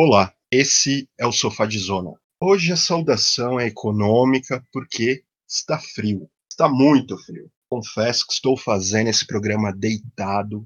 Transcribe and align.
Olá, 0.00 0.32
esse 0.48 1.10
é 1.18 1.26
o 1.26 1.32
Sofá 1.32 1.66
de 1.66 1.76
Zona. 1.76 2.12
Hoje 2.40 2.72
a 2.72 2.76
saudação 2.76 3.58
é 3.58 3.66
econômica 3.66 4.64
porque 4.72 5.24
está 5.44 5.76
frio. 5.76 6.30
Está 6.48 6.68
muito 6.68 7.18
frio. 7.18 7.50
Confesso 7.68 8.24
que 8.24 8.32
estou 8.32 8.56
fazendo 8.56 9.08
esse 9.08 9.26
programa 9.26 9.72
deitado, 9.72 10.64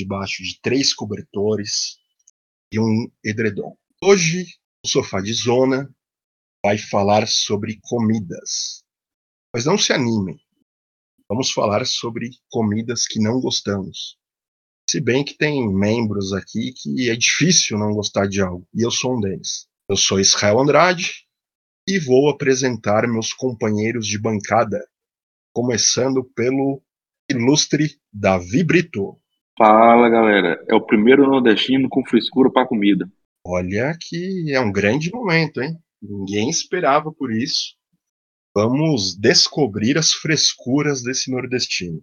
debaixo 0.00 0.42
de 0.42 0.58
três 0.62 0.94
cobertores 0.94 1.98
e 2.72 2.80
um 2.80 3.12
edredom. 3.22 3.76
Hoje, 4.02 4.46
o 4.82 4.88
Sofá 4.88 5.20
de 5.20 5.34
Zona 5.34 5.94
vai 6.64 6.78
falar 6.78 7.28
sobre 7.28 7.78
comidas. 7.82 8.82
Mas 9.54 9.66
não 9.66 9.76
se 9.76 9.92
animem. 9.92 10.40
Vamos 11.28 11.52
falar 11.52 11.86
sobre 11.86 12.30
comidas 12.50 13.06
que 13.06 13.20
não 13.20 13.38
gostamos. 13.38 14.16
Se 14.88 15.00
bem 15.00 15.24
que 15.24 15.34
tem 15.34 15.72
membros 15.72 16.32
aqui 16.32 16.72
que 16.72 17.08
é 17.08 17.16
difícil 17.16 17.78
não 17.78 17.94
gostar 17.94 18.26
de 18.26 18.42
algo, 18.42 18.66
e 18.74 18.82
eu 18.82 18.90
sou 18.90 19.16
um 19.16 19.20
deles. 19.20 19.66
Eu 19.88 19.96
sou 19.96 20.20
Israel 20.20 20.60
Andrade 20.60 21.26
e 21.88 21.98
vou 21.98 22.28
apresentar 22.28 23.06
meus 23.08 23.32
companheiros 23.32 24.06
de 24.06 24.18
bancada, 24.18 24.86
começando 25.54 26.24
pelo 26.34 26.82
ilustre 27.30 27.98
Davi 28.12 28.62
Brito. 28.62 29.18
Fala 29.56 30.08
galera, 30.08 30.64
é 30.68 30.74
o 30.74 30.84
primeiro 30.84 31.26
nordestino 31.26 31.88
com 31.88 32.04
frescura 32.04 32.50
para 32.50 32.66
comida. 32.66 33.10
Olha 33.44 33.96
que 34.00 34.52
é 34.52 34.60
um 34.60 34.70
grande 34.70 35.10
momento, 35.10 35.60
hein? 35.60 35.76
Ninguém 36.00 36.48
esperava 36.48 37.12
por 37.12 37.32
isso. 37.32 37.74
Vamos 38.54 39.16
descobrir 39.16 39.96
as 39.96 40.12
frescuras 40.12 41.02
desse 41.02 41.30
nordestino. 41.30 42.02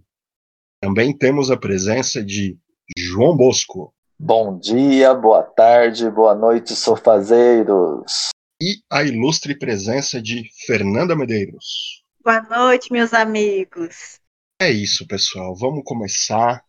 Também 0.82 1.16
temos 1.16 1.52
a 1.52 1.58
presença 1.58 2.24
de 2.24 2.58
João 2.98 3.36
Bosco. 3.36 3.94
Bom 4.18 4.58
dia, 4.58 5.14
boa 5.14 5.44
tarde, 5.44 6.10
boa 6.10 6.36
noite, 6.36 6.76
sofazeiros. 6.76 8.30
E 8.62 8.82
a 8.90 9.04
ilustre 9.04 9.58
presença 9.58 10.22
de 10.22 10.50
Fernanda 10.66 11.16
Medeiros. 11.16 12.04
Boa 12.24 12.42
noite, 12.42 12.92
meus 12.92 13.14
amigos. 13.14 14.20
É 14.62 14.70
isso, 14.70 15.08
pessoal. 15.08 15.56
Vamos 15.56 15.84
começar. 15.86 16.64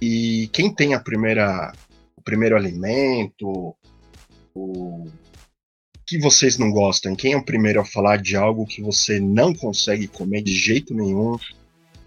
E 0.00 0.48
quem 0.52 0.74
tem 0.74 0.94
a 0.94 1.00
primeira, 1.00 1.72
o 2.16 2.22
primeiro 2.22 2.56
alimento, 2.56 3.76
o 4.54 5.06
que 6.04 6.18
vocês 6.18 6.58
não 6.58 6.72
gostam? 6.72 7.14
Quem 7.14 7.34
é 7.34 7.36
o 7.36 7.44
primeiro 7.44 7.80
a 7.80 7.84
falar 7.84 8.16
de 8.16 8.34
algo 8.34 8.66
que 8.66 8.82
você 8.82 9.20
não 9.20 9.54
consegue 9.54 10.08
comer 10.08 10.42
de 10.42 10.54
jeito 10.54 10.94
nenhum, 10.94 11.36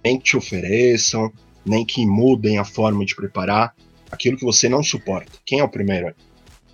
nem 0.03 0.17
que 0.17 0.25
te 0.25 0.37
ofereçam, 0.37 1.31
nem 1.65 1.85
que 1.85 2.05
mudem 2.05 2.57
a 2.57 2.65
forma 2.65 3.05
de 3.05 3.15
preparar 3.15 3.73
aquilo 4.11 4.37
que 4.37 4.45
você 4.45 4.67
não 4.67 4.83
suporta. 4.83 5.31
Quem 5.45 5.59
é 5.59 5.63
o 5.63 5.69
primeiro? 5.69 6.13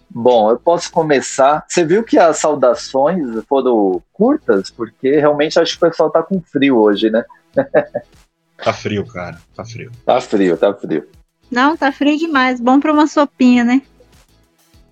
Bom, 0.09 0.49
eu 0.49 0.57
posso 0.57 0.91
começar. 0.91 1.65
Você 1.67 1.85
viu 1.85 2.03
que 2.03 2.17
as 2.17 2.37
saudações 2.37 3.43
foram 3.47 4.01
curtas, 4.13 4.71
porque 4.71 5.19
realmente 5.19 5.59
acho 5.59 5.77
que 5.77 5.85
o 5.85 5.89
pessoal 5.89 6.09
tá 6.09 6.23
com 6.23 6.41
frio 6.41 6.77
hoje, 6.77 7.09
né? 7.09 7.23
tá 8.63 8.73
frio, 8.73 9.05
cara. 9.05 9.37
Tá 9.55 9.65
frio. 9.65 9.91
Tá 10.05 10.21
frio, 10.21 10.57
tá 10.57 10.73
frio. 10.73 11.07
Não, 11.51 11.75
tá 11.75 11.91
frio 11.91 12.17
demais. 12.17 12.59
Bom 12.59 12.79
pra 12.79 12.93
uma 12.93 13.07
sopinha, 13.07 13.63
né? 13.63 13.81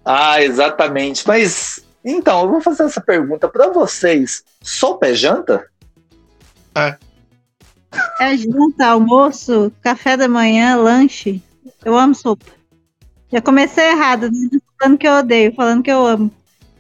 Ah, 0.04 0.42
exatamente. 0.44 1.26
Mas 1.28 1.86
então, 2.04 2.44
eu 2.44 2.50
vou 2.50 2.62
fazer 2.62 2.84
essa 2.84 3.02
pergunta 3.02 3.48
para 3.48 3.72
vocês. 3.72 4.44
Sopa 4.62 5.08
é 5.08 5.16
janta? 5.16 5.66
É. 6.78 6.98
É 8.20 8.38
janta, 8.38 8.88
almoço, 8.88 9.72
café 9.82 10.18
da 10.18 10.28
manhã, 10.28 10.76
lanche. 10.76 11.42
Eu 11.84 11.98
amo 11.98 12.16
sopa. 12.16 12.46
Já 13.32 13.42
comecei 13.42 13.86
errado, 13.86 14.32
né? 14.32 14.50
falando 14.80 14.98
que 14.98 15.08
eu 15.08 15.14
odeio, 15.14 15.54
falando 15.54 15.84
que 15.84 15.92
eu 15.92 16.06
amo. 16.06 16.32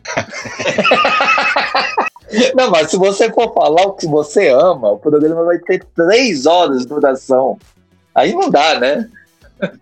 Não, 2.55 2.69
mas 2.69 2.89
se 2.89 2.97
você 2.97 3.31
for 3.31 3.53
falar 3.53 3.83
o 3.83 3.93
que 3.93 4.07
você 4.07 4.49
ama, 4.49 4.91
o 4.91 4.99
programa 4.99 5.43
vai 5.43 5.59
ter 5.59 5.85
três 5.95 6.45
horas 6.45 6.81
de 6.81 6.87
duração. 6.87 7.57
Aí 8.13 8.33
não 8.33 8.49
dá, 8.49 8.79
né? 8.79 9.09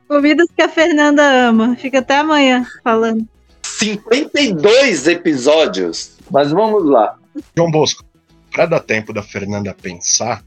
Comidas 0.08 0.48
que 0.56 0.62
a 0.62 0.70
Fernanda 0.70 1.24
ama. 1.24 1.76
Fica 1.76 2.00
até 2.00 2.18
amanhã 2.18 2.66
falando. 2.84 3.28
52 3.64 5.08
episódios. 5.08 6.18
Mas 6.30 6.52
vamos 6.52 6.86
lá. 6.86 7.16
João 7.56 7.72
Bosco, 7.72 8.04
para 8.52 8.66
dar 8.66 8.82
tempo 8.82 9.14
da 9.14 9.24
Fernanda 9.24 9.76
pensar, 9.80 10.44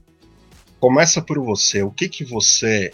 Começa 0.87 1.21
por 1.21 1.41
você. 1.41 1.83
O 1.83 1.91
que 1.91 2.09
que 2.09 2.23
você 2.23 2.93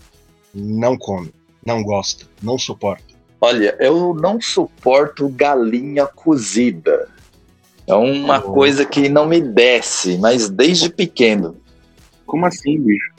não 0.54 0.96
come, 0.96 1.30
não 1.62 1.82
gosta, 1.82 2.24
não 2.42 2.56
suporta? 2.56 3.04
Olha, 3.38 3.76
eu 3.78 4.14
não 4.14 4.40
suporto 4.40 5.28
galinha 5.28 6.06
cozida. 6.06 7.06
É 7.86 7.92
uma 7.94 8.38
oh. 8.38 8.54
coisa 8.54 8.86
que 8.86 9.10
não 9.10 9.26
me 9.26 9.42
desce, 9.42 10.16
mas 10.16 10.48
desde 10.48 10.88
pequeno. 10.88 11.54
Como 12.24 12.46
assim, 12.46 12.80
bicho? 12.80 13.12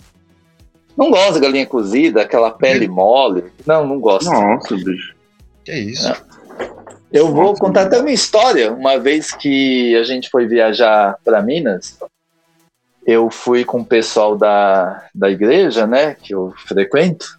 Não 0.98 1.12
gosto 1.12 1.36
de 1.36 1.42
galinha 1.42 1.68
cozida, 1.68 2.24
aquela 2.24 2.50
pele 2.50 2.88
mole. 2.88 3.44
Não, 3.68 3.86
não 3.86 4.00
gosto. 4.00 4.32
Nossa, 4.32 4.76
bicho. 4.76 5.14
Que 5.64 5.70
é 5.70 5.78
isso? 5.78 6.08
É. 6.08 6.18
Eu 7.12 7.32
vou 7.32 7.54
contar 7.54 7.84
até 7.84 8.00
uma 8.00 8.12
história. 8.12 8.74
Uma 8.74 8.98
vez 8.98 9.34
que 9.34 9.96
a 9.96 10.02
gente 10.02 10.32
foi 10.32 10.48
viajar 10.48 11.16
para 11.24 11.44
Minas, 11.44 11.96
eu 13.06 13.30
fui 13.30 13.66
com 13.66 13.82
o 13.82 13.86
pessoal 13.86 14.38
da, 14.38 15.08
da 15.14 15.30
igreja, 15.30 15.86
né, 15.86 16.16
que 16.16 16.34
eu 16.34 16.54
frequento, 16.68 17.38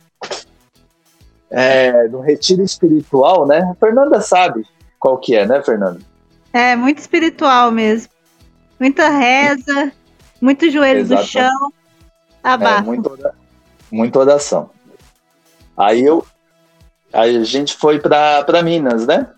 é, 1.50 2.08
no 2.08 2.20
retiro 2.20 2.62
espiritual, 2.62 3.46
né? 3.46 3.60
A 3.70 3.74
Fernanda 3.74 4.20
sabe 4.20 4.66
qual 4.98 5.18
que 5.18 5.36
é, 5.36 5.46
né, 5.46 5.62
Fernanda? 5.62 6.00
É, 6.52 6.74
muito 6.74 6.98
espiritual 6.98 7.70
mesmo. 7.70 8.12
Muita 8.80 9.08
reza, 9.08 9.92
muito 10.40 10.68
joelho 10.68 11.00
Exato. 11.00 11.22
do 11.22 11.28
chão, 11.28 11.72
abaixo. 12.42 12.80
É, 12.80 12.82
muito, 12.82 13.18
muita 13.90 14.18
oração. 14.18 14.70
Aí 15.76 16.04
eu, 16.04 16.26
aí 17.12 17.36
a 17.36 17.44
gente 17.44 17.76
foi 17.76 18.00
para 18.00 18.62
Minas, 18.62 19.06
né? 19.06 19.28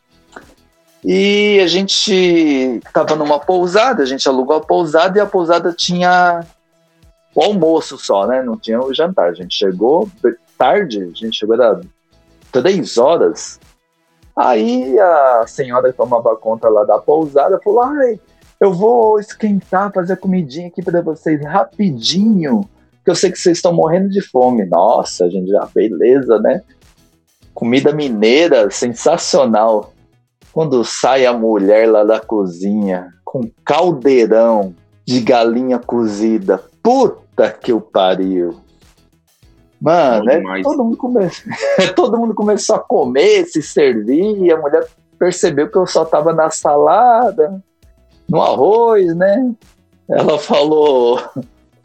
E 1.05 1.61
a 1.61 1.67
gente 1.67 2.13
estava 2.85 3.15
numa 3.15 3.39
pousada, 3.39 4.03
a 4.03 4.07
gente 4.07 4.29
alugou 4.29 4.57
a 4.57 4.61
pousada 4.61 5.19
e 5.19 5.21
a 5.21 5.27
pousada 5.27 5.73
tinha 5.73 6.45
o 7.35 7.43
almoço 7.43 7.99
só, 7.99 8.27
né? 8.27 8.43
Não 8.43 8.57
tinha 8.57 8.81
o 8.81 8.93
jantar. 8.93 9.29
A 9.29 9.35
gente 9.35 9.55
chegou 9.55 10.09
tarde, 10.57 11.03
a 11.03 11.17
gente 11.17 11.39
chegou 11.39 11.55
era 11.55 11.81
três 12.51 12.99
horas. 12.99 13.61
Aí 14.37 14.99
a 14.99 15.45
senhora 15.47 15.91
que 15.91 15.97
tomava 15.97 16.37
conta 16.37 16.69
lá 16.69 16.85
da 16.85 16.99
pousada 16.99 17.61
falou: 17.63 17.83
ai, 17.83 18.21
eu 18.61 18.73
vou 18.73 19.21
esquentar, 19.21 19.93
fazer 19.93 20.17
comidinha 20.17 20.69
aqui 20.69 20.83
para 20.83 21.01
vocês 21.03 21.43
rapidinho, 21.45 22.69
que 23.05 23.11
eu 23.11 23.15
sei 23.15 23.31
que 23.31 23.39
vocês 23.39 23.59
estão 23.59 23.73
morrendo 23.73 24.09
de 24.09 24.21
fome. 24.21 24.65
Nossa, 24.65 25.31
gente 25.31 25.51
já, 25.51 25.69
beleza, 25.75 26.39
né? 26.39 26.63
Comida 27.55 27.93
mineira, 27.93 28.71
sensacional. 28.71 29.93
Quando 30.57 30.83
sai 30.87 31.27
a 31.27 31.35
mulher 31.35 31.87
lá 31.87 32.03
da 32.03 32.19
cozinha 32.19 33.13
com 33.23 33.43
caldeirão 33.63 34.75
de 35.05 35.21
galinha 35.21 35.79
cozida, 35.79 36.65
puta 36.83 37.53
que 37.53 37.75
o 37.75 37.79
pariu. 37.79 38.59
Mano, 39.79 40.31
é, 40.31 40.63
todo, 40.63 40.83
mundo 40.83 40.97
come... 40.97 41.29
todo 41.95 42.17
mundo 42.17 42.35
começou 42.35 42.77
a 42.77 42.79
comer, 42.79 43.45
se 43.45 43.61
servir, 43.61 44.51
a 44.51 44.57
mulher 44.57 44.87
percebeu 45.19 45.71
que 45.71 45.77
eu 45.77 45.87
só 45.87 46.07
tava 46.07 46.33
na 46.33 46.49
salada, 46.49 47.63
no 48.27 48.41
arroz, 48.41 49.15
né? 49.15 49.53
Ela 50.09 50.39
falou: 50.39 51.21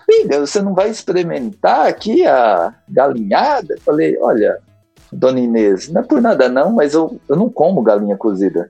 Filha, 0.05 0.39
você 0.39 0.61
não 0.61 0.73
vai 0.73 0.89
experimentar 0.89 1.87
aqui 1.87 2.25
a 2.25 2.73
galinhada? 2.87 3.73
Eu 3.73 3.81
falei: 3.81 4.17
Olha, 4.21 4.61
Dona 5.11 5.39
Inês, 5.39 5.89
não 5.89 6.01
é 6.01 6.03
por 6.03 6.21
nada 6.21 6.47
não, 6.47 6.71
mas 6.71 6.93
eu, 6.93 7.19
eu 7.27 7.35
não 7.35 7.49
como 7.49 7.81
galinha 7.81 8.15
cozida. 8.15 8.69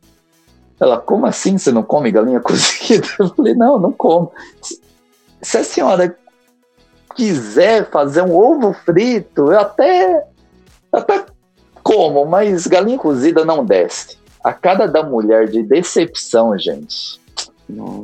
Ela, 0.80 0.98
como 0.98 1.28
assim 1.28 1.58
você 1.58 1.72
não 1.72 1.84
come 1.84 2.12
galinha 2.12 2.40
cozida? 2.42 3.08
Eu 3.20 3.30
falei, 3.30 3.54
não, 3.54 3.80
não 3.80 3.92
como. 3.92 4.32
Se 5.42 5.58
a 5.58 5.64
senhora 5.64 6.16
quiser 7.16 7.90
fazer 7.90 8.24
um 8.24 8.36
ovo 8.36 8.74
frito, 8.74 9.52
eu 9.52 9.60
até, 9.60 10.26
até 10.92 11.26
como, 11.84 12.26
mas 12.26 12.66
galinha 12.66 12.98
cozida 12.98 13.46
não 13.46 13.64
desce. 13.64 14.18
A 14.44 14.54
cara 14.54 14.88
da 14.88 15.04
mulher 15.04 15.48
de 15.48 15.62
decepção, 15.62 16.58
gente. 16.58 17.22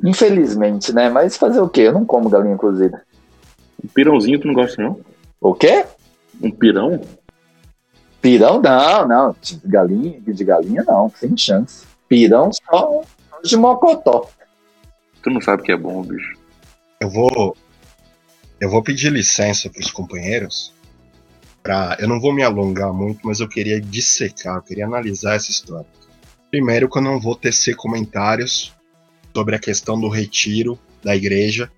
Infelizmente, 0.03 0.93
né? 0.93 1.09
Mas 1.09 1.35
fazer 1.35 1.59
o 1.59 1.67
quê? 1.67 1.81
Eu 1.81 1.93
não 1.93 2.05
como 2.05 2.29
galinha 2.29 2.55
cozida. 2.55 3.01
Um 3.83 3.87
pirãozinho 3.87 4.39
tu 4.39 4.47
não 4.47 4.53
gosta, 4.53 4.81
não? 4.81 4.99
O 5.41 5.53
quê? 5.53 5.85
Um 6.41 6.51
pirão? 6.51 7.01
Pirão, 8.21 8.61
não, 8.61 9.07
não. 9.07 9.35
De 9.41 9.59
galinha, 9.65 10.19
de 10.21 10.43
galinha, 10.43 10.83
não, 10.83 11.09
sem 11.09 11.35
chance. 11.37 11.85
Pirão 12.07 12.51
só 12.51 13.01
de 13.43 13.57
mocotó. 13.57 14.29
Tu 15.21 15.29
não 15.29 15.41
sabe 15.41 15.63
que 15.63 15.71
é 15.71 15.77
bom, 15.77 16.03
bicho. 16.03 16.37
Eu 16.99 17.09
vou. 17.09 17.55
Eu 18.59 18.69
vou 18.69 18.81
pedir 18.81 19.11
licença 19.11 19.69
para 19.69 19.81
os 19.81 19.91
companheiros. 19.91 20.73
Pra, 21.61 21.97
eu 21.99 22.07
não 22.07 22.19
vou 22.19 22.33
me 22.33 22.43
alongar 22.43 22.93
muito, 22.93 23.19
mas 23.23 23.39
eu 23.39 23.47
queria 23.47 23.79
dissecar, 23.79 24.55
eu 24.55 24.61
queria 24.61 24.85
analisar 24.85 25.35
essa 25.35 25.51
história. 25.51 25.85
Primeiro, 26.49 26.89
que 26.89 26.97
eu 26.97 27.01
não 27.01 27.19
vou 27.19 27.35
tecer 27.35 27.75
comentários 27.75 28.73
sobre 29.35 29.55
a 29.55 29.59
questão 29.59 29.99
do 29.99 30.07
retiro 30.07 30.79
da 31.03 31.15
igreja. 31.15 31.69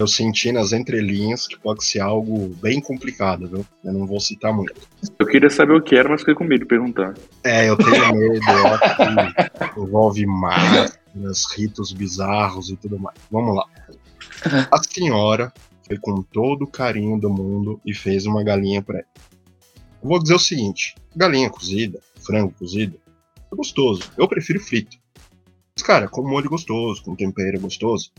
Eu 0.00 0.06
senti 0.06 0.50
nas 0.50 0.72
entrelinhas 0.72 1.46
que 1.46 1.58
pode 1.58 1.84
ser 1.84 2.00
algo 2.00 2.48
bem 2.62 2.80
complicado, 2.80 3.46
viu? 3.46 3.66
Eu 3.84 3.92
não 3.92 4.06
vou 4.06 4.18
citar 4.18 4.50
muito. 4.50 4.72
Eu 5.18 5.26
queria 5.26 5.50
saber 5.50 5.74
o 5.74 5.82
que 5.82 5.94
era, 5.94 6.08
mas 6.08 6.22
fiquei 6.22 6.34
com 6.34 6.42
medo 6.42 6.60
de 6.60 6.64
perguntar. 6.64 7.12
É, 7.44 7.68
eu 7.68 7.76
tenho 7.76 8.14
medo, 8.14 8.42
acho 8.48 8.96
que 8.96 9.78
envolve 9.78 10.24
máquinas, 10.24 11.44
ritos 11.54 11.92
bizarros 11.92 12.70
e 12.70 12.78
tudo 12.78 12.98
mais. 12.98 13.18
Vamos 13.30 13.54
lá. 13.54 13.66
A 14.72 14.82
senhora 14.82 15.52
foi 15.86 15.98
com 15.98 16.22
todo 16.22 16.62
o 16.62 16.70
carinho 16.70 17.20
do 17.20 17.28
mundo 17.28 17.78
e 17.84 17.92
fez 17.92 18.24
uma 18.24 18.42
galinha 18.42 18.80
para 18.80 19.00
ela. 19.00 19.08
Eu 20.02 20.08
vou 20.08 20.18
dizer 20.18 20.34
o 20.34 20.38
seguinte: 20.38 20.94
galinha 21.14 21.50
cozida, 21.50 22.00
frango 22.24 22.54
cozido, 22.58 22.98
é 23.52 23.54
gostoso. 23.54 24.04
Eu 24.16 24.26
prefiro 24.26 24.60
frito. 24.60 24.96
Mas, 25.76 25.82
cara, 25.82 26.08
com 26.08 26.26
molho 26.26 26.48
gostoso, 26.48 27.02
com 27.04 27.14
tempero 27.14 27.60
gostoso, 27.60 28.10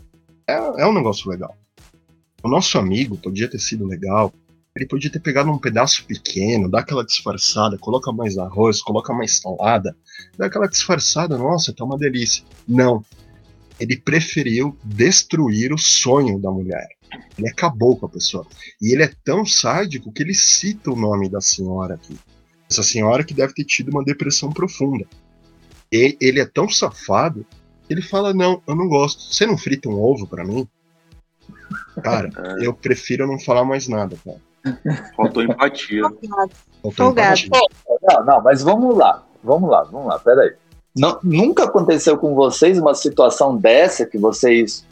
é, 0.46 0.54
é 0.54 0.86
um 0.86 0.92
negócio 0.92 1.28
legal. 1.28 1.56
O 2.42 2.48
nosso 2.48 2.76
amigo 2.76 3.16
podia 3.16 3.48
ter 3.48 3.58
sido 3.58 3.86
legal. 3.86 4.32
Ele 4.74 4.86
podia 4.86 5.10
ter 5.10 5.20
pegado 5.20 5.50
um 5.50 5.58
pedaço 5.58 6.04
pequeno, 6.06 6.68
dá 6.68 6.80
aquela 6.80 7.04
disfarçada, 7.04 7.78
coloca 7.78 8.10
mais 8.10 8.38
arroz, 8.38 8.80
coloca 8.80 9.12
mais 9.12 9.38
salada, 9.38 9.94
dá 10.36 10.46
aquela 10.46 10.66
disfarçada, 10.66 11.36
nossa, 11.36 11.72
tá 11.72 11.84
uma 11.84 11.98
delícia. 11.98 12.44
Não. 12.66 13.04
Ele 13.78 13.96
preferiu 13.96 14.76
destruir 14.82 15.72
o 15.72 15.78
sonho 15.78 16.38
da 16.40 16.50
mulher. 16.50 16.88
Ele 17.38 17.48
acabou 17.48 17.96
com 17.96 18.06
a 18.06 18.08
pessoa. 18.08 18.46
E 18.80 18.92
ele 18.92 19.02
é 19.02 19.12
tão 19.24 19.44
sádico 19.44 20.12
que 20.12 20.22
ele 20.22 20.34
cita 20.34 20.90
o 20.90 20.96
nome 20.96 21.28
da 21.28 21.40
senhora 21.40 21.94
aqui. 21.94 22.16
Essa 22.70 22.82
senhora 22.82 23.24
que 23.24 23.34
deve 23.34 23.52
ter 23.52 23.64
tido 23.64 23.90
uma 23.90 24.04
depressão 24.04 24.50
profunda. 24.50 25.06
E 25.92 26.16
ele 26.20 26.40
é 26.40 26.46
tão 26.46 26.68
safado 26.68 27.46
que 27.86 27.92
ele 27.92 28.00
fala: 28.00 28.32
Não, 28.32 28.62
eu 28.66 28.74
não 28.74 28.88
gosto. 28.88 29.22
Você 29.22 29.46
não 29.46 29.58
frita 29.58 29.88
um 29.88 30.00
ovo 30.00 30.26
para 30.26 30.44
mim? 30.44 30.66
Cara, 32.02 32.28
É. 32.60 32.66
eu 32.66 32.72
prefiro 32.74 33.26
não 33.26 33.38
falar 33.38 33.64
mais 33.64 33.88
nada, 33.88 34.16
cara. 34.24 34.38
Faltou 35.16 35.42
empatia. 35.42 36.02
Faltou 36.82 37.10
empatia. 37.10 37.50
Não, 38.02 38.24
não, 38.24 38.42
mas 38.42 38.62
vamos 38.62 38.96
lá. 38.96 39.22
Vamos 39.42 39.68
lá, 39.70 39.82
vamos 39.84 40.06
lá, 40.08 40.18
peraí. 40.18 40.52
Não, 40.96 41.18
nunca 41.22 41.64
aconteceu 41.64 42.16
com 42.18 42.34
vocês 42.34 42.78
uma 42.78 42.94
situação 42.94 43.56
dessa 43.56 44.06
que 44.06 44.18
vocês. 44.18 44.86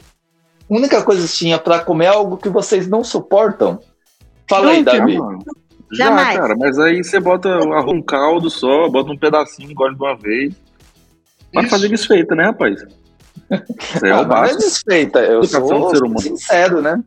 A 0.69 0.73
única 0.73 1.01
coisa 1.03 1.25
que 1.27 1.33
tinha 1.33 1.57
pra 1.59 1.79
comer 1.79 2.05
é 2.05 2.07
algo 2.09 2.37
que 2.37 2.49
vocês 2.49 2.87
não 2.87 3.03
suportam? 3.03 3.79
Fala 4.49 4.71
aí. 4.71 4.83
Davi. 4.83 5.17
Já, 5.93 6.05
Jamais. 6.05 6.37
cara, 6.37 6.55
mas 6.57 6.79
aí 6.79 7.03
você 7.03 7.19
bota 7.19 7.49
um 7.89 8.01
caldo 8.01 8.49
só, 8.49 8.89
bota 8.89 9.11
um 9.11 9.17
pedacinho, 9.17 9.69
engole 9.71 9.93
de 9.95 10.01
uma 10.01 10.15
vez. 10.15 10.53
Vai 11.53 11.63
Isso. 11.63 11.71
fazer 11.71 11.89
desfeita, 11.89 12.33
né, 12.33 12.45
rapaz? 12.45 12.81
Aí 13.49 14.09
é 14.09 14.15
o 14.15 14.19
é 14.21 14.25
básico. 14.25 14.59
desfeita, 14.59 15.19
eu 15.19 15.39
Educação 15.43 15.67
sou 15.67 15.89
ser 15.89 16.03
humano. 16.03 16.19
sincero, 16.19 16.81
né? 16.81 17.03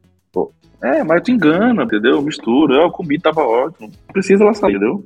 É, 0.83 1.03
mas 1.03 1.23
tu 1.23 1.31
engana, 1.31 1.85
entendeu? 1.85 2.21
Mistura. 2.21 2.75
Eu 2.75 2.91
comi, 2.91 3.19
tava 3.19 3.41
ótimo. 3.43 3.89
Não 3.89 4.13
precisa 4.13 4.45
ela 4.45 4.53
sair, 4.53 4.73
entendeu? 4.73 5.03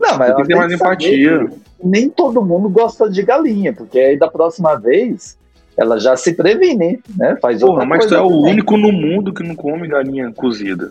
Não, 0.00 0.18
mas 0.18 0.34
Tem 0.34 0.42
que 0.42 0.48
ter 0.48 0.52
ela 0.54 0.66
mais 0.66 0.78
saber 0.78 0.94
empatia. 0.94 1.46
Nem 1.84 2.08
todo 2.08 2.42
mundo 2.42 2.68
gosta 2.70 3.08
de 3.10 3.22
galinha, 3.22 3.72
porque 3.74 3.98
aí 3.98 4.18
da 4.18 4.28
próxima 4.28 4.76
vez 4.76 5.36
ela 5.76 6.00
já 6.00 6.16
se 6.16 6.32
previne, 6.32 7.00
né? 7.16 7.36
Faz 7.40 7.60
Porra, 7.60 7.72
outra 7.72 7.86
mas 7.86 8.06
tu 8.06 8.14
é 8.14 8.20
o 8.20 8.28
também. 8.28 8.52
único 8.52 8.76
no 8.78 8.90
mundo 8.90 9.32
que 9.34 9.42
não 9.42 9.54
come 9.54 9.86
galinha 9.86 10.32
cozida. 10.32 10.90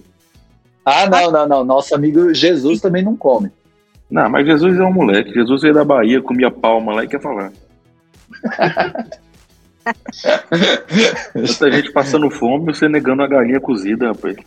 Ah, 0.85 1.09
não, 1.09 1.31
não, 1.31 1.47
não. 1.47 1.63
Nosso 1.65 1.95
amigo 1.95 2.31
Jesus 2.35 2.79
também 2.81 3.03
não 3.03 3.15
come. 3.17 3.49
Não, 4.09 4.29
mas 4.29 4.45
Jesus 4.45 4.77
é 4.77 4.83
um 4.83 4.93
moleque. 4.93 5.33
Jesus 5.33 5.63
veio 5.63 5.73
da 5.73 5.83
Bahia, 5.83 6.21
comia 6.21 6.51
palma 6.51 6.93
lá 6.93 7.03
e 7.03 7.07
quer 7.07 7.19
falar. 7.19 7.51
Tanta 11.33 11.71
gente 11.71 11.91
passando 11.91 12.29
fome 12.29 12.71
e 12.71 12.75
você 12.75 12.89
negando 12.89 13.21
a 13.21 13.27
galinha 13.27 13.59
cozida, 13.59 14.07
rapaz. 14.07 14.37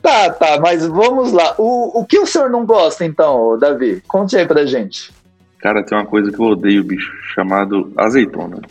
Tá, 0.00 0.30
tá, 0.30 0.58
mas 0.60 0.86
vamos 0.86 1.32
lá. 1.32 1.54
O, 1.58 2.00
o 2.00 2.04
que 2.06 2.18
o 2.18 2.26
senhor 2.26 2.48
não 2.48 2.64
gosta, 2.64 3.04
então, 3.04 3.58
Davi? 3.58 4.02
Conte 4.08 4.36
aí 4.36 4.46
pra 4.46 4.64
gente. 4.64 5.12
Cara, 5.58 5.82
tem 5.84 5.96
uma 5.96 6.06
coisa 6.06 6.32
que 6.32 6.38
eu 6.40 6.46
odeio, 6.46 6.82
bicho, 6.82 7.12
chamado 7.34 7.92
azeitona. 7.96 8.62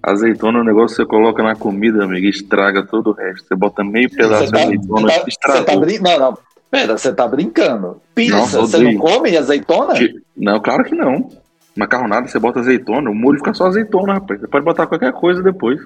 Azeitona 0.00 0.58
é 0.58 0.62
um 0.62 0.64
negócio 0.64 0.96
que 0.96 1.02
você 1.02 1.08
coloca 1.08 1.42
na 1.42 1.56
comida, 1.56 2.04
amigo, 2.04 2.26
e 2.26 2.30
estraga 2.30 2.86
todo 2.86 3.10
o 3.10 3.12
resto. 3.12 3.48
Você 3.48 3.56
bota 3.56 3.82
meio 3.82 4.08
pedaço 4.08 4.52
tá, 4.52 4.58
de 4.58 4.64
azeitona, 4.64 5.08
tá- 5.08 5.14
você 5.14 5.28
estragou. 5.30 5.64
tá 5.64 5.76
brin... 5.76 5.98
Não, 5.98 6.18
não. 6.18 6.38
Pera, 6.70 6.96
você 6.96 7.12
tá 7.12 7.26
brincando. 7.26 8.00
Pizza, 8.14 8.36
Nossa, 8.36 8.60
você 8.60 8.78
não 8.78 8.98
come 8.98 9.36
azeitona? 9.36 9.94
Não, 10.36 10.60
claro 10.60 10.84
que 10.84 10.94
não. 10.94 11.28
Macarronada, 11.76 12.26
você 12.26 12.38
bota 12.38 12.60
azeitona, 12.60 13.10
o 13.10 13.14
molho 13.14 13.38
fica 13.38 13.52
só 13.54 13.66
azeitona, 13.66 14.14
rapaz. 14.14 14.40
Você 14.40 14.48
pode 14.48 14.64
botar 14.64 14.86
qualquer 14.86 15.12
coisa 15.12 15.42
depois. 15.42 15.80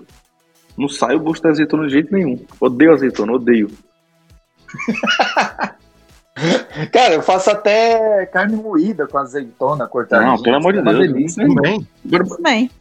Não 0.79 0.89
sai 0.89 1.17
o 1.17 1.21
gosto 1.21 1.43
da 1.43 1.49
azeitona 1.51 1.87
de 1.87 1.93
jeito 1.95 2.13
nenhum. 2.15 2.39
Odeio 2.61 2.93
azeitona, 2.93 3.33
odeio. 3.33 3.69
Cara, 6.93 7.15
eu 7.15 7.23
faço 7.23 7.51
até 7.51 8.25
carne 8.27 8.57
moída 8.57 9.07
com 9.07 9.19
azeitona 9.19 9.87
cortada. 9.87 10.25
Não, 10.25 10.41
pelo 10.41 10.57
amor 10.57 10.73
de 10.73 10.79
É 10.79 10.83
uma 10.83 10.93
Deus. 10.95 11.07
delícia. 11.09 11.47
Também. 11.47 11.87
Também. 12.09 12.69
Tu 12.69 12.73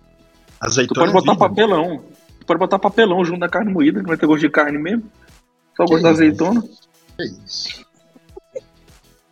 Azeitona 0.62 1.12
pode 1.12 1.14
botar 1.14 1.32
é 1.32 1.36
vida. 1.36 1.50
papelão. 1.50 2.04
Tu 2.40 2.46
pode 2.46 2.60
botar 2.60 2.80
papelão 2.80 3.26
junto 3.26 3.40
da 3.40 3.50
carne 3.50 3.72
moída, 3.74 4.02
que 4.02 4.08
vai 4.08 4.18
ter 4.18 4.26
gosto 4.28 4.42
de 4.42 4.50
carne 4.50 4.78
mesmo. 4.78 5.04
Só 5.76 5.84
o 5.84 5.88
gosto 5.88 6.04
da 6.04 6.12
isso? 6.12 6.22
azeitona. 6.22 6.62
Que 7.18 7.24
isso? 7.46 7.86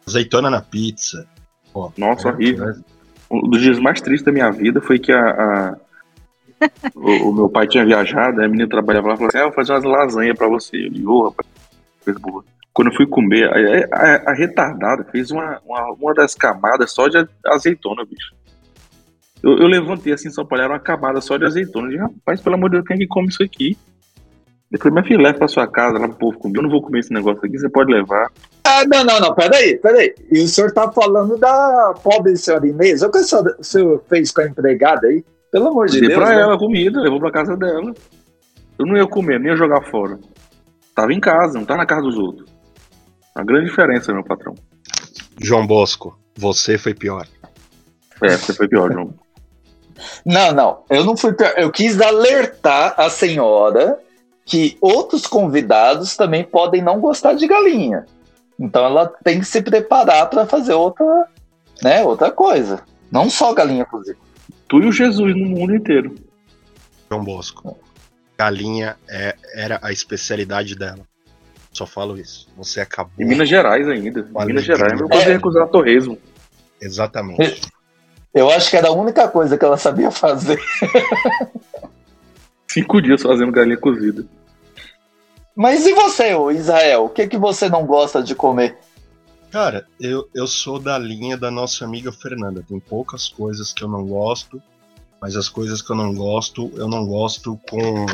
Azeitona 0.07 0.49
na 0.49 0.61
pizza. 0.61 1.25
Pô, 1.71 1.91
Nossa, 1.97 2.29
é, 2.29 2.31
horrível. 2.31 2.69
é. 2.69 2.75
Um 3.29 3.49
dos 3.49 3.61
dias 3.61 3.79
mais 3.79 3.99
tristes 4.01 4.25
da 4.25 4.31
minha 4.31 4.49
vida 4.51 4.81
foi 4.81 4.97
que 4.99 5.11
a, 5.11 5.19
a- 5.29 5.77
o, 6.95 7.29
o 7.29 7.33
meu 7.33 7.49
pai 7.49 7.67
tinha 7.67 7.85
viajado, 7.85 8.41
a 8.43 8.47
menina 8.47 8.67
trabalhava 8.69 9.07
lá 9.09 9.13
e 9.13 9.17
falou 9.17 9.27
assim: 9.29 9.37
ah, 9.37 9.41
eu 9.41 9.45
vou 9.47 9.53
fazer 9.55 9.73
umas 9.73 9.83
lasanhas 9.83 10.37
pra 10.37 10.47
você. 10.47 10.85
Eu 10.85 10.89
digo, 10.89 11.11
ô, 11.11 11.29
rapaz, 11.29 11.47
coisa 12.03 12.19
boa. 12.19 12.43
Quando 12.73 12.89
eu 12.89 12.95
fui 12.95 13.07
comer, 13.07 13.45
a, 13.49 13.95
a- 13.95 14.31
a 14.31 14.33
retardada 14.33 15.03
fez 15.11 15.31
uma, 15.31 15.59
uma, 15.65 15.91
uma 15.93 16.13
das 16.13 16.33
camadas 16.35 16.91
só 16.91 17.07
de 17.07 17.17
azeitona, 17.45 18.05
bicho. 18.05 18.33
Eu, 19.43 19.57
eu 19.59 19.67
levantei 19.67 20.13
assim, 20.13 20.29
só 20.31 20.43
para 20.43 20.57
olhar 20.59 20.69
uma 20.71 20.79
camada 20.79 21.21
só 21.21 21.37
de 21.37 21.45
azeitona. 21.45 21.87
Eu 21.87 21.91
digo, 21.91 22.03
rapaz, 22.03 22.41
pelo 22.41 22.55
amor 22.55 22.69
de 22.69 22.77
Deus, 22.77 22.87
quem 22.87 22.95
é 22.95 22.99
que 22.99 23.07
come 23.07 23.27
isso 23.29 23.43
aqui? 23.43 23.77
Depois 24.69 24.93
minha 24.93 25.03
filha 25.05 25.21
leva 25.21 25.37
pra 25.37 25.47
sua 25.47 25.65
casa, 25.65 25.97
lá 25.97 26.07
pro 26.09 26.17
povo 26.17 26.39
comer. 26.39 26.57
Eu 26.57 26.63
não 26.63 26.69
vou 26.69 26.81
comer 26.81 26.99
esse 26.99 27.13
negócio 27.13 27.39
aqui, 27.43 27.57
você 27.57 27.69
pode 27.69 27.91
levar. 27.91 28.29
Ah, 28.65 28.83
não, 28.85 29.03
não, 29.03 29.19
não, 29.19 29.33
peraí, 29.33 29.77
peraí. 29.77 30.13
E 30.29 30.41
o 30.41 30.47
senhor 30.47 30.71
tá 30.73 30.91
falando 30.91 31.37
da 31.37 31.93
pobre 32.03 32.35
senhora 32.35 32.67
Inês? 32.67 33.01
O 33.01 33.09
que 33.09 33.19
o 33.19 33.23
senhor, 33.23 33.55
o 33.57 33.63
senhor 33.63 34.03
fez 34.09 34.29
com 34.31 34.41
a 34.41 34.45
empregada 34.47 35.07
aí? 35.07 35.23
Pelo 35.51 35.69
amor 35.69 35.87
de 35.87 35.99
Dei 35.99 36.09
Deus. 36.09 36.19
pra 36.19 36.35
né? 36.35 36.41
ela 36.41 36.57
comida, 36.57 36.99
levou 36.99 37.19
pra 37.19 37.31
casa 37.31 37.55
dela. 37.55 37.93
Eu 38.77 38.85
não 38.85 38.97
ia 38.97 39.07
comer, 39.07 39.39
nem 39.39 39.51
ia 39.51 39.57
jogar 39.57 39.81
fora. 39.83 40.19
Tava 40.93 41.13
em 41.13 41.19
casa, 41.19 41.57
não 41.57 41.65
tá 41.65 41.77
na 41.77 41.85
casa 41.85 42.01
dos 42.01 42.17
outros. 42.17 42.49
A 43.33 43.43
grande 43.43 43.69
diferença, 43.69 44.13
meu 44.13 44.23
patrão. 44.23 44.53
João 45.39 45.65
Bosco, 45.65 46.19
você 46.35 46.77
foi 46.77 46.93
pior. 46.93 47.25
É, 48.21 48.35
você 48.35 48.53
foi 48.53 48.67
pior, 48.67 48.91
João. 48.91 49.13
Não, 50.23 50.51
não, 50.51 50.83
eu 50.91 51.03
não 51.03 51.17
fui. 51.17 51.33
pior. 51.33 51.53
Eu 51.57 51.71
quis 51.71 51.99
alertar 51.99 52.93
a 52.97 53.09
senhora 53.09 53.97
que 54.47 54.77
outros 54.79 55.27
convidados 55.27 56.15
também 56.15 56.41
podem 56.41 56.81
não 56.81 57.01
gostar 57.01 57.33
de 57.33 57.45
galinha. 57.45 58.05
Então 58.57 58.85
ela 58.85 59.05
tem 59.23 59.39
que 59.39 59.45
se 59.45 59.61
preparar 59.61 60.29
para 60.29 60.45
fazer 60.45 60.73
outra, 60.73 61.27
né, 61.83 62.01
outra 62.03 62.31
coisa. 62.31 62.81
Não 63.11 63.29
só 63.29 63.53
galinha 63.53 63.85
cozida. 63.85 64.17
Tu 64.67 64.81
e 64.81 64.85
o 64.87 64.91
Jesus 64.91 65.35
no 65.35 65.45
mundo 65.45 65.75
inteiro. 65.75 66.15
João 67.11 67.23
Bosco. 67.23 67.77
Galinha 68.37 68.95
é- 69.09 69.35
era 69.53 69.79
a 69.83 69.91
especialidade 69.91 70.75
dela. 70.75 70.99
Só 71.73 71.85
falo 71.85 72.17
isso. 72.17 72.47
Você 72.55 72.79
acabou. 72.79 73.11
Em 73.19 73.25
Minas 73.25 73.49
Gerais 73.49 73.87
ainda. 73.87 74.21
Em 74.21 74.45
Minas 74.45 74.63
Gerais. 74.63 74.93
Eu 74.93 74.99
não 74.99 75.05
é. 75.07 75.09
poderia 75.09 75.33
recusar 75.33 75.67
torresmo. 75.67 76.17
Exatamente. 76.81 77.61
Eu 78.33 78.49
acho 78.49 78.69
que 78.69 78.77
era 78.77 78.87
a 78.87 78.93
única 78.93 79.27
coisa 79.27 79.57
que 79.57 79.65
ela 79.65 79.77
sabia 79.77 80.09
fazer. 80.09 80.59
Cinco 82.69 83.01
dias 83.01 83.21
fazendo 83.21 83.51
galinha 83.51 83.77
cozida. 83.77 84.25
Mas 85.55 85.85
e 85.87 85.93
você, 85.93 86.35
Israel? 86.53 87.05
O 87.05 87.09
que, 87.09 87.27
que 87.27 87.37
você 87.37 87.67
não 87.67 87.85
gosta 87.85 88.21
de 88.21 88.35
comer? 88.35 88.77
Cara, 89.49 89.87
eu, 89.99 90.29
eu 90.35 90.45
sou 90.45 90.77
da 90.77 90.97
linha 90.97 91.37
da 91.37 91.49
nossa 91.49 91.85
amiga 91.85 92.11
Fernanda. 92.11 92.63
Tem 92.67 92.79
poucas 92.79 93.27
coisas 93.27 93.73
que 93.73 93.83
eu 93.83 93.87
não 93.87 94.05
gosto, 94.05 94.61
mas 95.21 95.35
as 95.35 95.49
coisas 95.49 95.81
que 95.81 95.91
eu 95.91 95.95
não 95.95 96.13
gosto, 96.13 96.71
eu 96.75 96.87
não 96.87 97.07
gosto 97.07 97.59
com, 97.69 98.05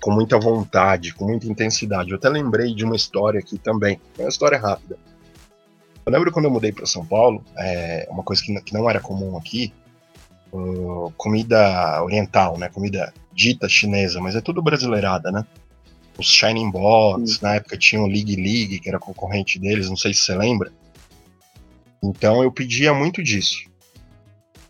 com 0.00 0.10
muita 0.10 0.38
vontade, 0.38 1.12
com 1.12 1.26
muita 1.26 1.46
intensidade. 1.46 2.12
Eu 2.12 2.16
até 2.16 2.28
lembrei 2.28 2.74
de 2.74 2.84
uma 2.84 2.96
história 2.96 3.40
aqui 3.40 3.58
também. 3.58 4.00
É 4.16 4.22
uma 4.22 4.28
história 4.28 4.58
rápida. 4.58 4.96
Eu 6.06 6.12
lembro 6.12 6.30
quando 6.30 6.44
eu 6.44 6.50
mudei 6.50 6.70
para 6.70 6.86
São 6.86 7.04
Paulo, 7.04 7.44
é, 7.58 8.06
uma 8.08 8.22
coisa 8.22 8.40
que, 8.40 8.54
que 8.62 8.72
não 8.72 8.88
era 8.88 9.00
comum 9.00 9.36
aqui, 9.36 9.74
uh, 10.52 11.12
comida 11.16 12.00
oriental, 12.02 12.56
né? 12.56 12.68
Comida 12.68 13.12
dita 13.36 13.68
chinesa, 13.68 14.18
mas 14.18 14.34
é 14.34 14.40
tudo 14.40 14.62
brasileirada, 14.62 15.30
né? 15.30 15.44
Os 16.18 16.26
Shining 16.26 16.70
Bots, 16.70 17.40
na 17.42 17.56
época 17.56 17.76
tinha 17.76 18.00
o 18.00 18.06
League 18.06 18.34
League, 18.34 18.80
que 18.80 18.88
era 18.88 18.98
concorrente 18.98 19.58
deles, 19.58 19.90
não 19.90 19.96
sei 19.96 20.14
se 20.14 20.22
você 20.22 20.34
lembra. 20.34 20.72
Então 22.02 22.42
eu 22.42 22.50
pedia 22.50 22.94
muito 22.94 23.22
disso. 23.22 23.68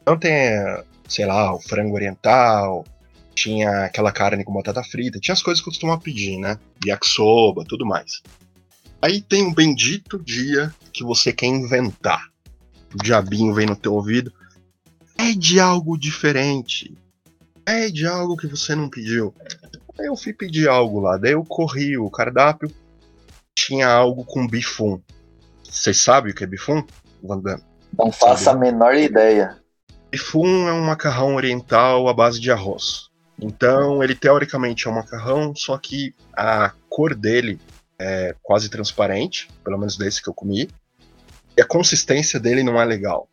Então 0.02 0.18
tem, 0.18 0.50
sei 1.08 1.25
lá, 1.25 1.54
o 1.54 1.61
frango 1.61 1.94
oriental, 1.94 2.85
tinha 3.32 3.85
aquela 3.85 4.11
carne 4.11 4.42
com 4.42 4.52
batata 4.52 4.82
frita, 4.82 5.20
tinha 5.20 5.35
as 5.35 5.42
coisas 5.42 5.62
que 5.62 5.68
eu 5.68 5.73
costumava 5.73 6.00
pedir, 6.00 6.37
né? 6.37 6.58
Yakisoba, 6.85 7.64
tudo 7.64 7.87
mais. 7.87 8.23
Aí 9.00 9.20
tem 9.20 9.44
um 9.44 9.54
bendito 9.54 10.18
dia 10.18 10.75
que 10.92 11.04
você 11.04 11.32
quer 11.32 11.46
inventar. 11.46 12.28
O 12.92 13.00
diabinho 13.00 13.54
vem 13.54 13.66
no 13.66 13.76
teu 13.76 13.94
ouvido. 13.94 14.32
É 15.16 15.32
de 15.32 15.61
algo 15.61 15.96
diferente. 15.96 16.92
É 17.66 17.90
de 17.90 18.06
algo 18.06 18.37
que 18.37 18.46
você 18.46 18.76
não 18.76 18.88
pediu. 18.88 19.35
Aí 19.99 20.06
eu 20.06 20.16
fui 20.16 20.32
pedir 20.32 20.68
algo 20.68 21.00
lá. 21.00 21.16
Daí 21.16 21.32
eu 21.32 21.44
corri 21.44 21.99
o 21.99 22.08
cardápio. 22.08 22.70
Tinha 23.54 23.88
algo 23.88 24.25
com 24.25 24.46
bifum. 24.46 25.00
Vocês 25.64 26.00
sabem 26.00 26.30
o 26.30 26.35
que 26.35 26.44
é 26.44 26.46
bifum? 26.46 26.85
Não 27.99 28.12
faço 28.12 28.50
a 28.50 28.54
menor 28.54 28.94
ideia. 28.94 29.58
Bifum 30.12 30.68
é 30.68 30.73
um 30.73 30.85
macarrão 30.85 31.35
oriental 31.35 32.08
à 32.08 32.14
base 32.14 32.38
de 32.40 32.52
arroz. 32.52 33.08
Então, 33.38 34.02
ele 34.02 34.14
teoricamente 34.14 34.87
é 34.87 34.90
um 34.90 34.94
macarrão, 34.94 35.54
só 35.54 35.76
que 35.76 36.14
a 36.35 36.73
cor 36.88 37.14
dele 37.14 37.61
é 37.99 38.35
quase 38.42 38.68
transparente, 38.68 39.49
pelo 39.64 39.76
menos 39.76 39.96
desse 39.96 40.23
que 40.23 40.28
eu 40.28 40.35
comi. 40.35 40.70
E 41.56 41.61
a 41.61 41.66
consistência 41.66 42.38
dele 42.38 42.62
não 42.62 42.80
é 42.80 42.85
legal. 42.85 43.28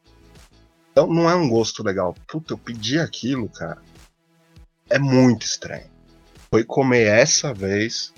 Então, 0.92 1.08
não 1.08 1.30
é 1.30 1.36
um 1.36 1.48
gosto 1.48 1.84
legal. 1.84 2.16
Puta, 2.28 2.54
eu 2.54 2.58
pedi 2.58 3.00
aquilo, 3.00 3.48
cara. 3.48 3.82
É 4.90 5.00
muito 5.00 5.44
estranho. 5.46 5.86
Foi 6.52 6.64
comer 6.64 7.08
essa 7.08 7.54
vez 7.54 8.14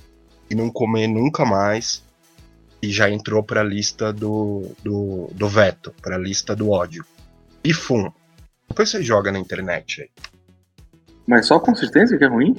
e 0.49 0.55
não 0.55 0.69
comer 0.69 1.07
nunca 1.07 1.45
mais. 1.45 2.03
E 2.81 2.91
já 2.91 3.09
entrou 3.09 3.41
pra 3.41 3.63
lista 3.63 4.11
do, 4.13 4.71
do, 4.83 5.29
do 5.33 5.47
veto, 5.49 5.93
pra 6.01 6.17
lista 6.17 6.55
do 6.55 6.69
ódio. 6.69 7.05
E 7.63 7.73
fum. 7.73 8.11
Depois 8.67 8.89
você 8.89 9.01
joga 9.01 9.31
na 9.31 9.39
internet 9.39 10.01
aí. 10.01 10.09
Mas 11.25 11.47
só 11.47 11.55
a 11.55 11.59
consistência 11.59 12.17
que 12.17 12.23
é 12.23 12.27
ruim? 12.27 12.55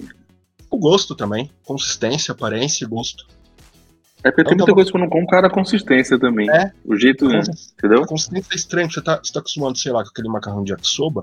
O 0.71 0.79
gosto 0.79 1.15
também. 1.15 1.51
Consistência, 1.65 2.33
aparência 2.33 2.85
e 2.85 2.89
gosto. 2.89 3.27
É 4.25 4.31
porque 4.31 4.43
tem 4.43 4.53
Não, 4.57 4.57
muita 4.59 4.67
tá 4.67 4.75
coisa 4.75 4.91
que 4.91 4.97
eu 4.97 5.01
não 5.01 5.09
como, 5.09 5.27
cara, 5.29 5.47
a 5.47 5.51
consistência 5.51 6.19
também. 6.19 6.51
É. 6.51 6.73
O 6.85 6.97
jeito, 6.97 7.27
Uhum. 7.27 7.41
entendeu? 7.79 8.03
A 8.03 8.07
consistência 8.07 8.49
é 8.53 8.57
estranha. 8.57 8.91
Você 8.91 9.01
tá, 9.01 9.21
você 9.23 9.33
tá 9.33 9.39
acostumado, 9.39 9.79
sei 9.79 9.93
lá, 9.93 10.03
com 10.03 10.11
aquele 10.11 10.29
macarrão 10.29 10.65
de 10.65 10.73
yakisoba. 10.73 11.23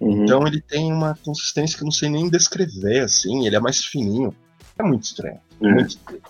Uhum. 0.00 0.24
Então 0.24 0.46
ele 0.46 0.60
tem 0.60 0.92
uma 0.92 1.16
consistência 1.24 1.76
que 1.76 1.82
eu 1.82 1.86
não 1.86 1.92
sei 1.92 2.08
nem 2.08 2.28
descrever, 2.30 3.00
assim. 3.00 3.46
Ele 3.46 3.56
é 3.56 3.60
mais 3.60 3.84
fininho. 3.84 4.34
É 4.78 4.82
muito 4.82 5.04
estranho. 5.04 5.38
É. 5.60 5.68
Muito 5.72 5.88
estranho. 5.90 6.20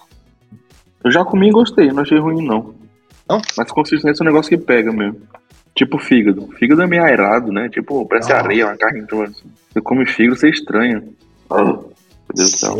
Eu 1.05 1.11
já 1.11 1.25
comi 1.25 1.49
e 1.49 1.53
gostei, 1.53 1.89
não 1.93 2.03
achei 2.03 2.19
ruim, 2.19 2.45
não. 2.47 2.75
Não? 3.29 3.41
Mas 3.57 3.71
consistência 3.71 4.23
é 4.23 4.25
um 4.25 4.27
negócio 4.27 4.49
que 4.49 4.57
pega 4.57 4.91
mesmo. 4.93 5.21
Tipo 5.75 5.99
fígado. 5.99 6.49
Fígado 6.59 6.83
é 6.83 6.87
meio 6.87 7.05
aerado, 7.05 7.53
né? 7.53 7.69
Tipo, 7.69 8.05
parece 8.07 8.33
Ah. 8.33 8.39
areia, 8.39 8.67
uma 8.67 8.77
carne. 8.77 9.01
Então, 9.01 9.23
assim. 9.23 9.45
Você 9.73 9.81
come 9.81 10.07
fígado, 10.07 10.37
você 10.37 10.49
estranha. 10.49 11.05
Ah, 11.51 11.63
meu 11.63 11.93
Deus 12.35 12.51
do 12.53 12.59
céu. 12.59 12.77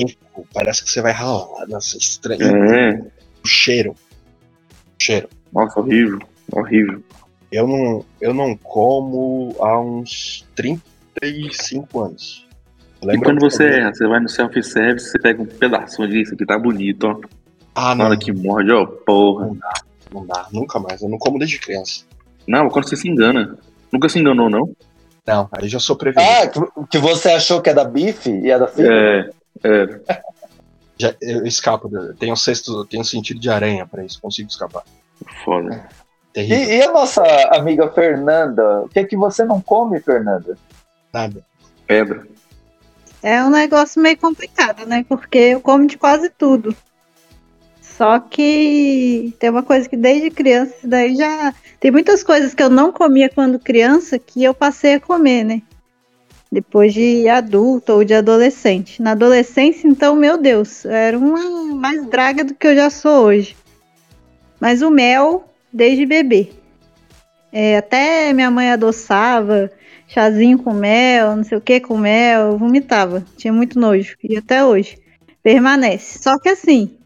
Parece 0.53 0.83
que 0.85 0.91
você 0.91 1.01
vai 1.01 1.13
ralar. 1.13 1.67
Nossa, 1.69 1.97
estranho. 1.97 2.43
É, 2.43 3.03
O 3.45 3.47
cheiro. 3.47 3.93
O 3.93 5.03
cheiro. 5.03 5.29
nossa, 5.53 5.79
horrível. 5.79 6.19
Horrível. 6.51 7.03
Eu 7.51 7.67
não, 7.67 8.05
eu 8.21 8.35
não 8.35 8.57
como 8.57 9.55
há 9.61 9.81
uns 9.81 10.47
35 10.55 12.01
anos. 12.01 12.47
E 13.01 13.07
Lembra 13.07 13.29
quando 13.31 13.39
do 13.39 13.51
você 13.51 13.65
erra, 13.65 13.95
você 13.95 14.07
vai 14.07 14.21
no 14.21 14.29
self-service, 14.29 15.11
você 15.11 15.19
pega 15.19 15.41
um 15.41 15.47
pedaço 15.47 16.07
disso 16.09 16.35
aqui, 16.35 16.45
tá 16.45 16.59
bonito, 16.59 17.05
ó. 17.07 17.21
Ah, 17.75 17.95
Na 17.95 17.95
não, 17.95 18.07
hora 18.07 18.17
que 18.19 18.33
morde, 18.33 18.73
ó, 18.73 18.85
porra. 18.87 19.51
não 20.13 20.27
dá, 20.27 20.47
nunca 20.53 20.79
mais. 20.81 21.01
Eu 21.01 21.09
não 21.09 21.17
como 21.19 21.39
desde 21.39 21.59
criança. 21.61 22.05
Não, 22.47 22.69
quando 22.69 22.89
você 22.89 22.97
se 22.97 23.09
engana. 23.09 23.57
Nunca 23.93 24.09
se 24.09 24.19
enganou, 24.19 24.51
não? 24.51 24.75
Não, 25.27 25.49
aí 25.53 25.69
já 25.69 25.79
sou 25.79 25.95
prevenido. 25.97 26.31
Ah, 26.33 26.47
que- 26.49 26.87
que 26.91 26.99
você 26.99 27.31
achou 27.31 27.61
que 27.63 27.71
é 27.71 27.75
da 27.75 27.85
bife 27.85 28.31
e 28.31 28.51
é 28.51 28.59
da 28.59 28.67
fígado? 28.67 28.95
É, 28.95 29.31
é. 29.65 30.23
Já, 30.99 31.15
eu 31.21 31.47
escapo. 31.47 31.89
Eu 31.95 32.15
tenho 32.17 32.35
sexto, 32.37 32.73
eu 32.81 32.85
tenho 32.85 33.05
sentido 33.05 33.39
de 33.39 33.49
aranha 33.49 33.87
pra 33.87 34.05
isso, 34.05 34.21
consigo 34.21 34.49
escapar. 34.49 34.83
Foda. 35.45 35.87
Terrível. 36.39 36.71
E, 36.71 36.77
e 36.77 36.83
a 36.83 36.93
nossa 36.93 37.23
amiga 37.53 37.91
Fernanda? 37.91 38.83
O 38.83 38.89
que 38.89 39.01
é 39.01 39.05
que 39.05 39.17
você 39.17 39.45
não 39.45 39.61
come, 39.61 39.99
Fernanda? 39.99 40.57
Nada. 41.13 41.45
Pedra. 41.85 42.29
É 43.21 43.43
um 43.43 43.51
negócio 43.51 44.01
meio 44.01 44.17
complicado, 44.17 44.87
né? 44.87 45.05
Porque 45.09 45.37
eu 45.37 45.61
como 45.61 45.85
de 45.85 45.99
quase 45.99 46.31
tudo. 46.31 46.77
Só 47.81 48.21
que 48.21 49.35
tem 49.41 49.51
uma 49.51 49.65
coisa 49.65 49.89
que 49.89 49.97
desde 49.97 50.31
criança, 50.31 50.75
daí 50.85 51.17
já. 51.17 51.53
Tem 51.81 51.91
muitas 51.91 52.23
coisas 52.23 52.55
que 52.55 52.63
eu 52.63 52.71
não 52.71 52.93
comia 52.93 53.29
quando 53.29 53.59
criança 53.59 54.17
que 54.17 54.45
eu 54.45 54.55
passei 54.55 54.95
a 54.95 55.01
comer, 55.01 55.43
né? 55.43 55.63
Depois 56.53 56.95
de 56.95 57.29
adulto 57.29 57.95
ou 57.95 58.05
de 58.05 58.15
adolescente. 58.15 59.03
Na 59.03 59.11
adolescência, 59.11 59.89
então, 59.89 60.15
meu 60.15 60.39
Deus, 60.39 60.85
eu 60.85 60.93
era 60.93 61.19
uma 61.19 61.75
mais 61.75 62.07
draga 62.07 62.45
do 62.45 62.55
que 62.55 62.69
eu 62.69 62.77
já 62.77 62.91
sou 62.91 63.25
hoje. 63.25 63.57
Mas 64.61 64.83
o 64.83 64.91
mel, 64.91 65.48
desde 65.73 66.07
bebê. 66.07 66.51
É, 67.53 67.79
até 67.79 68.33
minha 68.33 68.51
mãe 68.51 68.71
adoçava, 68.71 69.71
chazinho 70.07 70.59
com 70.59 70.73
mel, 70.73 71.37
não 71.37 71.45
sei 71.45 71.59
o 71.59 71.61
que 71.61 71.81
com 71.81 71.97
mel, 71.97 72.53
eu 72.53 72.59
vomitava. 72.59 73.25
Tinha 73.37 73.53
muito 73.53 73.79
nojo. 73.79 74.17
E 74.23 74.37
até 74.37 74.65
hoje. 74.65 74.99
Permanece. 75.43 76.23
Só 76.23 76.39
que 76.39 76.49
assim, 76.49 76.99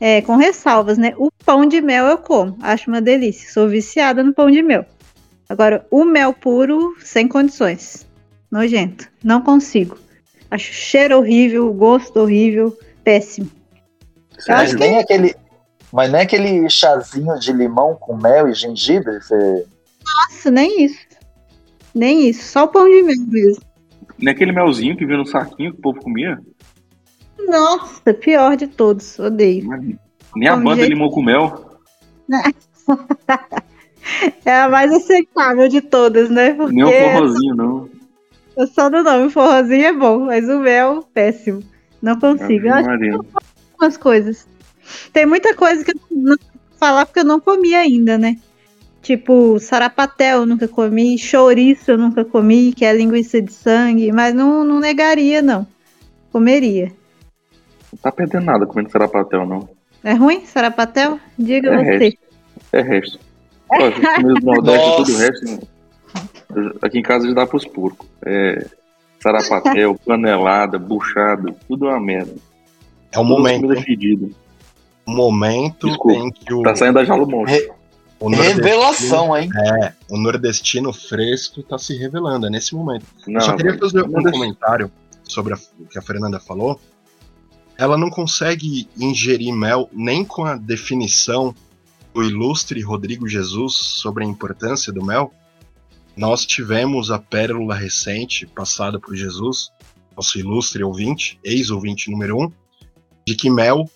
é, 0.00 0.22
com 0.22 0.36
ressalvas, 0.36 0.98
né? 0.98 1.14
O 1.16 1.30
pão 1.44 1.66
de 1.66 1.80
mel 1.80 2.06
eu 2.06 2.18
como. 2.18 2.56
Acho 2.60 2.90
uma 2.90 3.00
delícia. 3.00 3.50
Sou 3.50 3.68
viciada 3.68 4.22
no 4.22 4.32
pão 4.32 4.50
de 4.50 4.62
mel. 4.62 4.84
Agora, 5.48 5.86
o 5.90 6.04
mel 6.04 6.32
puro, 6.32 6.94
sem 7.00 7.26
condições. 7.26 8.06
Nojento. 8.50 9.08
Não 9.22 9.42
consigo. 9.42 9.98
Acho 10.50 10.72
cheiro 10.72 11.18
horrível, 11.18 11.72
gosto 11.72 12.20
horrível, 12.20 12.76
péssimo. 13.04 13.50
Mas 14.46 14.72
nem 14.74 14.98
aquele. 14.98 15.34
Mas 15.92 16.10
nem 16.12 16.20
aquele 16.22 16.68
chazinho 16.68 17.38
de 17.38 17.52
limão 17.52 17.94
com 17.96 18.16
mel 18.16 18.48
e 18.48 18.54
gengibre? 18.54 19.20
Você... 19.22 19.64
Nossa, 20.04 20.50
nem 20.50 20.84
isso. 20.84 21.06
Nem 21.94 22.28
isso. 22.28 22.44
Só 22.52 22.64
o 22.64 22.68
pão 22.68 22.84
de 22.88 23.02
mel 23.02 23.16
mesmo. 23.28 23.62
Nem 24.18 24.34
aquele 24.34 24.52
melzinho 24.52 24.96
que 24.96 25.06
vinha 25.06 25.18
no 25.18 25.26
saquinho 25.26 25.72
que 25.72 25.78
o 25.78 25.82
povo 25.82 26.00
comia. 26.00 26.38
Nossa, 27.46 28.12
pior 28.12 28.56
de 28.56 28.66
todos. 28.66 29.18
Odeio. 29.18 29.66
Nem 30.36 30.48
a 30.48 30.52
Como 30.52 30.64
banda 30.64 30.76
jeito- 30.82 30.90
limão 30.92 31.08
com 31.10 31.22
mel. 31.22 31.78
É 34.44 34.60
a 34.62 34.68
mais 34.68 34.90
aceitável 34.90 35.68
de 35.68 35.80
todas, 35.82 36.30
né? 36.30 36.54
Porque 36.54 36.74
Nem 36.74 36.84
o 36.84 36.90
forrozinho, 37.12 37.54
não. 37.54 37.88
eu 38.56 38.66
só 38.68 38.88
do 38.88 39.02
nome, 39.02 39.26
o 39.26 39.30
forrozinho 39.30 39.84
é 39.84 39.92
bom, 39.92 40.20
mas 40.20 40.48
o 40.48 40.58
mel, 40.60 41.04
péssimo. 41.12 41.62
Não 42.00 42.18
consigo. 42.18 42.68
Eu 42.68 42.74
acho 42.74 42.88
Maria. 42.88 43.14
algumas 43.16 43.96
coisas. 43.98 44.46
Tem 45.12 45.26
muita 45.26 45.54
coisa 45.54 45.84
que 45.84 45.90
eu 45.92 46.00
não 46.10 46.28
vou 46.36 46.38
falar 46.78 47.06
porque 47.06 47.20
eu 47.20 47.24
não 47.24 47.40
comi 47.40 47.74
ainda, 47.74 48.16
né? 48.18 48.36
Tipo, 49.02 49.58
sarapatel 49.58 50.40
eu 50.40 50.46
nunca 50.46 50.68
comi, 50.68 51.16
chouriço 51.18 51.92
eu 51.92 51.98
nunca 51.98 52.24
comi, 52.24 52.72
que 52.72 52.84
é 52.84 52.92
linguiça 52.92 53.40
de 53.40 53.52
sangue, 53.52 54.12
mas 54.12 54.34
não, 54.34 54.64
não 54.64 54.80
negaria, 54.80 55.40
não. 55.40 55.66
Comeria. 56.32 56.92
Não 57.92 57.98
tá 58.02 58.12
perdendo 58.12 58.44
nada 58.44 58.66
comendo 58.66 58.90
sarapatel, 58.90 59.46
não. 59.46 59.68
É 60.04 60.12
ruim, 60.12 60.44
sarapatel? 60.44 61.18
Diga 61.38 61.70
É 61.70 61.76
você. 61.78 61.98
resto. 61.98 62.18
É 62.72 62.82
resto. 62.82 63.20
Ó, 63.70 63.84
as 63.86 63.94
comidas 63.94 64.40
do 64.40 64.46
Nordeste, 64.46 64.86
Nossa. 64.88 65.04
tudo 65.04 65.14
o 65.14 65.18
resto. 65.18 65.44
né? 65.46 65.58
Aqui 66.82 66.98
em 66.98 67.02
casa 67.02 67.28
já 67.28 67.34
dá 67.34 67.46
pros 67.46 67.64
porcos. 67.64 68.06
É 68.24 68.66
sarapatel, 69.20 69.94
panelada, 70.04 70.78
buchada, 70.78 71.54
tudo 71.66 71.86
uma 71.86 72.00
merda. 72.00 72.34
É 73.12 73.18
o 73.18 73.22
Tudo 73.22 73.24
momento, 73.24 73.62
comida 73.62 73.80
fedida. 73.82 74.28
O 75.08 75.14
momento 75.16 75.86
Desculpa. 75.88 76.18
em 76.18 76.30
que 76.30 76.52
o, 76.52 76.62
Tá 76.62 76.76
saindo 76.76 77.02
da 77.02 77.16
monstro. 77.16 77.44
Re- 77.46 77.70
o 78.20 78.28
nordestino, 78.28 78.62
Revelação, 78.64 79.36
hein? 79.36 79.48
é, 79.82 79.92
o 80.10 80.18
nordestino 80.18 80.92
fresco 80.92 81.62
tá 81.62 81.78
se 81.78 81.96
revelando, 81.96 82.46
é 82.46 82.50
nesse 82.50 82.74
momento. 82.74 83.06
Não, 83.26 83.34
Eu 83.36 83.40
só 83.40 83.56
queria 83.56 83.78
fazer 83.78 84.02
um 84.02 84.08
Nordestino- 84.08 84.32
comentário 84.32 84.92
sobre 85.24 85.54
a- 85.54 85.58
o 85.78 85.86
que 85.86 85.98
a 85.98 86.02
Fernanda 86.02 86.38
falou. 86.38 86.78
Ela 87.78 87.96
não 87.96 88.10
consegue 88.10 88.88
ingerir 88.98 89.54
mel 89.54 89.88
nem 89.92 90.24
com 90.24 90.44
a 90.44 90.56
definição 90.56 91.54
do 92.12 92.22
ilustre 92.24 92.80
Rodrigo 92.82 93.26
Jesus 93.28 93.74
sobre 93.76 94.24
a 94.24 94.26
importância 94.26 94.92
do 94.92 95.02
mel. 95.04 95.32
Nós 96.16 96.44
tivemos 96.44 97.10
a 97.12 97.18
pérola 97.20 97.74
recente, 97.76 98.46
passada 98.46 98.98
por 98.98 99.14
Jesus, 99.14 99.70
nosso 100.16 100.38
ilustre 100.38 100.82
ouvinte, 100.82 101.38
ex-ouvinte 101.44 102.10
número 102.10 102.36
um, 102.42 102.52
de 103.24 103.36
que 103.36 103.48
mel 103.48 103.88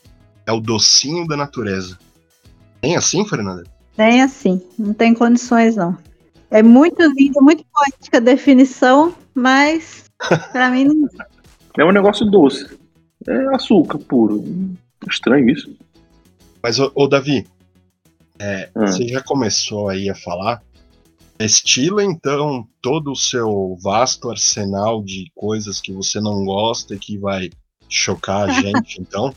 é 0.46 0.52
o 0.52 0.60
docinho 0.60 1.26
da 1.26 1.36
natureza. 1.36 1.98
Tem 2.80 2.96
assim, 2.96 3.26
Fernanda? 3.26 3.64
Nem 3.96 4.22
assim, 4.22 4.60
não 4.78 4.94
tem 4.94 5.14
condições 5.14 5.76
não. 5.76 5.96
É 6.50 6.62
muito 6.62 7.00
linda, 7.14 7.40
muito 7.40 7.64
poética 7.72 8.18
a 8.18 8.20
definição, 8.20 9.14
mas 9.34 10.04
pra 10.52 10.70
mim 10.70 10.84
não. 10.84 11.08
É 11.78 11.84
um 11.84 11.92
negócio 11.92 12.26
doce. 12.30 12.78
É 13.26 13.54
açúcar 13.54 13.98
puro. 13.98 14.44
Estranho 15.08 15.48
isso. 15.48 15.74
Mas, 16.62 16.78
ô, 16.78 16.90
ô, 16.94 17.06
Davi, 17.06 17.46
é, 18.38 18.70
Hum. 18.74 18.86
você 18.86 19.06
já 19.08 19.22
começou 19.22 19.88
aí 19.88 20.10
a 20.10 20.14
falar 20.14 20.62
Destila 21.38 22.04
então 22.04 22.66
todo 22.80 23.10
o 23.10 23.16
seu 23.16 23.76
vasto 23.82 24.30
arsenal 24.30 25.02
de 25.02 25.30
coisas 25.34 25.80
que 25.80 25.92
você 25.92 26.20
não 26.20 26.44
gosta 26.44 26.94
e 26.94 26.98
que 26.98 27.18
vai 27.18 27.50
chocar 27.88 28.48
a 28.48 28.52
gente, 28.62 29.00
então. 29.00 29.34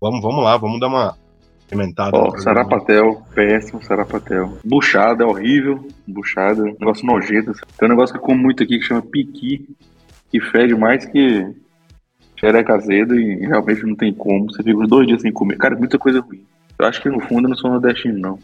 Vamos, 0.00 0.22
vamos 0.22 0.42
lá, 0.44 0.56
vamos 0.56 0.80
dar 0.80 0.88
uma 0.88 1.16
experimentada. 1.60 2.16
Ó, 2.16 2.36
Sarapatel, 2.38 3.22
péssimo 3.34 3.82
Sarapatel. 3.82 4.58
Buchada, 4.64 5.24
é 5.24 5.26
horrível. 5.26 5.86
Buchada, 6.06 6.62
negócio 6.62 7.06
nojento. 7.06 7.52
Tem 7.78 7.86
um 7.88 7.90
negócio 7.92 8.14
que 8.14 8.18
eu 8.20 8.24
como 8.24 8.40
muito 8.42 8.62
aqui 8.62 8.78
que 8.78 8.84
chama 8.84 9.02
piqui, 9.02 9.68
que 10.30 10.40
fede 10.40 10.74
mais 10.74 11.04
que 11.06 11.46
xereca 12.38 12.74
azedo 12.74 13.14
e 13.14 13.36
realmente 13.46 13.84
não 13.84 13.94
tem 13.94 14.12
como. 14.14 14.50
Você 14.50 14.62
fica 14.62 14.78
uns 14.78 14.88
dois 14.88 15.06
dias 15.06 15.20
sem 15.20 15.30
comer. 15.32 15.58
Cara, 15.58 15.76
muita 15.76 15.98
coisa 15.98 16.20
ruim. 16.20 16.42
Eu 16.78 16.86
acho 16.86 17.02
que 17.02 17.10
no 17.10 17.20
fundo 17.20 17.44
eu 17.44 17.50
não 17.50 17.56
sou 17.56 17.70
nordestino, 17.70 18.18
não. 18.18 18.38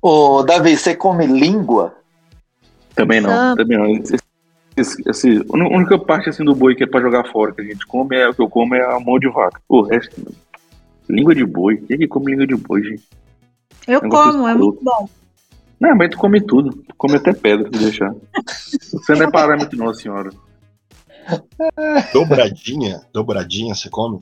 Ô, 0.00 0.42
Davi, 0.42 0.76
você 0.76 0.96
come 0.96 1.24
língua? 1.26 1.94
Também 2.94 3.20
não, 3.20 3.30
Não. 3.30 3.56
também 3.56 3.78
não. 3.78 3.86
Esse, 3.86 4.16
esse- 4.76 5.02
esse- 5.08 5.46
a 5.48 5.56
única 5.56 5.96
parte 5.96 6.28
assim 6.28 6.44
do 6.44 6.56
boi 6.56 6.74
que 6.74 6.82
é 6.82 6.86
pra 6.88 7.00
jogar 7.00 7.24
fora 7.30 7.52
que 7.52 7.60
a 7.60 7.64
gente 7.64 7.86
come 7.86 8.16
é 8.16 8.28
o 8.28 8.34
que 8.34 8.42
eu 8.42 8.48
como 8.50 8.74
é 8.74 8.84
a 8.84 8.98
mão 8.98 9.16
de 9.18 9.28
vaca. 9.28 9.60
O 9.68 9.82
resto, 9.82 10.20
língua 11.12 11.34
de 11.34 11.44
boi. 11.44 11.76
Quem 11.76 11.94
é 11.94 11.98
que 11.98 12.08
come 12.08 12.32
língua 12.32 12.46
de 12.46 12.56
boi, 12.56 12.82
gente? 12.82 13.08
Eu 13.86 14.00
como, 14.08 14.48
é 14.48 14.54
muito 14.54 14.82
bom. 14.82 15.08
Não, 15.78 15.96
mas 15.96 16.10
tu 16.10 16.18
come 16.18 16.40
tudo. 16.40 16.70
Tu 16.70 16.94
come 16.96 17.16
até 17.16 17.32
pedra, 17.32 17.68
se 17.72 17.84
deixar. 17.84 18.14
Você 18.92 19.14
não 19.14 19.26
é 19.26 19.30
parâmetro, 19.30 19.76
não, 19.76 19.92
senhora. 19.92 20.30
Dobradinha, 22.12 23.02
dobradinha, 23.12 23.74
você 23.74 23.90
come? 23.90 24.20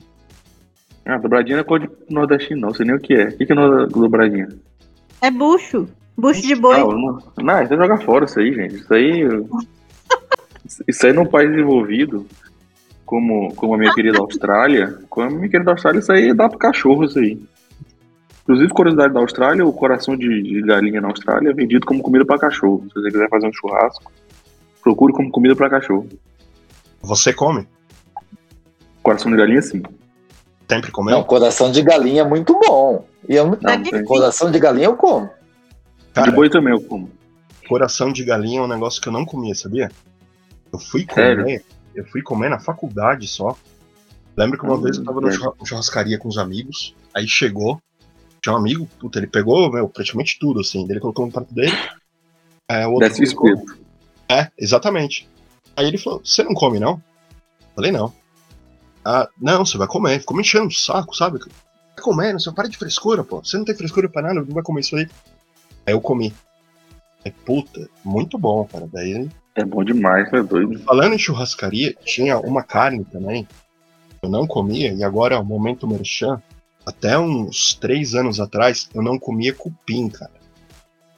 Ah, 1.05 1.17
dobradinha 1.17 1.57
não 1.57 1.61
é 1.61 1.65
coisa 1.65 1.87
de 1.87 1.93
nordestino, 2.13 2.61
não. 2.61 2.73
Sei 2.73 2.85
nem 2.85 2.95
o 2.95 2.99
que 2.99 3.13
é. 3.13 3.29
O 3.29 3.37
que 3.37 3.45
que 3.45 3.53
é 3.53 3.55
dobradinha? 3.55 4.49
É 5.21 5.31
bucho. 5.31 5.87
Bucho 6.17 6.41
de 6.41 6.55
boi. 6.55 6.79
Não, 6.79 6.91
não, 6.91 7.19
não, 7.37 7.63
isso 7.63 7.73
é 7.73 7.77
jogar 7.77 8.01
fora 8.01 8.25
isso 8.25 8.39
aí, 8.39 8.53
gente. 8.53 8.75
Isso 8.75 8.93
aí. 8.93 9.21
Isso 10.87 11.05
aí 11.05 11.11
num 11.11 11.25
país 11.25 11.49
desenvolvido, 11.49 12.25
como, 13.11 13.53
como 13.55 13.73
a 13.73 13.77
minha 13.77 13.93
querida 13.93 14.19
Austrália, 14.19 14.97
como 15.09 15.27
a 15.27 15.29
minha 15.29 15.49
querida 15.49 15.69
Austrália, 15.69 15.99
isso 15.99 16.13
aí 16.13 16.33
dá 16.33 16.47
pro 16.47 16.57
cachorro, 16.57 17.03
isso 17.03 17.19
aí. 17.19 17.37
Inclusive, 18.43 18.71
curiosidade 18.71 19.13
da 19.13 19.19
Austrália, 19.19 19.65
o 19.65 19.73
coração 19.73 20.15
de, 20.15 20.41
de 20.41 20.61
galinha 20.61 21.01
na 21.01 21.09
Austrália 21.09 21.49
é 21.49 21.53
vendido 21.53 21.85
como 21.85 22.01
comida 22.01 22.25
para 22.25 22.39
cachorro. 22.39 22.85
Se 22.87 22.93
você 22.93 23.11
quiser 23.11 23.27
fazer 23.27 23.47
um 23.49 23.51
churrasco, 23.51 24.09
procure 24.81 25.11
como 25.11 25.29
comida 25.29 25.53
para 25.57 25.69
cachorro. 25.69 26.07
Você 27.01 27.33
come? 27.33 27.67
Coração 29.03 29.29
de 29.29 29.35
galinha, 29.35 29.61
sim. 29.61 29.83
Sempre 30.69 30.89
comeu? 30.89 31.17
Não, 31.17 31.23
coração 31.25 31.69
de 31.69 31.81
galinha 31.81 32.21
é 32.21 32.25
muito 32.25 32.57
bom. 32.65 33.05
E 33.27 33.35
eu, 33.35 33.45
Não, 33.45 34.03
coração 34.05 34.49
de 34.49 34.57
galinha 34.57 34.85
eu 34.85 34.95
como. 34.95 35.29
Cara, 36.13 36.29
De 36.29 36.33
boi 36.33 36.49
também 36.49 36.73
eu 36.73 36.79
como. 36.79 37.09
coração 37.67 38.09
de 38.13 38.23
galinha 38.23 38.61
é 38.61 38.63
um 38.63 38.69
negócio 38.69 39.01
que 39.01 39.09
eu 39.09 39.13
não 39.13 39.25
comia, 39.25 39.53
sabia? 39.53 39.91
Eu 40.71 40.79
fui 40.79 41.05
Sério? 41.13 41.61
Eu 41.95 42.05
fui 42.05 42.21
comer 42.21 42.49
na 42.49 42.59
faculdade 42.59 43.27
só. 43.27 43.55
Lembro 44.37 44.57
que 44.57 44.65
uma 44.65 44.77
Hum, 44.77 44.83
vez 44.83 44.97
eu 44.97 45.03
tava 45.03 45.19
numa 45.19 45.31
sério. 45.31 45.53
churra- 45.53 45.65
churrascaria 45.65 46.17
com 46.17 46.29
os 46.29 46.37
amigos, 46.37 46.95
aí 47.13 47.27
chegou, 47.27 47.79
tinha 48.41 48.53
um 48.53 48.57
amigo, 48.57 48.87
puta, 48.99 49.19
ele 49.19 49.27
pegou, 49.27 49.71
meu, 49.71 49.87
praticamente 49.89 50.39
tudo, 50.39 50.61
assim, 50.61 50.85
ele 50.89 50.99
colocou 50.99 51.25
no 51.25 51.31
prato 51.31 51.53
dele, 51.53 51.71
é, 52.69 52.87
o 52.87 52.93
outro 52.93 53.09
Desce. 53.09 53.35
É, 54.29 54.49
exatamente. 54.57 55.27
Aí 55.75 55.87
ele 55.87 55.97
falou, 55.97 56.21
você 56.23 56.43
não 56.43 56.53
come, 56.53 56.79
não? 56.79 57.01
Falei, 57.75 57.91
não. 57.91 58.13
Ah, 59.03 59.27
não, 59.39 59.65
você 59.65 59.77
vai 59.77 59.87
comer. 59.87 60.19
Ficou 60.19 60.35
me 60.35 60.41
enchendo 60.41 60.67
o 60.67 60.71
saco, 60.71 61.15
sabe? 61.15 61.39
Vai 61.39 61.49
comer, 62.01 62.31
não 62.31 62.39
você 62.39 62.51
para 62.51 62.69
de 62.69 62.77
frescura, 62.77 63.23
pô. 63.23 63.43
Você 63.43 63.57
não 63.57 63.65
tem 63.65 63.75
frescura 63.75 64.07
pra 64.07 64.21
nada, 64.21 64.35
não 64.35 64.53
vai 64.53 64.63
comer 64.63 64.81
isso 64.81 64.95
aí. 64.95 65.07
Aí 65.85 65.93
eu 65.93 66.01
comi. 66.01 66.33
Aí, 67.25 67.31
puta, 67.31 67.89
muito 68.03 68.37
bom, 68.37 68.65
cara. 68.65 68.87
Daí 68.91 69.29
É 69.61 69.65
bom 69.65 69.83
demais, 69.83 70.31
é 70.33 70.41
doido. 70.41 70.79
Falando 70.79 71.13
em 71.13 71.19
churrascaria, 71.19 71.95
tinha 72.03 72.39
uma 72.39 72.63
carne 72.63 73.05
também. 73.05 73.43
que 73.45 74.25
Eu 74.25 74.29
não 74.29 74.47
comia, 74.47 74.91
e 74.93 75.03
agora 75.03 75.35
é 75.35 75.39
o 75.39 75.45
momento 75.45 75.87
merchan. 75.87 76.41
Até 76.85 77.17
uns 77.19 77.75
três 77.75 78.15
anos 78.15 78.39
atrás, 78.39 78.89
eu 78.93 79.03
não 79.03 79.19
comia 79.19 79.53
cupim, 79.53 80.09
cara. 80.09 80.31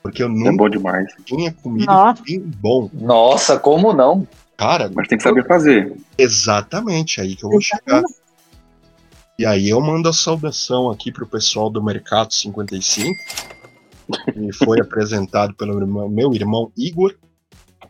Porque 0.01 0.21
eu 0.21 0.27
É 0.27 0.29
nunca 0.29 0.57
bom 0.57 0.69
demais. 0.69 1.13
tinha 1.25 1.53
comido 1.53 1.85
Nossa. 1.85 2.19
cupim 2.19 2.39
bom. 2.39 2.89
Nossa, 2.93 3.57
como 3.57 3.93
não? 3.93 4.27
Cara, 4.57 4.91
Mas 4.93 5.07
tem 5.07 5.17
que 5.17 5.23
saber 5.23 5.47
fazer. 5.47 5.95
exatamente 6.17 7.21
aí 7.21 7.35
que 7.35 7.45
eu 7.45 7.49
vou 7.49 7.61
chegar. 7.61 8.03
E 9.39 9.45
aí 9.45 9.69
eu 9.69 9.79
mando 9.81 10.09
a 10.09 10.13
saudação 10.13 10.91
aqui 10.91 11.11
pro 11.11 11.25
pessoal 11.25 11.69
do 11.69 11.81
Mercado 11.81 12.33
55. 12.33 13.09
E 14.35 14.53
foi 14.53 14.79
apresentado 14.81 15.55
pelo 15.55 15.87
meu 16.09 16.33
irmão 16.33 16.71
Igor. 16.77 17.15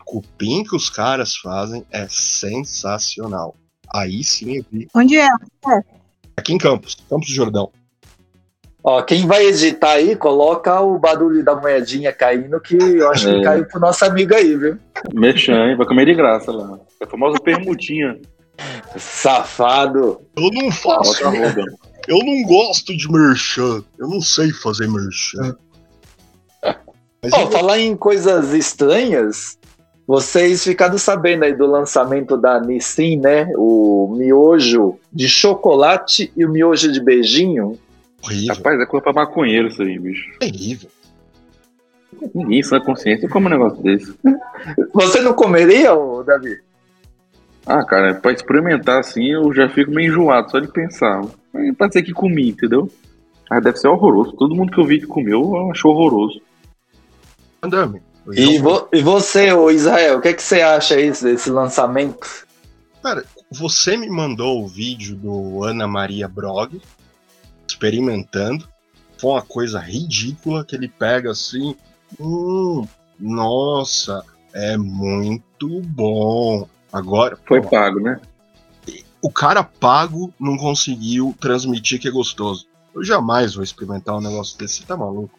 Cupim 0.04 0.62
que 0.64 0.76
os 0.76 0.88
caras 0.90 1.36
fazem 1.36 1.84
é 1.90 2.06
sensacional. 2.08 3.56
Aí 3.92 4.22
sim 4.24 4.56
eu 4.58 4.64
vi. 4.70 4.88
Onde 4.94 5.16
é? 5.18 5.28
Aqui 6.36 6.52
em 6.52 6.58
Campos, 6.58 6.96
Campos 7.08 7.28
do 7.28 7.34
Jordão. 7.34 7.70
Ó, 8.86 9.00
quem 9.02 9.26
vai 9.26 9.46
editar 9.46 9.92
aí, 9.92 10.14
coloca 10.14 10.78
o 10.80 10.98
barulho 10.98 11.42
da 11.42 11.54
moedinha 11.56 12.12
caindo, 12.12 12.60
que 12.60 12.74
eu 12.76 13.10
acho 13.10 13.26
que 13.30 13.36
É. 13.36 13.42
caiu 13.42 13.64
pro 13.66 13.80
nosso 13.80 14.04
amigo 14.04 14.34
aí, 14.34 14.54
viu? 14.56 14.76
Merchan, 15.14 15.70
hein? 15.70 15.76
Vai 15.76 15.86
comer 15.86 16.04
de 16.04 16.14
graça 16.14 16.52
lá. 16.52 16.78
É 17.00 17.04
a 17.04 17.08
famosa 17.08 17.38
permutinha. 17.40 18.20
Safado. 18.98 20.20
Eu 20.36 20.50
não 20.50 20.70
faço, 20.70 21.22
eu 22.06 22.18
não 22.18 22.42
gosto 22.44 22.94
de 22.96 23.10
merchan. 23.10 23.82
Eu 23.98 24.08
não 24.08 24.20
sei 24.20 24.52
fazer 24.52 24.86
merchan. 24.88 25.56
Mas 27.22 27.32
Ó, 27.32 27.40
eu- 27.40 27.50
falar 27.50 27.78
em 27.78 27.96
coisas 27.96 28.52
estranhas, 28.52 29.58
vocês 30.06 30.62
ficaram 30.64 30.98
sabendo 30.98 31.44
aí 31.44 31.54
do 31.54 31.66
lançamento 31.66 32.36
da 32.36 32.60
Nissin, 32.60 33.16
né? 33.18 33.48
O 33.56 34.14
miojo 34.16 34.98
de 35.12 35.28
chocolate 35.28 36.32
e 36.36 36.44
o 36.44 36.50
miojo 36.50 36.92
de 36.92 37.00
beijinho. 37.02 37.78
horrível, 38.22 38.54
Rapaz, 38.56 38.80
é 38.80 38.86
coisa 38.86 39.02
pra 39.04 39.12
maconheiro 39.12 39.68
isso 39.68 39.82
aí, 39.82 39.98
bicho. 39.98 40.30
terrível. 40.38 40.88
Ninguém 42.34 42.62
sã 42.62 42.80
consciência 42.80 43.28
come 43.28 43.46
um 43.46 43.50
negócio 43.50 43.82
desse. 43.82 44.14
Você 44.92 45.20
não 45.20 45.34
comeria, 45.34 45.92
ô, 45.94 46.22
Davi? 46.22 46.58
Ah, 47.66 47.84
cara, 47.84 48.14
pra 48.14 48.32
experimentar 48.32 49.00
assim, 49.00 49.32
eu 49.32 49.52
já 49.52 49.68
fico 49.68 49.90
meio 49.90 50.10
enjoado 50.10 50.50
só 50.50 50.58
de 50.60 50.68
pensar. 50.68 51.22
Mas 51.52 51.74
Pode 51.76 51.92
ser 51.94 52.02
que 52.02 52.12
comi, 52.12 52.50
entendeu? 52.50 52.88
Ah, 53.50 53.58
deve 53.60 53.78
ser 53.78 53.88
horroroso. 53.88 54.32
Todo 54.36 54.54
mundo 54.54 54.70
que 54.72 54.78
eu 54.78 54.84
vi 54.84 55.00
que 55.00 55.06
comeu 55.06 55.70
achou 55.70 55.92
horroroso. 55.92 56.40
Andame. 57.62 58.00
E, 58.32 58.58
vo- 58.58 58.88
e 58.92 59.02
você, 59.02 59.52
ô 59.52 59.70
Israel, 59.70 60.18
o 60.18 60.20
que, 60.20 60.32
que 60.32 60.42
você 60.42 60.62
acha 60.62 60.94
aí 60.94 61.10
desse 61.10 61.50
lançamento? 61.50 62.44
Você 63.50 63.96
me 63.96 64.08
mandou 64.08 64.64
o 64.64 64.66
vídeo 64.66 65.14
do 65.14 65.62
Ana 65.62 65.86
Maria 65.86 66.26
Brog 66.26 66.80
experimentando. 67.68 68.66
Foi 69.18 69.30
uma 69.32 69.42
coisa 69.42 69.78
ridícula 69.78 70.64
que 70.64 70.74
ele 70.74 70.88
pega 70.88 71.30
assim. 71.30 71.76
Hum, 72.18 72.86
nossa, 73.18 74.24
é 74.52 74.76
muito 74.76 75.80
bom. 75.82 76.66
Agora, 76.92 77.38
Foi 77.46 77.60
pô, 77.60 77.68
pago, 77.68 78.00
né? 78.00 78.20
o 79.20 79.30
cara 79.30 79.62
pago 79.62 80.32
não 80.38 80.56
conseguiu 80.56 81.34
transmitir 81.40 82.00
que 82.00 82.08
é 82.08 82.10
gostoso. 82.10 82.66
Eu 82.94 83.02
jamais 83.02 83.54
vou 83.54 83.64
experimentar 83.64 84.16
um 84.16 84.20
negócio 84.20 84.56
desse, 84.58 84.76
você 84.78 84.84
tá 84.84 84.96
maluco? 84.96 85.38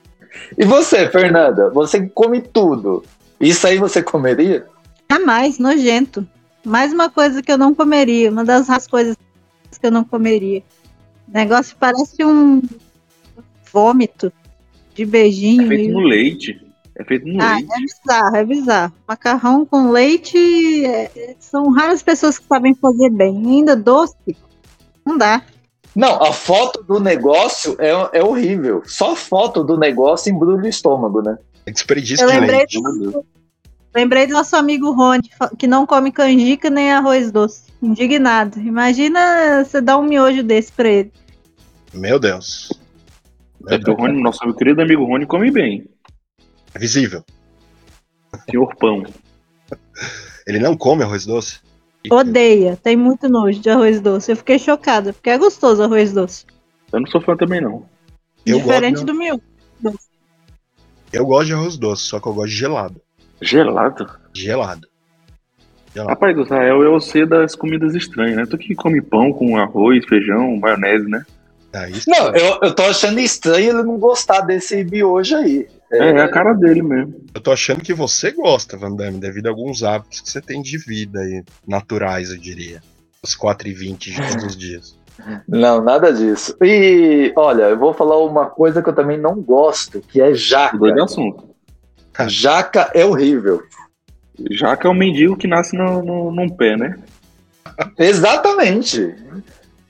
E 0.58 0.66
você, 0.66 1.10
Fernanda? 1.10 1.70
Você 1.72 2.08
come 2.08 2.42
tudo. 2.42 3.04
Isso 3.40 3.66
aí 3.68 3.78
você 3.78 4.02
comeria? 4.02 4.66
Jamais, 5.12 5.60
nojento. 5.60 6.28
Mais 6.66 6.92
uma 6.94 7.10
coisa 7.10 7.44
que 7.44 7.52
eu 7.52 7.58
não 7.58 7.76
comeria, 7.76 8.32
uma 8.32 8.44
das 8.44 8.68
raras 8.68 8.88
coisas 8.88 9.16
que 9.80 9.86
eu 9.86 9.92
não 9.92 10.04
comeria. 10.04 10.64
O 11.28 11.32
negócio 11.34 11.76
parece 11.80 12.24
um 12.24 12.62
vômito 13.72 14.32
de 14.94 15.04
É 15.04 15.06
beijinho. 15.06 15.68
feito 15.68 15.90
e- 15.90 15.94
no 15.94 16.00
leite. 16.00 16.62
É 16.98 17.04
feito 17.04 17.28
no 17.28 17.42
Ah, 17.42 17.56
leite. 17.56 17.68
é 17.74 17.80
bizarro, 17.82 18.36
é 18.38 18.46
bizarro. 18.46 18.94
Macarrão 19.08 19.66
com 19.66 19.92
leite, 19.92 20.38
é, 20.86 21.12
é, 21.16 21.36
são 21.40 21.70
raras 21.72 22.02
pessoas 22.02 22.40
que 22.40 22.46
sabem 22.48 22.74
fazer 22.74 23.10
bem. 23.10 23.36
Ainda 23.46 23.76
doce, 23.76 24.16
não 25.06 25.18
dá. 25.18 25.42
Não, 25.96 26.22
a 26.22 26.34
foto 26.34 26.84
do 26.84 27.00
negócio 27.00 27.78
é, 27.80 28.20
é 28.20 28.24
horrível. 28.24 28.84
Só 28.86 29.14
a 29.14 29.16
foto 29.16 29.64
do 29.64 29.78
negócio 29.78 30.32
embrulha 30.32 30.66
o 30.66 30.68
estômago, 30.68 31.22
né? 31.22 31.38
É 31.66 31.72
desperdício 31.72 32.26
Eu 32.26 32.32
de 32.32 32.40
lembrei. 32.40 32.66
Meu 32.74 33.12
Deus. 33.12 33.26
Lembrei 33.96 34.28
do 34.28 34.34
nosso 34.34 34.58
amigo 34.58 34.92
Rony, 34.92 35.30
que 35.58 35.68
não 35.68 35.86
come 35.86 36.12
canjica 36.12 36.70
nem 36.70 36.92
arroz 36.92 37.32
doce. 37.32 37.64
Indignado. 37.82 38.60
Imagina 38.60 39.64
você 39.64 39.80
dar 39.80 39.98
um 39.98 40.04
miojo 40.04 40.44
desse 40.44 40.72
pra 40.72 40.90
ele. 40.90 41.14
Meu 41.94 42.20
Deus. 42.20 42.74
É 43.70 43.80
que 43.80 43.90
o 43.90 43.94
Rony, 43.94 44.22
nosso 44.22 44.44
meu 44.44 44.54
querido 44.54 44.82
amigo 44.82 45.06
Rony 45.06 45.26
come 45.26 45.50
bem. 45.50 45.88
É 46.74 46.80
visível. 46.80 47.24
Senhor 48.50 48.76
Pão. 48.76 49.06
Ele 50.46 50.60
não 50.60 50.76
come 50.76 51.04
arroz 51.04 51.26
doce. 51.26 51.60
Odeia, 52.12 52.78
tem 52.82 52.96
muito 52.96 53.30
nojo 53.30 53.60
de 53.60 53.70
arroz 53.70 54.00
doce. 54.02 54.32
Eu 54.32 54.38
fiquei 54.38 54.60
chocada, 54.60 55.14
porque 55.14 55.30
é 55.30 55.38
gostoso 55.38 55.84
arroz 55.84 56.14
doce. 56.14 56.46
Eu 56.92 57.00
não 57.00 57.08
sou 57.08 57.22
fã 57.22 57.36
também, 57.36 57.62
não. 57.62 57.86
Eu 58.46 58.58
Diferente 58.58 58.94
gosto, 58.94 59.06
do 59.06 59.14
meu. 59.14 59.42
Eu 61.12 61.26
gosto 61.26 61.48
de 61.48 61.54
arroz 61.54 61.78
doce, 61.78 62.04
só 62.04 62.20
que 62.20 62.28
eu 62.28 62.34
gosto 62.34 62.50
de 62.50 62.56
gelado. 62.56 63.02
Gelado? 63.42 64.10
Gelado. 64.34 64.88
Gelado. 65.94 66.10
Rapaz, 66.10 66.38
Israel 66.38 66.84
é 66.84 66.90
o 66.90 67.00
C 67.00 67.26
das 67.26 67.56
comidas 67.56 67.96
estranhas, 67.96 68.36
né? 68.36 68.46
Tu 68.46 68.58
que 68.58 68.76
come 68.76 69.02
pão 69.02 69.32
com 69.32 69.58
arroz, 69.58 70.06
feijão, 70.06 70.58
maionese, 70.58 71.08
né? 71.08 71.26
Isso. 71.90 72.10
Não, 72.10 72.34
eu, 72.36 72.60
eu 72.62 72.74
tô 72.74 72.84
achando 72.84 73.20
estranho 73.20 73.70
ele 73.70 73.84
não 73.84 73.98
gostar 73.98 74.42
desse 74.42 74.84
miojo 74.84 75.36
aí. 75.36 75.68
É, 75.92 75.98
é 75.98 76.22
a 76.22 76.30
cara 76.30 76.54
dele 76.54 76.82
mesmo. 76.82 77.16
Eu 77.34 77.42
tô 77.42 77.52
achando 77.52 77.82
que 77.82 77.94
você 77.94 78.32
gosta, 78.32 78.78
Van 78.78 78.96
Damme, 78.96 79.20
devido 79.20 79.48
a 79.48 79.50
alguns 79.50 79.84
hábitos 79.84 80.22
que 80.22 80.30
você 80.30 80.42
tem 80.42 80.62
de 80.62 80.78
vida 80.78 81.20
aí, 81.20 81.44
naturais, 81.68 82.32
eu 82.32 82.38
diria. 82.38 82.82
Os 83.22 83.36
4h20 83.36 83.98
de 83.98 84.16
todos 84.16 84.46
os 84.46 84.58
dias. 84.58 84.98
Não, 85.48 85.82
nada 85.82 86.12
disso. 86.12 86.56
E 86.62 87.32
olha, 87.36 87.64
eu 87.64 87.78
vou 87.78 87.94
falar 87.94 88.18
uma 88.24 88.48
coisa 88.48 88.82
que 88.82 88.90
eu 88.90 88.94
também 88.94 89.18
não 89.18 89.42
gosto, 89.42 90.02
que 90.02 90.22
é 90.22 90.34
jaca. 90.34 90.78
Dois 90.78 90.98
assunto. 90.98 91.56
Jaca 92.28 92.92
é 92.94 93.06
horrível. 93.06 93.64
Jaca 94.52 94.88
é 94.88 94.92
um 94.92 94.96
mendigo 94.96 95.38
que 95.38 95.48
nasce 95.48 95.76
no, 95.76 96.04
no, 96.04 96.32
num 96.32 96.50
pé, 96.50 96.76
né? 96.76 96.98
Exatamente. 97.98 99.16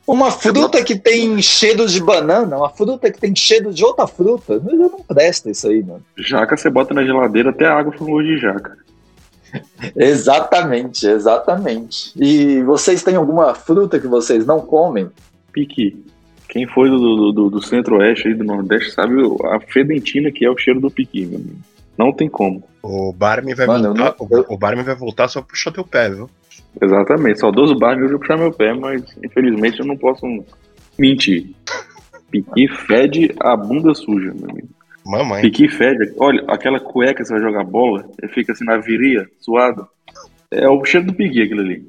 Uma 0.07 0.29
fruta 0.29 0.83
que 0.83 0.95
tem 0.97 1.41
cheiro 1.41 1.87
de 1.87 1.99
banana, 1.99 2.57
uma 2.57 2.69
fruta 2.69 3.11
que 3.11 3.19
tem 3.19 3.35
cheiro 3.35 3.73
de 3.73 3.83
outra 3.83 4.05
fruta. 4.05 4.59
Não, 4.59 4.75
não 4.77 4.99
presta 5.01 5.49
isso 5.49 5.67
aí, 5.67 5.81
mano. 5.83 6.03
Jaca 6.17 6.55
você 6.55 6.69
bota 6.69 6.93
na 6.93 7.03
geladeira 7.03 7.49
até 7.49 7.65
a 7.65 7.73
água 7.77 7.91
gosto 7.97 8.23
de 8.23 8.37
jaca. 8.37 8.77
Exatamente, 9.95 11.07
exatamente. 11.07 12.11
E 12.15 12.61
vocês 12.63 13.03
têm 13.03 13.15
alguma 13.15 13.53
fruta 13.55 13.99
que 13.99 14.07
vocês 14.07 14.45
não 14.45 14.59
comem? 14.59 15.09
Piqui. 15.51 16.03
Quem 16.49 16.67
foi 16.67 16.89
do, 16.89 17.31
do, 17.31 17.49
do 17.49 17.61
centro-oeste 17.61 18.29
e 18.29 18.33
do 18.33 18.43
nordeste 18.43 18.91
sabe 18.91 19.13
a 19.45 19.59
fedentina 19.59 20.31
que 20.31 20.45
é 20.45 20.49
o 20.49 20.57
cheiro 20.57 20.79
do 20.79 20.91
piqui, 20.91 21.25
meu 21.25 21.39
amigo. 21.39 21.57
Não 21.97 22.11
tem 22.13 22.29
como. 22.29 22.63
O 22.83 23.11
Barney 23.13 23.55
vai 23.55 23.65
Mano, 23.65 23.93
voltar. 23.95 24.15
não- 24.19 24.27
O, 24.49 24.53
o 24.53 24.57
Barney 24.57 24.83
vai 24.83 24.95
voltar 24.95 25.27
só 25.27 25.41
pra 25.41 25.49
puxar 25.49 25.71
teu 25.71 25.83
pé, 25.85 26.09
viu? 26.09 26.29
Exatamente. 26.81 27.39
Saudoso 27.39 27.75
Barney, 27.77 28.05
eu 28.05 28.09
vou 28.09 28.19
puxar 28.19 28.37
meu 28.37 28.51
pé, 28.51 28.73
mas 28.73 29.03
infelizmente 29.23 29.79
eu 29.79 29.85
não 29.85 29.97
posso 29.97 30.25
mentir. 30.97 31.55
Piqui 32.29 32.67
fede 32.67 33.33
a 33.39 33.55
bunda 33.55 33.93
suja, 33.93 34.33
meu 34.33 34.49
amigo. 34.49 34.69
Mamãe. 35.05 35.41
Piqui 35.41 35.69
fede. 35.69 36.13
Olha, 36.17 36.43
aquela 36.47 36.79
cueca 36.79 37.15
que 37.15 37.25
você 37.25 37.33
vai 37.33 37.41
jogar 37.41 37.63
bola, 37.63 38.09
ele 38.21 38.31
fica 38.31 38.51
assim 38.51 38.65
na 38.65 38.77
viria, 38.77 39.27
suado. 39.39 39.87
É 40.51 40.67
o 40.67 40.83
cheiro 40.83 41.07
do 41.07 41.13
piqui 41.13 41.41
aquilo 41.41 41.61
ali. 41.61 41.87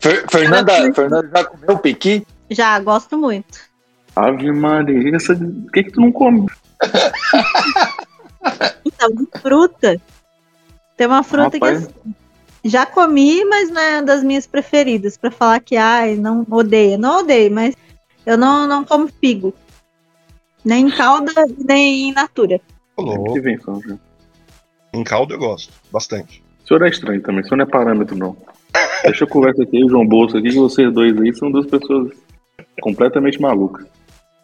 Fer- 0.00 0.24
Fernanda, 0.30 0.92
Fernanda 0.92 1.30
já 1.34 1.44
comeu 1.44 1.78
piqui? 1.78 2.26
Já, 2.50 2.78
gosto 2.78 3.16
muito. 3.18 3.58
Ave 4.14 4.52
Maria, 4.52 5.16
essa... 5.16 5.34
por 5.34 5.72
que, 5.72 5.84
que 5.84 5.92
tu 5.92 6.00
não 6.00 6.12
come? 6.12 6.46
Então, 8.84 9.10
de 9.10 9.26
fruta. 9.40 10.00
Tem 10.96 11.06
uma 11.06 11.22
fruta 11.22 11.56
Rapaz. 11.56 11.86
que 11.86 11.92
assim, 11.92 12.14
já 12.68 12.86
comi, 12.86 13.44
mas 13.44 13.70
não 13.70 13.80
é 13.80 14.02
das 14.02 14.22
minhas 14.22 14.46
preferidas. 14.46 15.16
Pra 15.16 15.30
falar 15.30 15.60
que, 15.60 15.76
ai, 15.76 16.16
não 16.16 16.46
odeio. 16.50 16.98
Não 16.98 17.20
odeio, 17.20 17.50
mas 17.52 17.74
eu 18.24 18.36
não, 18.36 18.66
não 18.66 18.84
como 18.84 19.08
figo. 19.08 19.54
Nem 20.64 20.86
em 20.86 20.90
calda, 20.90 21.32
nem 21.64 22.08
em 22.08 22.12
natura. 22.12 22.60
Louco. 22.98 23.34
Já. 23.40 23.98
Em 24.92 25.04
caldo 25.04 25.34
eu 25.34 25.38
gosto. 25.38 25.72
Bastante. 25.92 26.42
O 26.64 26.68
senhor 26.68 26.82
é 26.82 26.88
estranho 26.88 27.22
também, 27.22 27.42
o 27.42 27.44
senhor 27.44 27.58
não 27.58 27.64
é 27.64 27.68
parâmetro, 27.68 28.16
não. 28.16 28.36
Deixa 29.04 29.22
eu 29.22 29.28
conversar 29.28 29.62
aqui, 29.62 29.84
o 29.84 29.88
João 29.88 30.06
Bolsa 30.06 30.38
aqui, 30.38 30.48
que 30.48 30.56
vocês 30.56 30.92
dois 30.92 31.16
aí 31.20 31.32
são 31.34 31.50
duas 31.50 31.66
pessoas 31.66 32.12
completamente 32.80 33.40
malucas. 33.40 33.86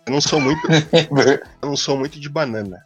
Eu 0.06 0.12
não 0.12 0.20
sou 0.20 0.40
muito. 0.40 0.60
eu 1.62 1.68
não 1.68 1.76
sou 1.76 1.96
muito 1.96 2.20
de 2.20 2.28
banana. 2.28 2.80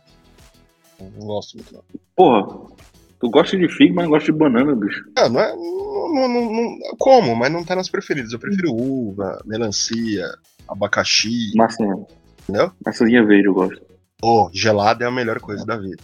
Eu 0.99 1.11
Não 1.18 1.27
gosto 1.27 1.57
muito, 1.57 1.75
não. 1.75 1.83
Porra, 2.14 2.75
tu 3.21 3.31
gosta 3.31 3.57
de 3.57 3.69
figo, 3.69 3.95
mas 3.95 4.05
não 4.05 4.11
gosta 4.13 4.31
de 4.33 4.39
banana, 4.39 4.75
bicho. 4.75 5.05
Ah, 5.17 5.29
não 5.29 5.41
é. 5.41 5.53
Não, 5.55 6.29
não, 6.29 6.53
não- 6.53 6.79
como, 6.99 7.35
mas 7.37 7.51
não 7.53 7.65
tá 7.65 7.75
nas 7.77 7.89
preferidas. 7.89 8.33
Eu 8.33 8.39
prefiro 8.39 8.73
uva, 8.73 9.41
melancia, 9.45 10.25
abacaxi. 10.69 11.53
Massinha. 11.57 11.95
Entendeu? 12.49 12.71
Maçãzinha 12.85 13.25
verde 13.25 13.49
eu 13.49 13.55
gosto. 13.55 13.83
Pô, 14.19 14.49
gelado 14.53 15.03
é 15.03 15.07
a 15.07 15.11
melhor 15.11 15.41
coisa 15.41 15.65
da 15.67 15.77
vida. 15.77 16.03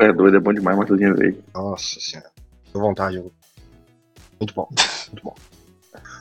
É 0.00 0.12
doido, 0.12 0.36
é 0.36 0.40
bom 0.40 0.52
demais, 0.52 0.76
maçãzinha 0.76 1.12
verde. 1.14 1.38
Nossa 1.54 2.00
senhora. 2.00 2.30
Tô 2.72 2.80
vontade. 2.80 3.16
eu- 3.16 3.30
Muito 4.40 4.54
bom. 4.54 4.68
Muito 5.12 5.22
bom. 5.22 5.34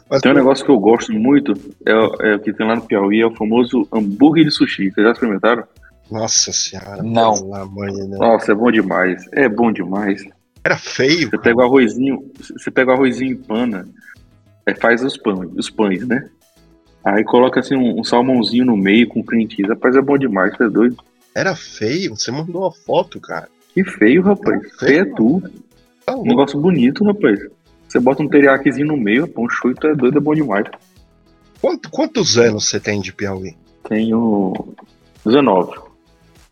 Mas 0.10 0.22
Tem 0.22 0.32
um 0.32 0.36
negócio 0.36 0.64
que 0.64 0.70
eu 0.70 0.78
gosto 0.80 1.12
muito, 1.14 1.54
é, 1.88 1.92
é 2.32 2.36
o 2.36 2.40
que 2.40 2.54
tem 2.54 2.68
lá 2.68 2.76
no 2.76 2.84
Piauí, 2.86 3.22
é 3.22 3.26
o 3.26 3.34
famoso 3.36 3.88
hambúrguer 3.92 4.44
de 4.46 4.52
sushi. 4.52 4.92
Vocês 4.92 5.06
já 5.08 5.12
experimentaram? 5.14 5.64
Nossa 6.14 6.52
senhora. 6.54 7.02
Não. 7.04 7.34
de 7.34 7.42
Deus. 7.42 8.20
Nossa, 8.20 8.52
é 8.52 8.56
bom 8.56 8.72
demais. 8.72 9.24
É 9.34 9.50
bom 9.50 9.72
demais. 9.72 10.24
Era 10.64 10.78
feio. 10.78 11.30
Você 11.30 11.38
pega 11.38 11.58
o 11.58 11.62
arrozinho, 11.62 12.32
você 12.40 12.72
pega 12.72 12.92
o 12.92 12.94
arrozinho 12.94 13.32
em 13.32 13.36
pana, 13.36 13.88
aí 14.66 14.76
faz 14.76 15.04
os 15.04 15.18
pães, 15.18 15.50
os 15.58 15.70
pães, 15.70 16.08
né? 16.08 16.30
Aí 17.04 17.24
coloca 17.26 17.60
assim 17.60 17.76
um, 17.76 18.00
um 18.00 18.04
salmãozinho 18.04 18.64
no 18.66 18.78
meio 18.78 19.08
com 19.10 19.22
cream 19.24 19.50
cheese. 19.50 19.68
Rapaz, 19.68 19.96
é 19.96 20.02
bom 20.02 20.18
demais, 20.18 20.56
você 20.56 20.64
é 20.64 20.70
doido. 20.70 20.98
Era 21.36 21.54
feio. 21.56 22.16
Você 22.16 22.32
mandou 22.32 22.66
a 22.66 22.72
foto, 22.72 23.20
cara. 23.20 23.50
Que 23.74 23.84
feio, 23.84 24.22
rapaz. 24.22 24.62
Não, 24.62 24.80
Feio 24.80 25.02
é 25.02 25.06
tu. 25.16 25.44
Tá 26.06 26.16
Um 26.16 26.24
negócio 26.24 26.60
bonito, 26.60 27.04
rapaz. 27.04 27.40
Você 27.90 28.00
bota 28.00 28.24
um 28.24 28.30
teriaquizinho 28.30 28.88
no 28.88 28.96
meio, 28.98 29.28
pão 29.28 29.50
show 29.50 29.74
tu 29.74 29.88
é 29.88 29.96
doido, 29.96 30.18
é 30.18 30.22
bom 30.22 30.34
demais. 30.34 30.66
Quanto- 31.60 31.90
quantos 31.90 32.38
anos 32.38 32.70
você 32.70 32.80
tem 32.80 33.02
de 33.02 33.12
Piauí? 33.12 33.56
Tenho 33.90 34.54
19. 35.26 35.72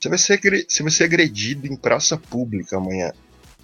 Você 0.02 0.10
vai 0.10 0.18
ser, 0.18 0.34
agre- 0.34 0.66
você 0.68 0.82
vai 0.82 0.92
ser 0.92 1.04
agredido 1.04 1.68
em 1.68 1.76
praça 1.76 2.18
pública 2.18 2.78
amanhã. 2.78 3.12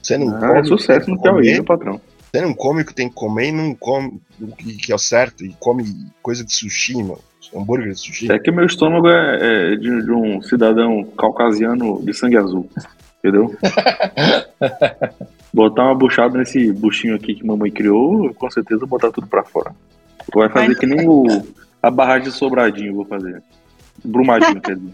Você 0.02 0.18
não 0.18 0.30
Ah, 0.36 0.40
come 0.40 0.60
é 0.60 0.64
sucesso 0.64 1.10
no 1.10 1.20
Piauí, 1.20 1.64
patrão. 1.64 2.00
Você 2.32 2.42
não 2.42 2.54
come 2.54 2.84
o 2.84 2.86
que 2.86 2.94
tem 2.94 3.10
que 3.10 3.16
comer 3.16 3.48
e 3.48 3.52
não 3.52 3.74
come 3.74 4.22
o 4.40 4.48
que, 4.56 4.92
é 4.92 4.96
o 4.96 5.00
certo. 5.00 5.44
E 5.44 5.56
come 5.60 5.84
coisa 6.22 6.44
de 6.44 6.54
sushi, 6.54 6.96
mano. 7.02 7.20
Hambúrguer 7.56 7.92
de 7.94 8.00
sushi. 8.00 8.32
É 8.32 8.38
que 8.38 8.52
meu 8.52 8.66
estômago 8.66 9.08
é, 9.10 9.74
é 9.74 9.76
de, 9.78 10.04
de 10.04 10.12
um 10.12 10.42
cidadão 10.42 11.04
caucasiano 11.18 12.00
de 12.06 12.14
sangue 12.14 12.38
azul. 12.38 12.70
Entendeu? 13.20 13.56
botar 15.52 15.86
uma 15.86 15.96
buchada 15.96 16.38
nesse 16.38 16.72
buchinho 16.72 17.16
aqui 17.16 17.34
que 17.34 17.46
mamãe 17.46 17.72
criou, 17.72 18.32
com 18.36 18.52
certeza 18.52 18.82
vou 18.82 18.90
botar 18.90 19.12
tudo 19.12 19.26
pra 19.28 19.44
fora. 19.44 19.72
Vai 20.34 20.50
fazer 20.50 20.76
que 20.76 20.86
nem 20.86 21.08
o, 21.08 21.26
a 21.82 21.90
barragem 21.90 22.30
de 22.30 22.36
Sobradinho, 22.36 22.90
eu 22.92 22.96
vou 22.96 23.06
fazer. 23.06 23.42
Brumadinho, 24.04 24.62
quer 24.62 24.76
dizer. 24.76 24.92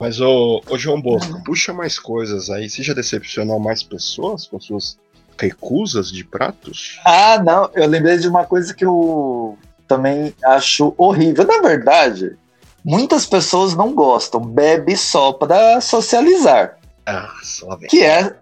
Mas, 0.00 0.18
ô, 0.18 0.62
ô 0.66 0.78
João 0.78 1.00
Bosco, 1.00 1.42
puxa 1.44 1.74
mais 1.74 1.98
coisas 1.98 2.48
aí. 2.48 2.70
Você 2.70 2.82
já 2.82 2.94
decepcionou 2.94 3.60
mais 3.60 3.82
pessoas 3.82 4.46
com 4.46 4.58
suas 4.58 4.98
recusas 5.38 6.10
de 6.10 6.24
pratos? 6.24 6.98
Ah, 7.04 7.38
não, 7.44 7.70
eu 7.74 7.86
lembrei 7.86 8.16
de 8.16 8.26
uma 8.26 8.44
coisa 8.46 8.72
que 8.72 8.84
eu 8.84 9.58
também 9.86 10.34
acho 10.42 10.94
horrível. 10.96 11.46
Na 11.46 11.58
verdade, 11.60 12.34
muitas 12.82 13.26
pessoas 13.26 13.74
não 13.76 13.92
gostam, 13.94 14.40
bebe 14.40 14.96
só 14.96 15.32
pra 15.34 15.80
socializar, 15.82 16.78
Ah, 17.04 17.28
só 17.42 17.76
vem. 17.76 17.88
que 17.88 18.02
é, 18.02 18.34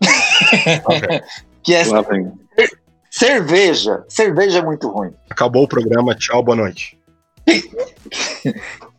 que 1.62 1.74
é 1.74 1.84
Lá 1.86 2.02
vem. 2.02 2.32
cerveja. 3.10 4.04
Cerveja 4.08 4.60
é 4.60 4.62
muito 4.62 4.88
ruim. 4.88 5.12
Acabou 5.28 5.64
o 5.64 5.68
programa. 5.68 6.14
Tchau, 6.14 6.40
boa 6.42 6.56
noite. 6.56 6.96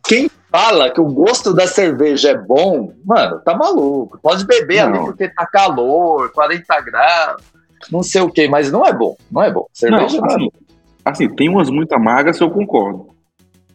Quem 0.06 0.30
fala 0.56 0.90
que 0.90 1.00
o 1.00 1.04
gosto 1.04 1.52
da 1.52 1.66
cerveja 1.66 2.30
é 2.30 2.34
bom, 2.38 2.94
mano, 3.04 3.38
tá 3.44 3.54
maluco. 3.54 4.18
Pode 4.22 4.46
beber 4.46 4.78
ali 4.78 4.92
Não. 4.98 5.04
porque 5.04 5.28
tá 5.28 5.44
calor, 5.46 6.30
40 6.32 6.80
graus, 6.80 7.42
não 7.92 8.02
sei 8.02 8.22
o 8.22 8.30
que, 8.30 8.48
mas 8.48 8.72
não 8.72 8.84
é 8.86 8.92
bom. 8.92 9.14
Não 9.30 9.42
é 9.42 9.50
bom. 9.50 9.66
Cerveja 9.72 10.16
Não, 10.16 10.20
não, 10.20 10.24
é 10.30 10.34
assim, 10.34 10.44
bom. 10.44 10.50
assim, 11.04 11.28
tem 11.28 11.48
umas 11.50 11.68
muito 11.68 11.92
amargas, 11.92 12.40
eu 12.40 12.50
concordo. 12.50 13.08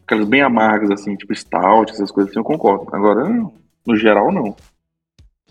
Aquelas 0.04 0.26
bem 0.26 0.42
amargas, 0.42 0.90
assim, 0.90 1.14
tipo 1.14 1.32
stout, 1.32 1.92
essas 1.92 2.10
coisas 2.10 2.30
assim, 2.32 2.40
eu 2.40 2.44
concordo. 2.44 2.84
Agora, 2.92 3.28
no 3.86 3.96
geral, 3.96 4.32
não. 4.32 4.56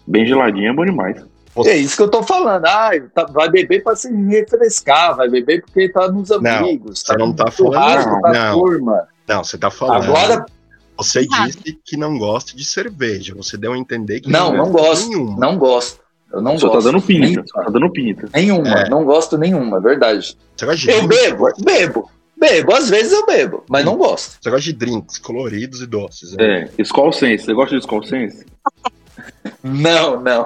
Bem 0.06 0.26
geladinha 0.26 0.72
é 0.72 0.74
bom 0.74 0.84
demais. 0.84 1.24
É 1.66 1.78
isso 1.78 1.96
que 1.96 2.04
eu 2.04 2.10
tô 2.12 2.24
falando. 2.24 2.66
Ai, 2.66 3.00
tá- 3.14 3.26
vai 3.26 3.50
beber 3.50 3.82
pra 3.84 3.96
se 3.96 4.14
refrescar, 4.14 5.16
vai 5.16 5.30
beber 5.30 5.62
porque 5.62 5.88
tá 5.90 6.10
nos 6.10 6.30
amigos, 6.32 7.04
você 7.06 7.16
não 7.18 7.28
no 7.28 7.36
tá 7.36 7.50
falando 7.50 7.74
churrasco 7.74 8.12
não, 8.12 8.22
da 8.22 8.34
não. 8.34 8.60
turma. 8.60 9.08
Não, 9.28 9.44
você 9.44 9.58
tá 9.58 9.72
falando. 9.72 10.04
Agora, 10.04 10.46
Você 10.98 11.26
Ah. 11.34 11.46
disse 11.48 11.80
que 11.84 11.98
não 11.98 12.18
gosta 12.18 12.56
de 12.56 12.64
cerveja. 12.66 13.34
Você 13.36 13.58
deu 13.58 13.74
a 13.74 13.78
entender 13.78 14.22
que 14.22 14.30
não, 14.30 14.54
não 14.56 14.70
gosta 14.72 14.88
gosto. 14.88 15.10
nenhuma. 15.10 15.40
Não 15.40 15.58
gosto. 15.58 16.02
Eu 16.32 16.42
não 16.42 16.58
Só 16.58 16.68
tá 16.70 16.76
gosto. 16.76 16.92
dando 16.92 17.02
pinta, 17.02 17.26
Nem- 17.42 17.48
só 17.48 17.64
tá 17.64 17.70
dando 17.70 17.92
pinta. 17.92 18.30
Nenhuma, 18.34 18.70
É. 18.82 18.90
não 18.90 19.04
gosto 19.04 19.38
nenhuma, 19.38 19.78
é 19.78 19.82
verdade. 19.82 20.38
Você 20.56 20.66
gosta 20.66 20.80
de 20.82 20.90
Eu 20.90 21.08
drinks? 21.08 21.18
bebo, 21.26 21.46
bebo. 21.64 22.12
Bebo, 22.38 22.74
às 22.74 22.90
vezes 22.90 23.12
eu 23.12 23.26
bebo, 23.26 23.64
mas 23.70 23.84
não 23.86 23.96
gosto. 23.98 24.38
Você 24.42 24.50
gosta 24.50 24.64
de 24.64 24.74
drinks 24.74 25.18
coloridos 25.20 25.82
e 25.82 25.86
doces. 25.86 26.32
né? 26.36 26.70
É, 26.78 26.82
Skull 26.82 27.12
Sense. 27.12 27.44
Você 27.46 27.54
gosta 27.54 27.76
de 27.76 27.82
Skull 27.82 28.04
Sense? 28.04 28.46
Não, 29.64 30.20
não. 30.22 30.46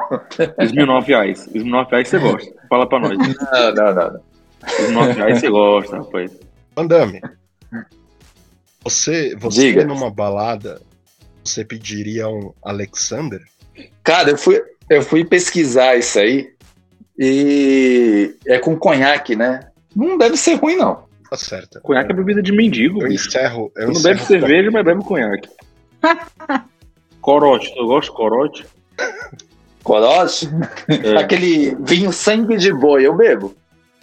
Smirnoff 0.59 1.09
Ice. 1.31 1.47
Smirnoff 1.55 1.95
Ice 1.95 2.09
você 2.11 2.19
gosta. 2.19 2.51
Fala 2.69 2.87
pra 2.89 2.99
nós. 2.99 3.17
Não, 3.17 3.73
não, 3.73 3.93
não. 3.95 4.13
não. 4.13 4.21
Smirnoff 4.67 5.31
Ice 5.31 5.39
você 5.41 5.49
gosta, 5.49 5.97
rapaz. 5.97 6.31
Andame. 6.75 7.21
Você, 8.85 9.35
você 9.35 9.61
Diga. 9.61 9.83
numa 9.83 10.11
balada, 10.11 10.79
você 11.43 11.65
pediria 11.65 12.29
um 12.29 12.53
Alexander? 12.63 13.41
Cara, 14.03 14.29
eu 14.29 14.37
fui, 14.37 14.61
eu 14.87 15.01
fui 15.01 15.25
pesquisar 15.25 15.95
isso 15.95 16.19
aí 16.19 16.53
e 17.17 18.35
é 18.45 18.59
com 18.59 18.77
conhaque, 18.77 19.35
né? 19.35 19.59
Não 19.95 20.17
deve 20.19 20.37
ser 20.37 20.53
ruim, 20.55 20.75
não. 20.75 21.03
Tá 21.29 21.35
certo. 21.35 21.81
Conhaque 21.81 22.11
é 22.11 22.15
bebida 22.15 22.43
de 22.43 22.51
mendigo, 22.51 23.01
Eu 23.01 23.09
bicho. 23.09 23.27
encerro. 23.27 23.71
Eu 23.75 23.85
não 23.87 23.93
encerro 23.93 24.15
bebe 24.15 24.27
cerveja, 24.27 24.71
mas 24.71 24.85
bebe 24.85 25.03
conhaque. 25.03 25.49
corote, 27.19 27.73
tu 27.73 27.87
gosta 27.87 28.11
de 28.11 28.17
corote? 28.17 28.65
Corote? 29.83 30.47
É. 30.87 31.17
Aquele 31.17 31.75
vinho 31.79 32.13
sangue 32.13 32.55
de 32.57 32.71
boi, 32.71 33.07
eu 33.07 33.15
bebo. 33.15 33.55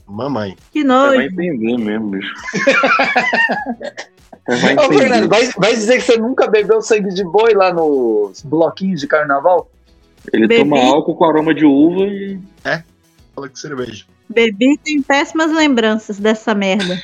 Mamãe. 0.09 0.57
Que 0.73 0.83
nojo. 0.83 1.15
vai 1.17 1.27
entender 1.27 1.79
mesmo, 1.79 2.11
bicho. 2.11 2.35
Ô, 4.49 4.93
Fernando, 4.93 5.29
vai, 5.29 5.49
vai 5.57 5.73
dizer 5.73 5.97
que 5.97 6.03
você 6.03 6.17
nunca 6.17 6.49
bebeu 6.49 6.83
sangue 6.83 7.15
de 7.15 7.25
boi 7.25 7.55
lá 7.55 7.73
nos 7.73 8.43
bloquinhos 8.43 9.01
de 9.01 9.07
carnaval? 9.07 9.71
Ele 10.33 10.47
Bebi. 10.47 10.69
toma 10.69 10.81
álcool 10.81 11.15
com 11.15 11.25
aroma 11.25 11.55
de 11.55 11.65
uva 11.65 12.05
e. 12.05 12.39
Fala 13.35 13.49
que 13.49 13.59
cerveja. 13.59 14.05
Bebi 14.29 14.79
tem 14.79 15.01
péssimas 15.03 15.53
lembranças 15.53 16.19
dessa 16.19 16.55
merda. 16.55 17.01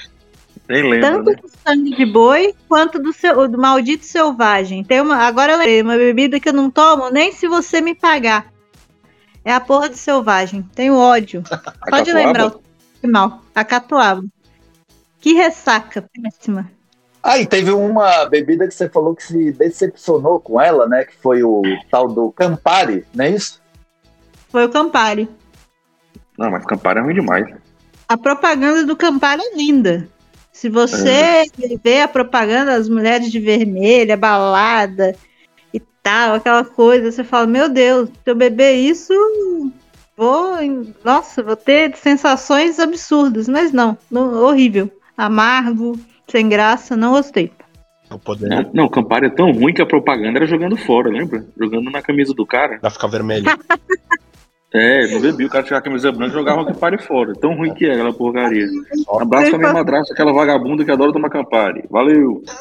Nem 0.69 0.83
lembra, 0.83 1.11
Tanto 1.13 1.31
né? 1.31 1.37
do 1.37 1.51
sangue 1.67 1.97
de 1.97 2.05
boi 2.05 2.55
quanto 2.69 2.99
do, 2.99 3.13
seu, 3.13 3.49
do 3.49 3.59
maldito 3.59 4.05
selvagem. 4.05 4.85
Tem 4.85 5.01
uma, 5.01 5.17
agora 5.17 5.53
eu 5.53 5.59
lembrei, 5.59 5.83
uma 5.83 5.97
bebida 5.97 6.39
que 6.39 6.49
eu 6.49 6.53
não 6.53 6.71
tomo 6.71 7.09
nem 7.09 7.33
se 7.33 7.49
você 7.49 7.81
me 7.81 7.95
pagar. 7.95 8.53
É 9.45 9.53
a 9.53 9.61
porra 9.61 9.89
do 9.89 9.97
selvagem. 9.97 10.63
Tenho 10.75 10.97
ódio. 10.97 11.43
Pode 11.89 12.13
lembrar 12.13 12.49
o 12.49 12.63
final. 13.01 13.43
A 13.55 13.65
catuaba. 13.65 14.23
Que 15.21 15.33
ressaca 15.33 16.07
péssima. 16.13 16.71
Ah, 17.31 17.39
e 17.39 17.47
teve 17.47 17.71
uma 17.71 18.25
bebida 18.25 18.67
que 18.67 18.73
você 18.73 18.89
falou 18.89 19.15
que 19.15 19.23
se 19.23 19.53
decepcionou 19.53 20.41
com 20.41 20.59
ela, 20.59 20.89
né? 20.89 21.05
Que 21.05 21.15
foi 21.15 21.43
o 21.43 21.61
tal 21.91 22.09
do 22.09 22.33
Campari, 22.33 23.05
não 23.15 23.27
é 23.27 23.31
isso? 23.33 23.61
Foi 24.49 24.65
o 24.65 24.71
Campari. 24.71 25.29
Não, 26.39 26.51
mas 26.51 26.65
Campari 26.65 27.01
é 27.01 27.03
ruim 27.03 27.13
demais. 27.13 27.47
A 28.09 28.17
propaganda 28.17 28.83
do 28.87 28.97
Campari 28.97 29.43
é 29.43 29.55
linda. 29.55 30.09
Se 30.51 30.71
você 30.71 31.45
vê 31.85 32.01
a 32.01 32.09
propaganda 32.09 32.73
das 32.79 32.89
mulheres 32.89 33.31
de 33.31 33.39
vermelho, 33.39 34.15
a 34.15 34.17
balada 34.17 35.15
e 35.75 35.79
tal, 36.03 36.37
aquela 36.37 36.65
coisa, 36.65 37.13
você 37.13 37.23
fala, 37.23 37.47
meu 37.47 37.69
Deus, 37.69 38.09
se 38.09 38.31
eu 38.31 38.35
beber 38.35 38.73
isso, 38.73 39.13
vou. 40.17 40.57
Nossa, 41.05 41.43
vou 41.43 41.57
ter 41.57 41.95
sensações 41.95 42.81
absurdas. 42.81 43.47
Mas 43.47 43.71
não, 43.71 43.99
não- 44.11 44.33
horrível. 44.45 44.91
Amargo, 45.15 45.99
sem 46.31 46.49
graça, 46.49 46.97
não 46.97 47.13
gostei. 47.13 47.53
É 48.11 48.15
o 48.15 48.19
poder 48.19 48.49
Não, 48.49 48.71
não, 48.73 48.89
Campari 48.89 49.27
é 49.27 49.31
tão 49.31 49.53
ruim 49.53 49.75
que 49.75 49.83
a 49.83 49.87
propaganda 49.87 50.39
era 50.39 50.47
jogando 50.47 50.77
fora, 50.77 51.11
lembra? 51.11 51.45
Jogando 51.59 51.91
na 51.91 52.01
camisa 52.01 52.33
do 52.33 52.47
cara. 52.47 52.79
pra 52.79 52.91
ficar 52.91 53.07
vermelho. 53.09 53.47
É, 54.71 55.07
não 55.11 55.23
bebi, 55.23 55.47
o 55.47 55.49
cara 55.49 55.65
tinha 55.65 55.79
a 55.79 55.83
camisa 55.83 56.13
branca 56.13 56.33
e 56.33 56.39
jogava 56.39 56.61
o 56.61 56.67
Campari 56.67 57.03
fora. 57.03 57.33
Tão 57.33 57.57
ruim 57.57 57.73
que 57.73 57.87
é 57.87 57.95
aquela 57.95 58.13
porcaria. 58.13 58.67
Ó, 59.07 59.23
Abraço 59.23 59.49
pra 59.49 59.59
minha 59.59 59.73
madrasta, 59.73 60.13
aquela 60.13 60.31
vagabunda 60.31 60.85
que 60.85 60.91
adora 60.91 61.11
tomar 61.11 61.31
Campari. 61.31 61.85
Valeu! 61.91 62.43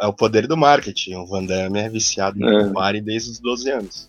É 0.00 0.06
o 0.06 0.12
poder 0.12 0.46
do 0.46 0.56
marketing. 0.56 1.14
O 1.16 1.26
Van 1.26 1.44
Damme 1.44 1.78
é 1.80 1.88
viciado 1.88 2.38
no 2.38 2.48
É. 2.48 2.62
Campari 2.64 3.00
desde 3.00 3.30
os 3.32 3.40
12 3.40 3.70
anos. 3.70 4.08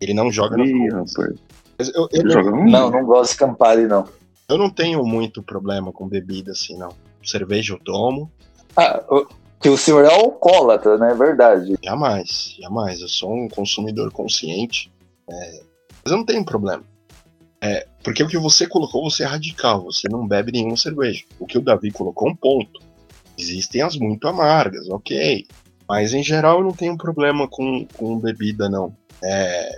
Ele 0.00 0.14
não 0.14 0.30
joga 0.30 0.56
Ih, 0.62 0.88
rapaz. 0.88 1.34
Mas 1.78 1.92
Eu, 1.94 2.08
eu, 2.12 2.22
não, 2.24 2.30
joga 2.30 2.50
um? 2.56 2.70
Não, 2.70 2.90
não 2.90 3.04
gosto 3.04 3.32
de 3.32 3.38
Campari, 3.38 3.86
não. 3.86 4.04
eu 4.48 4.56
não 4.56 4.70
tenho 4.70 5.04
muito 5.04 5.42
problema 5.42 5.92
com 5.92 6.08
bebida 6.08 6.52
assim, 6.52 6.78
não. 6.78 6.90
Cerveja 7.24 7.74
eu 7.74 7.78
tomo, 7.80 8.30
Ah, 8.76 9.02
o- 9.08 9.26
que 9.60 9.68
o 9.68 9.76
senhor 9.78 10.04
é 10.04 10.12
alcoólatra, 10.12 10.98
né? 10.98 11.12
É 11.12 11.14
verdade. 11.14 11.74
jamais, 11.82 12.54
jamais. 12.60 13.00
Eu 13.00 13.08
sou 13.08 13.32
um 13.32 13.48
consumidor 13.48 14.10
consciente. 14.12 14.92
é, 15.30 15.62
mas 16.04 16.12
eu 16.12 16.18
não 16.18 16.24
tenho 16.26 16.44
problema. 16.44 16.84
É, 17.62 17.86
porque 18.02 18.22
o 18.22 18.28
que 18.28 18.36
você 18.36 18.66
colocou, 18.66 19.08
você 19.10 19.22
é 19.22 19.26
radical. 19.26 19.84
Você 19.84 20.06
não 20.10 20.26
bebe 20.28 20.52
nenhuma 20.52 20.76
cerveja. 20.76 21.24
O 21.40 21.46
que 21.46 21.56
o 21.56 21.62
Davi 21.62 21.90
colocou, 21.90 22.28
um 22.28 22.36
ponto. 22.36 22.78
Existem 23.38 23.80
as 23.80 23.96
muito 23.96 24.28
amargas, 24.28 24.86
ok. 24.90 25.46
Mas 25.88 26.12
em 26.12 26.22
geral 26.22 26.58
eu 26.58 26.64
não 26.64 26.72
tenho 26.72 26.94
problema 26.98 27.48
com, 27.48 27.86
com 27.96 28.18
bebida, 28.18 28.68
não. 28.68 28.94
É, 29.22 29.70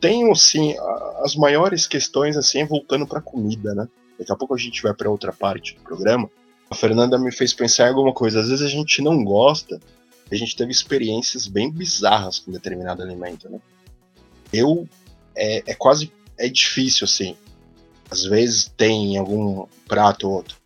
tenho, 0.00 0.30
a- 0.32 1.20
as 1.24 1.34
maiores 1.34 1.86
questões, 1.86 2.36
assim, 2.36 2.62
voltando 2.64 3.06
pra 3.06 3.22
comida, 3.22 3.74
né? 3.74 3.88
Daqui 4.18 4.32
a 4.32 4.36
pouco 4.36 4.54
a 4.54 4.58
gente 4.58 4.82
vai 4.82 4.92
pra 4.92 5.08
outra 5.10 5.32
parte 5.32 5.74
do 5.76 5.80
programa. 5.80 6.28
A 6.70 6.74
Fernanda 6.74 7.18
me 7.18 7.32
fez 7.32 7.52
pensar 7.52 7.86
em 7.86 7.88
alguma 7.88 8.14
coisa. 8.14 8.40
Às 8.40 8.48
vezes 8.48 8.64
a 8.64 8.68
gente 8.68 9.02
não 9.02 9.24
gosta, 9.24 9.80
a 10.30 10.34
gente 10.36 10.54
teve 10.54 10.70
experiências 10.70 11.48
bem 11.48 11.70
bizarras 11.70 12.38
com 12.38 12.52
determinado 12.52 13.02
alimento, 13.02 13.48
né? 13.48 13.60
Eu, 14.52 14.88
é, 15.36 15.72
é 15.72 15.74
quase, 15.74 16.12
é 16.38 16.48
difícil, 16.48 17.04
assim. 17.04 17.36
Às 18.08 18.24
vezes 18.24 18.72
tem 18.76 19.16
algum 19.18 19.66
prato 19.86 20.28
ou 20.28 20.34
outro. 20.34 20.56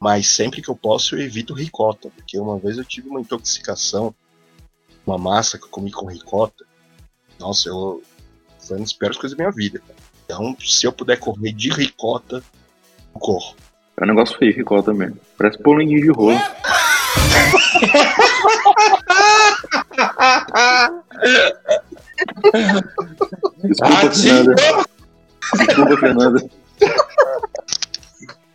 Mas 0.00 0.28
sempre 0.28 0.62
que 0.62 0.68
eu 0.68 0.76
posso, 0.76 1.14
eu 1.14 1.20
evito 1.20 1.54
ricota. 1.54 2.10
Porque 2.10 2.38
uma 2.38 2.58
vez 2.58 2.78
eu 2.78 2.84
tive 2.84 3.08
uma 3.08 3.20
intoxicação, 3.20 4.14
uma 5.06 5.18
massa 5.18 5.58
que 5.58 5.64
eu 5.64 5.70
comi 5.70 5.90
com 5.90 6.06
ricota. 6.06 6.64
Nossa, 7.38 7.68
eu. 7.68 8.02
Foi 8.60 8.76
uma 8.76 8.84
das 8.84 8.92
piores 8.92 9.16
coisas 9.16 9.36
da 9.36 9.42
minha 9.42 9.52
vida. 9.52 9.82
Então, 10.24 10.56
se 10.60 10.86
eu 10.86 10.92
puder 10.92 11.18
correr 11.18 11.52
de 11.52 11.68
ricota, 11.70 12.42
eu 13.14 13.20
corro. 13.20 13.56
É 14.02 14.04
um 14.04 14.08
negócio 14.08 14.36
feio, 14.36 14.52
ricota 14.52 14.92
mesmo. 14.92 15.16
Parece 15.38 15.58
polenguinho 15.58 16.02
de 16.02 16.10
rolo. 16.10 16.36
Desculpa, 23.62 24.10
Fernanda. 24.10 24.54
Desculpa, 25.54 25.96
Fernanda. 25.98 26.50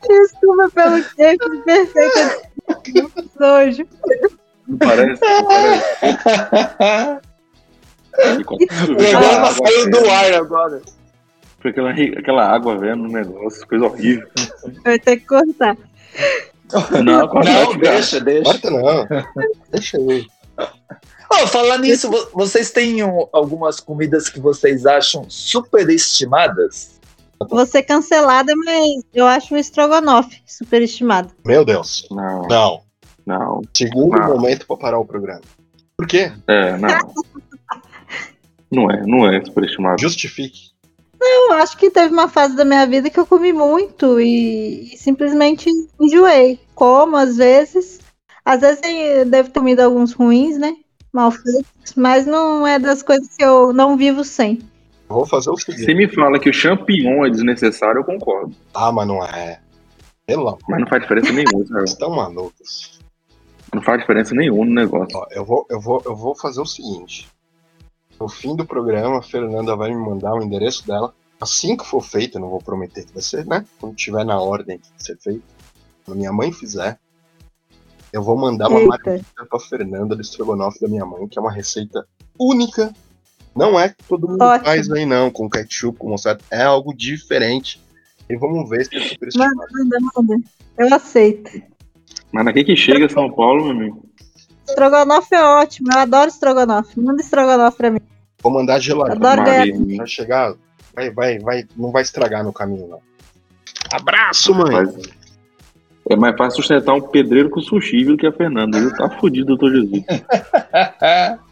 Desculpa 0.10 0.69
pelo 0.75 1.03
queijo 1.15 1.63
perfeito. 1.63 2.41
Nojo. 3.39 3.88
Não 4.67 4.77
parece? 4.79 5.21
Não 5.21 5.45
parece? 5.45 7.27
O 8.17 8.95
programa 8.95 9.51
saiu 9.51 9.91
do 9.91 10.10
ar 10.10 10.33
agora. 10.33 10.81
Foi 11.60 11.72
aquela, 11.72 11.91
aquela 11.91 12.48
água 12.48 12.78
vendo 12.78 13.04
no 13.04 13.10
negócio, 13.10 13.67
coisa 13.67 13.86
horrível. 13.86 14.28
Vai 14.84 15.00
ter 15.00 15.17
que 15.17 15.26
cortar. 15.26 15.76
Não, 17.04 17.28
corta, 17.28 17.50
Não, 17.52 17.78
deixa, 17.78 18.20
deixa. 18.20 18.43
Corta 18.43 18.70
não. 18.70 19.08
Deixa 19.72 19.98
eu. 19.98 20.26
Ó, 21.30 21.48
falar 21.48 21.78
nisso, 21.80 22.10
vo- 22.10 22.30
vocês 22.34 22.72
têm 22.72 23.04
um- 23.04 23.28
algumas 23.34 23.80
comidas 23.80 24.30
que 24.30 24.39
vocês 24.39 24.86
acham 24.86 25.26
superestimadas? 25.30 27.00
Vou 27.50 27.65
ser 27.65 27.84
cancelada, 27.84 28.52
mas 28.65 29.04
eu 29.13 29.26
acho 29.28 29.54
o 29.54 29.58
estrogonofe 29.58 30.41
superestimado. 30.46 31.32
Meu 31.46 31.63
Deus. 31.65 32.08
Não, 32.10 32.48
Não. 32.48 32.82
não. 33.26 33.62
Segundo 33.76 34.17
Não. 34.17 34.28
momento 34.36 34.65
pra 34.65 34.78
parar 34.78 35.00
o 35.00 35.06
programa. 35.06 35.41
Por 35.98 36.08
quê? 36.08 36.32
É, 36.48 36.78
não. 36.78 36.88
Não 38.70 38.91
é, 38.91 39.02
não 39.06 39.26
é 39.32 39.43
superestimado. 39.46 40.02
Justifique. 40.02 40.72
Eu 41.21 41.53
acho 41.53 41.77
que 41.77 41.89
teve 41.89 42.13
uma 42.13 42.27
fase 42.27 42.56
da 42.56 42.63
minha 42.65 42.86
vida 42.86 43.10
que 43.10 43.19
eu 43.19 43.25
comi 43.25 43.51
muito 43.53 44.19
e, 44.19 44.93
e 44.93 44.97
simplesmente 44.97 45.69
enjoei. 45.99 46.60
Como, 46.75 47.15
às 47.17 47.38
vezes. 47.38 47.99
Às 48.45 48.62
vezes 48.62 48.82
eu 48.84 49.25
devo 49.25 49.49
ter 49.49 49.60
comido 49.60 49.82
alguns 49.82 50.13
ruins, 50.13 50.58
né? 50.58 50.75
Mal 51.12 51.32
feitos, 51.32 51.93
mas 51.95 52.25
não 52.25 52.65
é 52.67 52.77
das 52.80 53.01
coisas 53.01 53.27
que 53.36 53.43
eu 53.43 53.73
não 53.73 53.97
vivo 53.97 54.23
sem. 54.23 54.60
Eu 55.10 55.15
Vou 55.15 55.25
fazer 55.25 55.49
o 55.49 55.58
Se 55.58 55.71
seguinte. 55.71 55.93
me 55.95 56.08
fala 56.13 56.39
que 56.39 56.49
o 56.49 56.53
champignon 56.53 57.25
é 57.25 57.30
desnecessário, 57.30 57.99
eu 57.99 58.03
concordo. 58.03 58.56
Ah, 58.73 58.91
mas 58.91 59.08
não 59.08 59.23
é. 59.25 59.60
Pelo 60.25 60.47
amor, 60.49 60.60
Mas 60.69 60.82
não 60.82 60.88
faz 60.88 61.01
diferença 61.01 61.32
nenhuma, 61.32 61.51
vocês 61.65 61.67
sabe? 61.69 61.84
estão 61.86 62.10
malucos. 62.12 62.99
Não 63.73 63.82
faz 63.82 63.99
diferença 64.01 64.36
nenhuma 64.36 64.65
no 64.65 64.73
negócio. 64.73 65.17
Ó, 65.17 65.25
eu, 65.32 65.43
vou, 65.45 65.65
eu, 65.69 65.80
vou, 65.82 66.01
eu 66.06 66.15
vou 66.15 66.36
fazer 66.36 66.62
o 66.62 66.65
seguinte. 66.65 67.27
No 68.19 68.27
fim 68.27 68.56
do 68.56 68.65
programa, 68.65 69.19
a 69.19 69.21
Fernanda 69.21 69.75
vai 69.75 69.89
me 69.89 69.97
mandar 69.97 70.34
o 70.34 70.41
endereço 70.41 70.86
dela. 70.88 71.13
Assim 71.39 71.77
que 71.77 71.86
for 71.86 72.01
feito, 72.01 72.38
eu 72.38 72.41
não 72.41 72.49
vou 72.49 72.60
prometer 72.60 73.06
que 73.06 73.13
vai 73.13 73.21
ser, 73.21 73.45
né? 73.45 73.65
Quando 73.80 73.95
tiver 73.95 74.25
na 74.25 74.39
ordem 74.39 74.80
de 74.80 75.03
ser 75.03 75.17
feito. 75.17 75.43
Quando 76.03 76.17
minha 76.17 76.34
mãe 76.34 76.51
fizer, 76.51 76.99
eu 78.12 78.23
vou 78.23 78.36
mandar 78.36 78.69
uma 78.69 78.80
Eita. 78.80 78.89
marmita 78.89 79.45
pra 79.45 79.60
Fernanda 79.60 80.15
do 80.15 80.21
estrogonofe 80.21 80.80
da 80.80 80.88
minha 80.88 81.06
mãe, 81.06 81.27
que 81.27 81.38
é 81.38 81.41
uma 81.41 81.51
receita 81.51 82.08
única. 82.39 82.93
Não 83.56 83.80
é 83.80 83.89
que 83.89 84.03
todo 84.08 84.27
mundo 84.27 84.41
Ótimo. 84.41 84.65
faz 84.65 84.91
aí, 84.91 85.06
não, 85.06 85.30
com 85.30 85.49
ketchup, 85.49 85.99
com 85.99 86.10
mostarda. 86.10 86.43
É 86.49 86.63
algo 86.63 86.95
diferente. 86.95 87.82
E 88.30 88.36
vamos 88.36 88.69
ver 88.69 88.86
se 88.86 88.95
é 88.95 89.01
super 89.01 89.30
Manda, 89.36 89.67
manda, 89.71 89.97
manda. 90.15 90.36
Eu 90.77 90.93
aceito. 90.93 91.62
Mas 92.32 92.45
daqui 92.45 92.63
que 92.63 92.75
chega 92.75 93.10
São 93.10 93.32
Paulo, 93.32 93.63
meu 93.65 93.71
amigo. 93.71 94.07
Estrogonofe 94.67 95.36
é 95.36 95.43
ótimo, 95.43 95.88
eu 95.93 95.99
adoro 95.99 96.30
estrogonofe. 96.30 96.99
Manda 96.99 97.21
estrogonofe 97.21 97.77
pra 97.77 97.91
mim. 97.91 98.01
Vou 98.41 98.51
mandar 98.51 98.80
gelado. 98.80 99.12
Adoro 99.13 99.43
ganhar. 99.43 99.65
Maria, 99.67 99.97
Vai 99.97 100.08
chegar, 100.08 100.53
vai, 100.95 101.10
vai, 101.12 101.39
vai, 101.39 101.65
não 101.75 101.91
vai 101.91 102.01
estragar 102.03 102.43
no 102.43 102.53
caminho, 102.53 102.88
não. 102.88 102.99
Abraço, 103.91 104.53
mãe! 104.53 104.75
É 106.10 106.15
mais 106.15 106.38
fácil 106.38 106.58
sustentar 106.62 106.93
um 106.93 107.01
pedreiro 107.01 107.49
com 107.49 107.60
sushi 107.60 108.06
do 108.06 108.15
que 108.15 108.25
a 108.25 108.32
Fernanda. 108.32 108.80
viu? 108.80 108.93
Tá 108.95 109.10
fudido, 109.10 109.47
doutor 109.58 109.71
Jesus. 109.71 110.03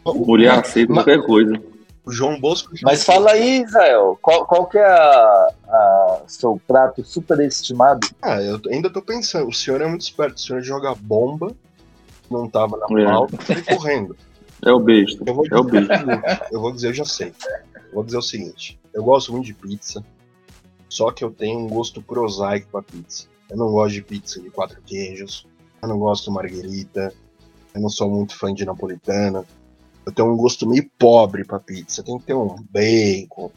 Mulher 0.26 0.50
aceita 0.58 0.92
Mas- 0.92 1.04
qualquer 1.04 1.22
coisa. 1.24 1.60
O 2.04 2.12
João 2.12 2.38
Bosco. 2.38 2.70
Mas 2.84 3.02
fala 3.02 3.32
aí, 3.32 3.62
Israel, 3.64 4.16
qual, 4.22 4.46
qual 4.46 4.66
que 4.66 4.78
é 4.78 4.86
a, 4.86 5.48
a 5.68 6.20
seu 6.28 6.60
prato 6.66 7.04
superestimado? 7.04 8.06
Ah, 8.22 8.40
eu 8.40 8.60
ainda 8.70 8.88
tô 8.88 9.02
pensando. 9.02 9.48
O 9.48 9.52
senhor 9.52 9.80
é 9.80 9.88
muito 9.88 10.02
esperto. 10.02 10.36
O 10.36 10.40
senhor 10.40 10.62
joga 10.62 10.94
bomba, 10.94 11.50
não 12.30 12.48
tava 12.48 12.76
na 12.76 13.00
É. 13.00 13.04
pauta, 13.04 13.38
sai 13.44 13.62
correndo. 13.62 14.16
É 14.64 14.72
o 14.72 14.80
besta. 14.80 15.22
Eu 15.26 15.34
vou, 15.34 15.44
É 15.50 15.58
o 15.58 15.64
dizer, 15.64 15.86
besta. 15.86 16.48
eu 16.50 16.60
vou 16.60 16.72
dizer, 16.72 16.88
eu 16.88 16.94
já 16.94 17.04
sei. 17.04 17.32
Vou 17.92 18.02
dizer 18.04 18.18
o 18.18 18.22
seguinte: 18.22 18.78
eu 18.94 19.04
gosto 19.04 19.32
muito 19.32 19.46
de 19.46 19.54
pizza, 19.54 20.04
só 20.88 21.10
que 21.10 21.22
eu 21.24 21.30
tenho 21.30 21.58
um 21.60 21.68
gosto 21.68 22.00
prosaico 22.02 22.68
pra 22.70 22.82
pizza. 22.82 23.26
Eu 23.50 23.56
não 23.56 23.70
gosto 23.70 23.94
de 23.94 24.02
pizza 24.02 24.40
de 24.40 24.50
quatro 24.50 24.80
queijos, 24.84 25.46
eu 25.82 25.88
não 25.88 25.98
gosto 25.98 26.24
de 26.24 26.30
marguerita, 26.30 27.12
eu 27.74 27.80
não 27.80 27.88
sou 27.88 28.10
muito 28.10 28.36
fã 28.36 28.52
de 28.52 28.64
napolitana. 28.64 29.44
Eu 30.04 30.12
tenho 30.12 30.32
um 30.32 30.36
gosto 30.36 30.68
meio 30.68 30.88
pobre 30.98 31.44
pra 31.44 31.58
pizza. 31.58 32.02
Tem 32.02 32.18
que 32.18 32.24
ter 32.26 32.34
um 32.34 32.56
bacon, 32.70 33.50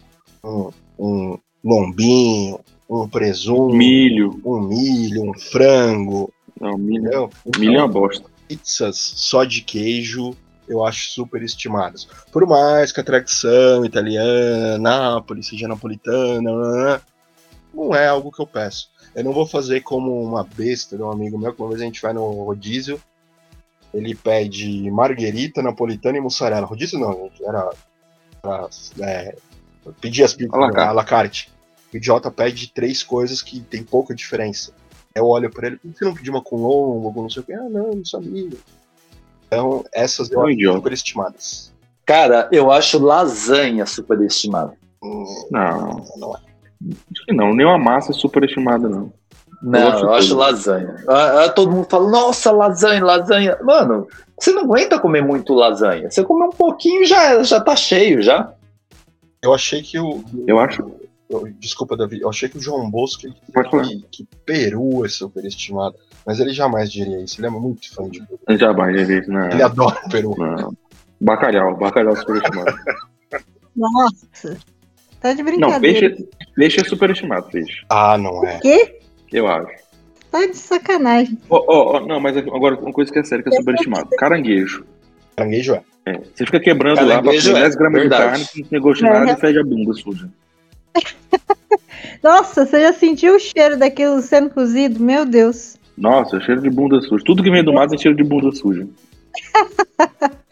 um, 0.43 0.69
um 0.97 1.37
lombinho, 1.63 2.59
um 2.89 3.07
presunto, 3.07 3.75
Milho. 3.75 4.39
um 4.43 4.59
milho, 4.59 5.29
um 5.29 5.33
frango. 5.33 6.31
Não, 6.59 6.77
milho. 6.77 7.01
Entendeu? 7.01 7.29
Milho 7.57 7.75
é 7.75 7.79
uma 7.79 7.87
bosta. 7.87 8.25
Pizzas 8.49 8.97
só 8.97 9.43
de 9.43 9.61
queijo 9.61 10.35
eu 10.67 10.85
acho 10.85 11.09
super 11.09 11.41
estimadas. 11.41 12.07
Por 12.31 12.45
mais 12.45 12.91
que 12.91 12.99
a 12.99 13.03
tradição 13.03 13.83
italiana, 13.83 14.77
Nápoles, 14.77 15.47
seja 15.47 15.67
napolitana, 15.67 17.01
não 17.73 17.95
é 17.95 18.07
algo 18.07 18.31
que 18.31 18.39
eu 18.39 18.45
peço. 18.45 18.91
Eu 19.15 19.23
não 19.23 19.33
vou 19.33 19.47
fazer 19.47 19.81
como 19.81 20.23
uma 20.23 20.43
besta 20.43 20.95
de 20.95 21.01
um 21.01 21.09
amigo 21.09 21.39
meu, 21.39 21.53
que 21.53 21.59
uma 21.61 21.69
vez 21.69 21.81
a 21.81 21.85
gente 21.85 22.01
vai 22.01 22.13
no 22.13 22.43
rodízio, 22.43 23.01
ele 23.91 24.13
pede 24.13 24.91
marguerita, 24.91 25.63
napolitana 25.63 26.19
e 26.19 26.21
mussarela. 26.21 26.67
Rodízio 26.67 26.99
não, 26.99 27.13
gente, 27.13 27.43
era 27.43 27.67
pra, 28.39 28.69
é, 29.01 29.35
pedir 29.99 30.23
as 30.23 30.35
pizzas 30.35 30.53
À 30.53 30.59
la 30.59 30.71
carte. 30.71 30.89
à 30.89 30.93
la 30.93 31.03
carte. 31.03 31.51
O 31.91 31.97
idiota 31.97 32.29
pede 32.29 32.71
três 32.71 33.01
coisas 33.01 33.41
que 33.41 33.59
tem 33.59 33.83
pouca 33.83 34.13
diferença. 34.13 34.71
Eu 35.15 35.25
olho 35.27 35.49
pra 35.49 35.67
ele, 35.67 35.77
por 35.77 35.91
que 35.91 35.97
você 35.97 36.05
não 36.05 36.13
pediu 36.13 36.33
uma 36.33 36.41
com 36.41 36.55
lombo, 36.57 37.13
com 37.13 37.21
não 37.23 37.29
sei 37.29 37.41
o 37.41 37.45
que? 37.45 37.53
Ah, 37.53 37.67
não, 37.69 37.91
não 37.91 38.05
sabia. 38.05 38.49
Então, 39.47 39.83
essas 39.93 40.29
eu 40.31 40.41
acho 40.41 40.51
idiota. 40.51 40.77
super 40.77 40.93
estimadas. 40.93 41.73
Cara, 42.05 42.47
eu 42.51 42.71
acho 42.71 43.03
lasanha 43.03 43.85
superestimada. 43.85 44.73
Hum, 45.03 45.23
Não, 45.51 46.05
não 46.17 46.35
é. 46.35 46.39
acho 47.11 47.25
que 47.25 47.33
não. 47.33 47.53
Nenhuma 47.53 47.77
massa 47.77 48.11
é 48.11 48.13
superestimada, 48.15 48.87
não. 48.87 49.11
Não, 49.61 49.99
eu 49.99 50.13
acho 50.13 50.29
tudo. 50.29 50.39
lasanha. 50.39 50.95
Ah, 51.07 51.43
ah, 51.45 51.49
todo 51.49 51.71
mundo 51.71 51.87
fala, 51.89 52.09
nossa, 52.09 52.51
lasanha, 52.51 53.03
lasanha. 53.03 53.57
Mano, 53.61 54.07
você 54.39 54.51
não 54.51 54.63
aguenta 54.63 54.99
comer 54.99 55.21
muito 55.21 55.53
lasanha. 55.53 56.09
Você 56.09 56.23
come 56.23 56.43
um 56.45 56.49
pouquinho 56.51 57.05
já 57.05 57.43
já 57.43 57.59
tá 57.59 57.75
cheio 57.75 58.21
já. 58.21 58.53
Eu 59.41 59.53
achei 59.53 59.81
que 59.81 59.99
o. 59.99 60.23
Eu 60.47 60.59
acho. 60.59 60.89
Eu- 61.29 61.47
desculpa, 61.59 61.95
Davi. 61.95 62.19
Eu 62.21 62.29
achei 62.29 62.49
que 62.49 62.57
o 62.57 62.61
João 62.61 62.89
Bosco 62.89 63.25
ele, 63.27 63.35
Pode 63.53 63.69
falar. 63.71 63.83
que, 63.83 64.05
que 64.11 64.27
Peru 64.45 65.05
é 65.05 65.09
superestimado. 65.09 65.95
Mas 66.25 66.39
ele 66.39 66.51
jamais 66.53 66.91
diria 66.91 67.19
isso. 67.23 67.39
Ele 67.39 67.47
é 67.47 67.49
muito 67.49 67.93
fã 67.93 68.09
de 68.09 68.21
Peru. 68.25 68.59
Jamais, 68.59 68.99
já 68.99 69.05
vi. 69.05 69.27
Não. 69.27 69.45
Ele 69.49 69.63
adora 69.63 69.99
Peru. 70.09 70.35
não. 70.37 70.73
Bacalhau. 71.21 71.77
Bacalhau 71.77 72.15
superestimado. 72.15 72.75
Nossa. 73.75 74.57
Tá 75.21 75.33
de 75.33 75.43
Não, 75.43 75.51
brincadeira. 75.51 76.09
peixe, 76.15 76.29
peixe 76.55 76.79
é 76.81 76.83
superestimado, 76.85 77.49
peixe. 77.49 77.83
Ah, 77.89 78.17
não 78.17 78.45
é. 78.45 78.59
quê? 78.59 78.99
Eu 79.31 79.47
acho. 79.47 79.71
Tá 80.31 80.45
de 80.45 80.55
sacanagem. 80.55 81.37
Ó, 81.49 81.57
ó, 81.67 81.97
ó, 81.97 81.99
não, 82.05 82.19
mas 82.19 82.37
agora 82.37 82.75
uma 82.79 82.93
coisa 82.93 83.11
que 83.11 83.19
é 83.19 83.23
séria 83.23 83.43
que 83.43 83.49
é 83.53 83.57
superestimado. 83.57 84.09
Caranguejo. 84.17 84.85
Caranguejo 85.35 85.73
é. 85.75 85.83
É, 86.05 86.13
você 86.19 86.45
fica 86.45 86.59
quebrando 86.59 87.01
lá, 87.05 87.15
Caranguejo 87.21 87.47
bota 87.49 87.59
é, 87.59 87.63
10 87.63 87.75
gramas 87.75 88.01
de 88.03 88.09
carne, 88.09 88.45
não 88.57 88.63
tem 88.69 88.79
gosto 88.81 89.03
de 89.03 89.09
nada 89.09 89.31
e 89.31 89.35
fede 89.35 89.59
a 89.59 89.63
bunda 89.63 89.93
suja. 89.93 90.29
Nossa, 92.23 92.65
você 92.65 92.81
já 92.81 92.93
sentiu 92.93 93.35
o 93.35 93.39
cheiro 93.39 93.77
daquilo 93.77 94.21
sendo 94.21 94.49
cozido? 94.49 94.99
Meu 94.99 95.25
Deus. 95.25 95.77
Nossa, 95.97 96.39
cheiro 96.41 96.61
de 96.61 96.69
bunda 96.69 97.01
suja. 97.01 97.23
Tudo 97.25 97.43
que 97.43 97.51
vem 97.51 97.63
do 97.63 97.73
mar 97.73 97.87
tem 97.87 97.97
cheiro 97.97 98.15
de 98.17 98.23
bunda 98.23 98.51
suja. 98.51 98.87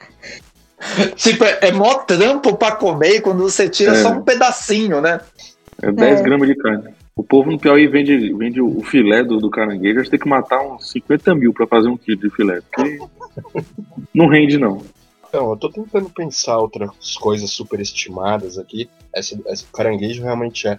Tipo, 1.16 1.44
é, 1.44 1.60
é 1.64 1.72
mó 1.72 1.96
trampo 1.96 2.56
pra 2.56 2.72
comer 2.76 3.16
e 3.16 3.22
quando 3.22 3.42
você 3.42 3.68
tira 3.68 3.94
É. 3.94 3.96
só 3.96 4.12
um 4.12 4.22
pedacinho, 4.22 5.02
né? 5.02 5.20
É 5.82 5.92
10 5.92 6.20
É. 6.20 6.24
gramas 6.24 6.48
de 6.48 6.56
carne. 6.56 6.94
O 7.16 7.24
povo 7.24 7.50
no 7.52 7.60
Piauí 7.60 7.88
vende, 7.88 8.32
vende 8.34 8.62
o 8.62 8.82
filé 8.84 9.24
do, 9.24 9.38
do 9.40 9.50
caranguejo, 9.50 10.04
você 10.04 10.12
tem 10.12 10.20
que 10.20 10.28
matar 10.30 10.62
uns 10.62 10.92
50 10.92 11.34
mil 11.36 11.52
pra 11.52 11.66
fazer 11.66 11.88
um 11.88 11.98
quilo 11.98 12.22
de 12.22 12.30
filé. 12.30 12.62
Porque 12.72 13.00
não 14.14 14.28
rende, 14.28 14.58
não. 14.58 14.84
Então, 15.28 15.50
eu 15.50 15.58
tô 15.58 15.70
tentando 15.70 16.10
pensar 16.10 16.58
outras 16.60 17.18
coisas 17.20 17.50
superestimadas 17.50 18.58
aqui. 18.58 18.88
Essa, 19.14 19.38
essa 19.48 19.66
caranguejo 19.74 20.24
realmente 20.24 20.68
é. 20.68 20.78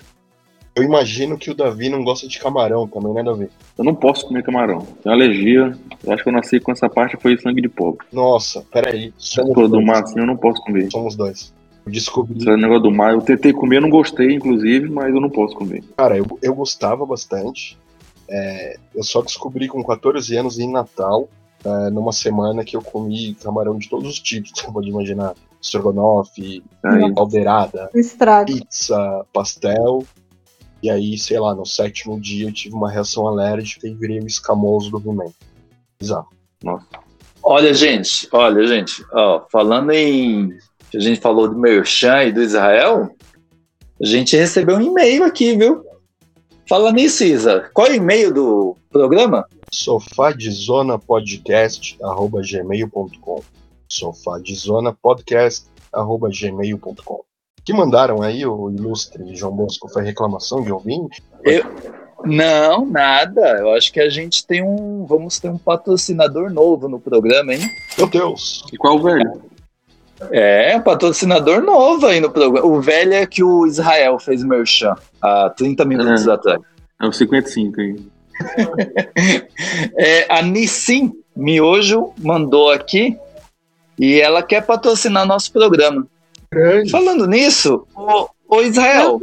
Eu 0.79 0.85
imagino 0.85 1.37
que 1.37 1.51
o 1.51 1.55
Davi 1.55 1.89
não 1.89 2.05
gosta 2.05 2.29
de 2.29 2.39
camarão 2.39 2.87
também, 2.87 3.13
né, 3.13 3.25
Davi? 3.25 3.51
Eu 3.77 3.85
não 3.85 3.97
posso 3.97 4.29
comer 4.29 4.45
camarão. 4.45 4.87
Tenho 5.03 5.13
alergia. 5.13 5.77
Eu 6.05 6.13
acho 6.13 6.23
que 6.23 6.29
eu 6.29 6.33
nasci 6.33 6.61
com 6.61 6.71
essa 6.71 6.89
parte, 6.89 7.17
foi 7.21 7.37
sangue 7.37 7.61
de 7.61 7.69
pobre. 7.69 8.07
Nossa, 8.13 8.65
peraí. 8.73 9.13
Somos 9.19 9.55
Pô, 9.55 9.63
do 9.63 9.69
dois. 9.71 9.85
mar, 9.85 10.05
assim, 10.05 10.21
eu 10.21 10.27
não 10.27 10.37
posso 10.37 10.63
comer. 10.63 10.89
Somos 10.93 11.17
dois. 11.17 11.53
Eu 11.85 11.91
descobri. 11.91 12.39
Esse 12.39 12.57
negócio 12.57 12.83
do 12.83 12.93
mar, 12.93 13.13
eu 13.13 13.21
tentei 13.21 13.53
comer, 13.53 13.79
eu 13.79 13.83
não 13.83 13.91
gostei, 13.91 14.33
inclusive, 14.33 14.89
mas 14.89 15.13
eu 15.13 15.21
não 15.21 15.31
posso 15.31 15.57
comer. 15.57 15.83
Cara, 15.97 16.17
eu, 16.17 16.27
eu 16.41 16.55
gostava 16.55 17.05
bastante. 17.05 17.77
É, 18.31 18.77
eu 18.95 19.03
só 19.03 19.21
descobri 19.21 19.67
com 19.67 19.83
14 19.83 20.37
anos 20.37 20.61
em 20.61 20.71
Natal, 20.71 21.29
é, 21.65 21.91
numa 21.91 22.13
semana 22.13 22.65
que 22.65 22.77
eu 22.77 22.83
comi 22.83 23.35
camarão 23.43 23.77
de 23.77 23.89
todos 23.89 24.09
os 24.09 24.21
tipos, 24.21 24.53
você 24.55 24.71
pode 24.71 24.89
imaginar. 24.89 25.35
Estrogonofe, 25.61 26.63
caldeirada, 27.17 27.91
pizza, 28.47 29.27
pastel. 29.33 30.05
E 30.83 30.91
aí, 30.91 31.19
sei 31.19 31.39
lá, 31.39 31.55
no 31.55 31.67
sétimo 31.67 32.21
dia 32.21 32.47
eu 32.47 32.53
tive 32.53 32.75
uma 32.75 32.91
reação 32.91 33.27
alérgica 33.27 33.87
e 33.89 33.95
virei 33.95 34.21
o 34.21 34.27
escamoso 34.27 34.91
do 34.91 34.99
He-Man. 34.99 35.33
Bizarro. 35.99 36.29
nossa. 36.63 36.87
Olha, 37.43 37.73
gente, 37.73 38.29
olha, 38.33 38.67
gente, 38.67 39.05
ó, 39.13 39.43
falando 39.51 39.91
em. 39.91 40.53
que 40.91 40.97
A 40.97 41.01
gente 41.01 41.21
falou 41.21 41.49
do 41.49 41.59
Merchan 41.59 42.25
e 42.25 42.33
do 42.33 42.43
Israel. 42.43 43.11
A 44.01 44.07
gente 44.07 44.37
recebeu 44.37 44.77
um 44.77 44.83
e-mail 44.83 45.25
aqui, 45.25 45.57
viu? 45.57 45.85
Fala 46.69 46.93
nisso, 46.93 47.25
Isa. 47.25 47.71
Qual 47.73 47.87
é 47.87 47.93
o 47.93 47.95
e-mail 47.95 48.33
do 48.33 48.77
programa? 48.91 49.47
Sofá 49.73 50.31
de 50.33 50.51
Que 57.69 57.73
mandaram 57.75 58.23
aí 58.23 58.47
o 58.47 58.71
ilustre 58.71 59.37
João 59.37 59.55
Bosco 59.55 59.91
foi 59.91 60.03
reclamação 60.03 60.63
de 60.63 60.73
ouvinte? 60.73 61.23
Não, 62.25 62.87
nada. 62.87 63.59
Eu 63.59 63.75
acho 63.75 63.93
que 63.93 64.01
a 64.01 64.09
gente 64.09 64.47
tem 64.47 64.65
um. 64.65 65.05
Vamos 65.05 65.39
ter 65.39 65.51
um 65.51 65.59
patrocinador 65.59 66.51
novo 66.51 66.89
no 66.89 66.99
programa, 66.99 67.53
hein? 67.53 67.61
Meu 67.99 68.07
Deus! 68.07 68.65
E 68.73 68.79
qual 68.79 68.97
o 68.97 69.03
velho? 69.03 69.43
É, 70.31 70.75
um 70.79 70.81
patrocinador 70.81 71.61
novo 71.61 72.07
aí 72.07 72.21
no 72.21 72.31
programa. 72.31 72.67
O 72.67 72.81
velho 72.81 73.13
é 73.13 73.27
que 73.27 73.45
o 73.45 73.67
Israel 73.67 74.19
fez 74.19 74.43
merchan 74.43 74.95
há 75.21 75.51
30 75.51 75.85
minutos 75.85 76.27
É. 76.27 76.33
atrás. 76.33 76.63
É 77.03 77.07
o 77.07 77.13
55 77.13 77.81
aí. 77.83 77.97
É, 79.99 80.27
a 80.33 80.41
Nissim 80.41 81.13
Miojo 81.37 82.15
mandou 82.19 82.71
aqui 82.71 83.15
e 83.99 84.19
ela 84.23 84.43
quer 84.43 84.65
patrocinar 84.65 85.27
nosso 85.27 85.53
programa. 85.53 86.07
Grande. 86.51 86.91
Falando 86.91 87.27
nisso, 87.27 87.87
ô, 87.95 88.29
ô 88.49 88.63
Israel, 88.63 89.21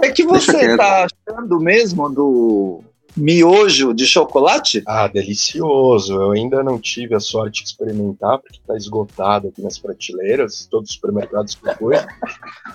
é 0.00 0.10
que 0.10 0.24
você 0.24 0.76
tá 0.76 1.06
achando 1.06 1.58
mesmo 1.58 2.08
do 2.10 2.82
miojo 3.16 3.92
de 3.92 4.06
chocolate? 4.06 4.82
Ah, 4.86 5.08
delicioso. 5.08 6.14
Eu 6.14 6.32
ainda 6.32 6.62
não 6.62 6.78
tive 6.78 7.14
a 7.14 7.20
sorte 7.20 7.62
de 7.62 7.70
experimentar, 7.70 8.38
porque 8.38 8.58
está 8.58 8.76
esgotado 8.76 9.48
aqui 9.48 9.62
nas 9.62 9.78
prateleiras, 9.78 10.66
todos 10.70 10.90
os 10.90 10.96
supermercados 10.96 11.54
que 11.54 11.68
eu 11.68 11.74
fui. 11.76 11.96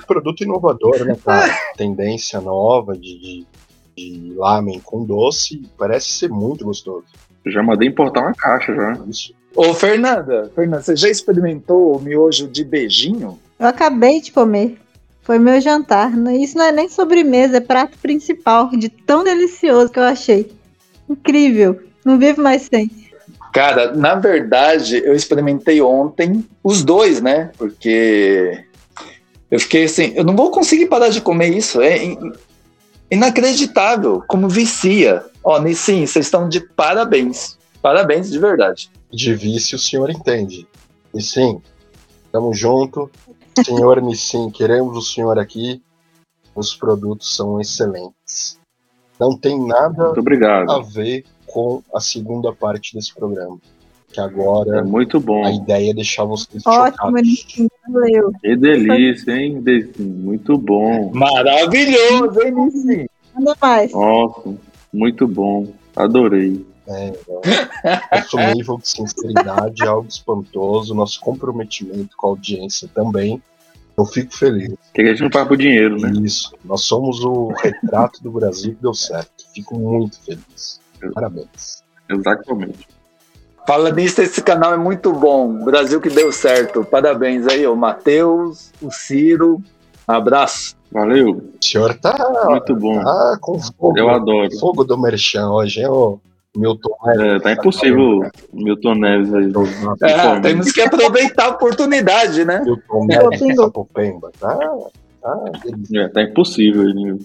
Produto 0.07 0.43
inovador, 0.43 1.05
né, 1.05 1.15
cara? 1.23 1.53
Tendência 1.77 2.41
nova 2.41 2.95
de, 2.95 3.19
de, 3.19 3.47
de 3.95 4.33
lamen 4.36 4.79
com 4.79 5.03
doce. 5.03 5.61
Parece 5.77 6.09
ser 6.09 6.29
muito 6.29 6.65
gostoso. 6.65 7.05
Eu 7.43 7.51
já 7.51 7.61
mandei 7.61 7.88
importar 7.88 8.21
uma 8.21 8.33
caixa 8.33 8.73
já. 8.73 8.93
Isso. 9.07 9.33
Ô 9.55 9.73
Fernanda, 9.73 10.51
Fernanda, 10.53 10.83
você 10.83 10.95
já 10.95 11.07
experimentou 11.07 11.95
o 11.95 12.01
miojo 12.01 12.47
de 12.47 12.63
beijinho? 12.63 13.39
Eu 13.59 13.67
acabei 13.67 14.21
de 14.21 14.31
comer. 14.31 14.77
Foi 15.21 15.39
meu 15.39 15.59
jantar. 15.59 16.11
Isso 16.33 16.57
não 16.57 16.65
é 16.65 16.71
nem 16.71 16.87
sobremesa, 16.89 17.57
é 17.57 17.61
prato 17.61 17.97
principal. 17.97 18.69
De 18.69 18.89
tão 18.89 19.23
delicioso 19.23 19.91
que 19.91 19.99
eu 19.99 20.03
achei. 20.03 20.51
Incrível. 21.09 21.81
Não 22.03 22.19
vivo 22.19 22.41
mais 22.41 22.63
sem. 22.63 22.89
Cara, 23.53 23.95
na 23.95 24.15
verdade, 24.15 24.97
eu 25.03 25.15
experimentei 25.15 25.81
ontem 25.81 26.45
os 26.63 26.83
dois, 26.83 27.21
né? 27.21 27.51
Porque 27.57 28.63
eu 29.49 29.59
fiquei 29.59 29.85
assim, 29.85 30.11
eu 30.15 30.23
não 30.23 30.35
vou 30.35 30.51
conseguir 30.51 30.87
parar 30.87 31.09
de 31.09 31.21
comer 31.21 31.55
isso. 31.55 31.81
É 31.81 32.03
in- 32.03 32.33
inacreditável 33.09 34.21
como 34.27 34.49
vicia. 34.49 35.23
Ó, 35.43 35.59
Nissim, 35.59 36.05
vocês 36.05 36.25
estão 36.25 36.49
de 36.49 36.59
parabéns. 36.59 37.57
Parabéns 37.81 38.29
de 38.29 38.37
verdade. 38.39 38.91
De 39.11 39.33
vício 39.33 39.77
o 39.77 39.79
senhor 39.79 40.09
entende. 40.09 40.67
E 41.13 41.21
sim, 41.21 41.61
Tamo 42.31 42.53
junto. 42.53 43.09
Senhor 43.63 44.01
Nissim, 44.01 44.49
queremos 44.49 44.97
o 44.97 45.01
senhor 45.01 45.37
aqui. 45.39 45.81
Os 46.55 46.75
produtos 46.75 47.35
são 47.35 47.59
excelentes. 47.59 48.59
Não 49.19 49.37
tem 49.37 49.59
nada 49.65 50.05
Muito 50.05 50.19
obrigado. 50.19 50.69
a 50.71 50.79
ver 50.81 51.23
com 51.47 51.81
a 51.93 51.99
segunda 51.99 52.51
parte 52.53 52.93
desse 52.95 53.13
programa. 53.13 53.57
Que 54.11 54.19
agora 54.21 54.79
É 54.79 54.83
muito 54.83 55.19
bom. 55.19 55.43
a 55.45 55.51
ideia 55.51 55.91
é 55.91 55.93
deixar 55.93 56.23
vocês 56.23 56.65
Ótimo, 56.65 56.91
chocados. 56.97 57.21
Nissim, 57.21 57.67
valeu. 57.89 58.31
Que 58.41 58.55
delícia, 58.55 59.31
hein? 59.33 59.61
Dezinho? 59.61 60.15
Muito 60.17 60.57
bom. 60.57 61.11
Maravilhoso, 61.13 62.41
hein, 62.41 62.51
Nissim? 62.51 63.05
Manda 63.33 63.55
mais. 63.61 63.91
Nossa, 63.91 64.53
muito 64.93 65.27
bom. 65.27 65.67
Adorei. 65.95 66.65
Nosso 66.88 68.38
nível 68.55 68.77
de 68.77 68.88
sinceridade 68.89 69.83
é 69.83 69.88
algo 69.88 70.07
espantoso, 70.07 70.93
nosso 70.93 71.19
comprometimento 71.19 72.15
com 72.17 72.27
a 72.27 72.29
audiência 72.31 72.89
também. 72.93 73.41
Eu 73.97 74.05
fico 74.05 74.36
feliz. 74.36 74.73
Que 74.93 75.01
a 75.01 75.05
gente 75.05 75.21
não 75.21 75.29
paga 75.29 75.47
por 75.47 75.57
dinheiro, 75.57 75.97
né? 75.99 76.11
Isso. 76.21 76.53
Nós 76.65 76.81
somos 76.81 77.23
o 77.23 77.47
retrato 77.61 78.21
do 78.21 78.29
Brasil 78.31 78.75
que 78.75 78.81
deu 78.81 78.93
certo. 78.93 79.45
Fico 79.53 79.77
muito 79.77 80.19
feliz. 80.21 80.81
Parabéns. 81.13 81.81
Exatamente. 82.09 82.88
Fala 83.65 83.91
nisso, 83.91 84.21
esse 84.21 84.43
canal 84.43 84.73
é 84.73 84.77
muito 84.77 85.11
bom. 85.13 85.63
Brasil 85.63 85.99
que 86.01 86.09
deu 86.09 86.31
certo. 86.31 86.83
Parabéns 86.83 87.47
aí, 87.47 87.65
o 87.65 87.75
Matheus, 87.75 88.71
o 88.81 88.91
Ciro. 88.91 89.63
Abraço. 90.07 90.75
Valeu. 90.91 91.31
O 91.59 91.65
senhor 91.65 91.95
tá, 91.95 92.15
Muito 92.49 92.75
bom. 92.75 93.01
tá 93.03 93.38
com 93.41 93.59
fogo, 93.59 93.97
Eu 93.97 94.09
adoro. 94.09 94.49
fogo 94.59 94.83
do 94.83 94.97
Merchan 94.97 95.49
hoje, 95.49 95.79
hein, 95.81 95.88
ô 95.88 96.19
Milton? 96.55 96.95
É, 97.07 97.39
tá 97.39 97.51
impossível, 97.51 98.21
Milton 98.53 98.95
Neves 98.95 99.33
aí. 99.33 99.51
É, 100.03 100.39
temos 100.41 100.71
que 100.71 100.81
aproveitar 100.81 101.45
a 101.45 101.49
oportunidade, 101.49 102.45
né? 102.45 102.61
Milton 102.63 103.07
Pingou, 103.07 103.29
Neves 103.29 103.39
pingou. 103.39 103.65
Sapopemba, 103.65 104.31
tá? 104.39 104.57
tá. 105.21 105.43
É, 105.95 106.07
tá 106.09 106.23
impossível. 106.23 106.93
né? 106.93 107.17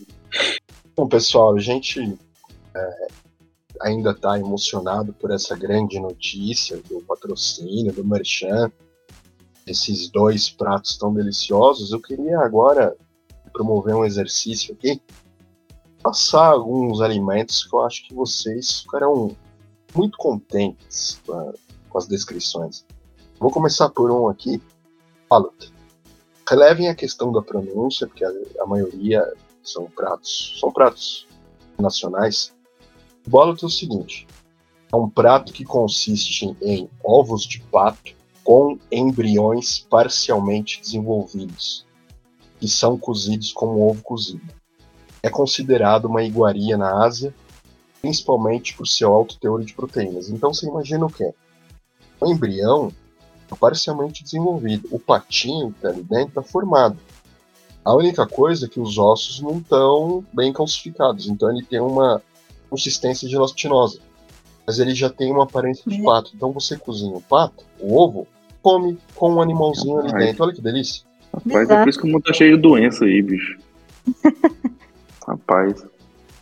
Bom, 0.97 1.07
pessoal, 1.09 1.55
a 1.57 1.61
gente 1.61 2.19
é, 2.75 3.07
ainda 3.81 4.11
está 4.11 4.39
emocionado 4.39 5.13
por 5.13 5.31
essa 5.31 5.57
grande 5.57 5.99
notícia 5.99 6.77
do 6.89 7.01
patrocínio, 7.03 7.93
do 7.93 8.05
Merchan, 8.05 8.71
esses 9.67 10.09
dois 10.11 10.51
pratos 10.51 10.97
tão 10.99 11.13
deliciosos. 11.15 11.93
Eu 11.93 12.01
queria 12.01 12.39
agora 12.41 12.95
promover 13.53 13.95
um 13.95 14.05
exercício 14.05 14.75
aqui, 14.75 15.01
passar 16.03 16.47
alguns 16.47 17.01
alimentos 17.01 17.65
que 17.65 17.75
eu 17.75 17.81
acho 17.81 18.07
que 18.07 18.15
vocês 18.15 18.81
ficarão 18.81 19.37
muito 19.95 20.17
contentes 20.17 21.21
com, 21.27 21.99
as 21.99 22.07
descrições. 22.07 22.87
Vou 23.39 23.51
começar 23.51 23.89
por 23.91 24.11
um 24.11 24.29
aqui, 24.29 24.63
Palut. 25.29 25.73
Relevem 26.49 26.89
a 26.89 26.95
questão 26.95 27.33
da 27.33 27.43
pronúncia, 27.43 28.07
porque 28.07 28.25
a, 28.25 28.31
a 28.61 28.67
maioria 28.67 29.25
são 29.63 29.87
pratos, 29.87 30.59
são 30.61 30.73
pratos 30.73 31.27
nacionais. 31.79 32.53
Bólito 33.27 33.67
é 33.67 33.69
o 33.69 33.71
seguinte: 33.71 34.27
é 34.93 34.97
um 34.97 35.09
prato 35.09 35.53
que 35.53 35.65
consiste 35.65 36.57
em 36.63 36.89
ovos 37.05 37.45
de 37.45 37.61
pato 37.61 38.15
com 38.43 38.79
embriões 38.91 39.79
parcialmente 39.79 40.81
desenvolvidos, 40.81 41.87
que 42.59 42.69
são 42.69 42.99
cozidos 42.99 43.53
como 43.53 43.89
ovo 43.89 44.03
cozido. 44.03 44.60
É 45.23 45.29
considerado 45.29 46.07
uma 46.07 46.23
iguaria 46.23 46.77
na 46.77 47.05
Ásia, 47.05 47.35
principalmente 48.01 48.75
por 48.75 48.87
seu 48.87 49.13
alto 49.13 49.39
teor 49.39 49.63
de 49.63 49.75
proteínas. 49.75 50.31
Então 50.31 50.53
você 50.53 50.67
imagina 50.67 51.05
o 51.07 51.11
quê? 51.13 51.33
O 52.21 52.31
embrião 52.31 52.93
é 53.51 53.55
parcialmente 53.55 54.23
desenvolvido, 54.23 54.89
o 54.91 54.99
patinho 54.99 55.71
que 55.73 55.79
está 55.79 55.89
ali 55.89 56.03
dentro 56.03 56.29
está 56.29 56.43
formado. 56.43 56.97
A 57.85 57.95
única 57.95 58.27
coisa 58.27 58.67
é 58.67 58.69
que 58.69 58.79
os 58.81 58.99
ossos 58.99 59.41
não 59.41 59.59
estão 59.59 60.25
bem 60.33 60.53
calcificados, 60.53 61.27
então 61.29 61.51
ele 61.51 61.65
tem 61.65 61.81
uma 61.81 62.23
consistência 62.69 63.29
gelatinosa. 63.29 64.01
Mas 64.67 64.79
ele 64.79 64.95
já 64.95 65.11
tem 65.11 65.33
uma 65.33 65.45
aparência 65.45 65.83
de 65.87 65.99
Uhum. 65.99 66.05
pato. 66.05 66.31
Então 66.35 66.53
você 66.53 66.77
cozinha 66.77 67.17
o 67.17 67.21
pato, 67.23 67.65
o 67.81 67.99
ovo, 67.99 68.27
come 68.63 68.99
com 69.17 69.33
um 69.35 69.41
animalzinho 69.43 69.99
ali 69.99 70.13
Ai. 70.13 70.27
dentro. 70.27 70.45
Olha 70.45 70.55
que 70.55 70.61
delícia. 70.61 71.03
Rapaz, 71.33 71.71
é 71.71 71.79
por 71.79 71.89
isso 71.89 71.99
que 71.99 72.07
o 72.07 72.11
mundo 72.13 72.23
tá 72.23 72.33
cheio 72.33 72.57
de 72.57 72.63
doença 72.63 73.05
aí, 73.05 73.23
bicho. 73.23 73.59
Rapaz. 75.31 75.85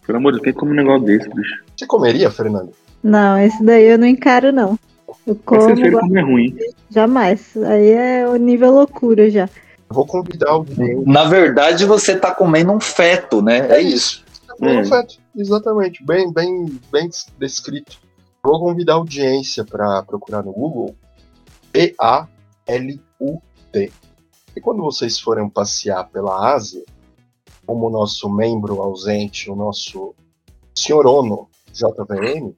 Pelo 0.07 0.19
amor 0.19 0.33
de 0.33 0.39
Deus, 0.39 0.45
quem 0.45 0.55
come 0.55 0.73
um 0.73 0.77
negócio 0.77 1.05
desse, 1.05 1.29
bicho? 1.29 1.63
Você 1.77 1.87
comeria, 1.87 2.31
Fernando? 2.31 2.73
Não, 3.03 3.39
esse 3.39 3.63
daí 3.63 3.85
eu 3.85 3.99
não 3.99 4.07
encaro, 4.07 4.51
não. 4.51 4.79
Eu 5.27 5.37
como, 5.45 5.75
como 6.01 6.19
é 6.19 6.23
ruim. 6.23 6.57
jamais. 6.91 7.55
Aí 7.57 7.91
é 7.91 8.27
o 8.27 8.37
nível 8.37 8.73
loucura 8.73 9.31
já. 9.31 9.45
Eu 9.91 9.95
vou 9.95 10.07
convidar 10.07 10.51
alguém. 10.51 11.03
Na 11.07 11.25
verdade, 11.25 11.85
você 11.85 12.17
tá 12.17 12.35
comendo 12.35 12.73
um 12.73 12.81
feto, 12.81 13.43
né? 13.43 13.71
É 13.71 13.81
isso. 13.81 14.25
É. 14.63 14.77
Perfeito, 14.77 15.19
exatamente. 15.37 16.03
Bem, 16.05 16.33
bem, 16.33 16.67
bem 16.91 17.11
descrito. 17.39 17.99
Vou 18.43 18.59
convidar 18.59 18.95
a 18.95 18.97
audiência 18.97 19.65
para 19.65 20.03
procurar 20.03 20.43
no 20.43 20.53
Google 20.53 20.97
P-A-L-U-T. 21.73 22.33
E 24.57 24.61
quando 24.61 24.83
vocês 24.83 25.21
forem 25.21 25.49
passear 25.49 26.09
pela 26.09 26.55
Ásia, 26.55 26.83
como 27.69 27.89
o 27.89 27.91
nosso 27.91 28.31
membro 28.31 28.81
ausente, 28.81 29.51
o 29.51 29.55
nosso 29.55 30.15
senhor 30.75 31.07
Ono, 31.07 31.51
JVM, 31.71 32.55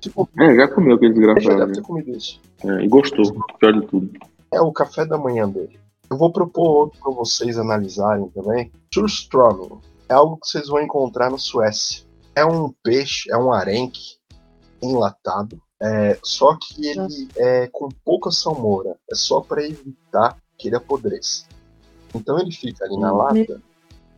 tipo, 0.00 0.26
É, 0.40 0.56
já 0.56 0.66
comeu 0.66 0.96
aquele 0.96 1.12
ele 1.12 1.20
já 1.26 1.34
deve 1.34 1.40
desgraçado. 1.40 1.72
ter 1.74 1.82
comido 1.82 2.10
isso. 2.10 2.40
É, 2.64 2.82
e 2.82 2.88
gostou, 2.88 3.22
pior 3.58 3.72
de 3.74 3.86
tudo. 3.86 4.10
É 4.50 4.62
o 4.62 4.72
café 4.72 5.04
da 5.04 5.18
manhã 5.18 5.46
dele. 5.46 5.78
Eu 6.10 6.16
vou 6.16 6.32
propor 6.32 6.68
outro 6.68 6.98
para 7.00 7.12
vocês 7.12 7.58
analisarem 7.58 8.26
também. 8.30 8.72
Surströmming. 8.92 9.78
É 10.08 10.14
algo 10.14 10.38
que 10.38 10.48
vocês 10.48 10.68
vão 10.68 10.80
encontrar 10.80 11.30
na 11.30 11.36
Suécia. 11.36 12.06
É 12.34 12.46
um 12.46 12.72
peixe, 12.82 13.30
é 13.30 13.36
um 13.36 13.52
arenque 13.52 14.16
enlatado. 14.80 15.60
É, 15.82 16.18
só 16.22 16.56
que 16.56 16.86
ele 16.86 17.28
é 17.36 17.68
com 17.70 17.90
pouca 18.02 18.30
salmoura. 18.30 18.96
É 19.10 19.14
só 19.14 19.42
para 19.42 19.62
evitar 19.62 20.38
que 20.56 20.68
ele 20.68 20.76
apodreça. 20.76 21.44
Então 22.14 22.38
ele 22.38 22.52
fica 22.52 22.86
ali 22.86 22.96
na 22.96 23.12
lata 23.12 23.60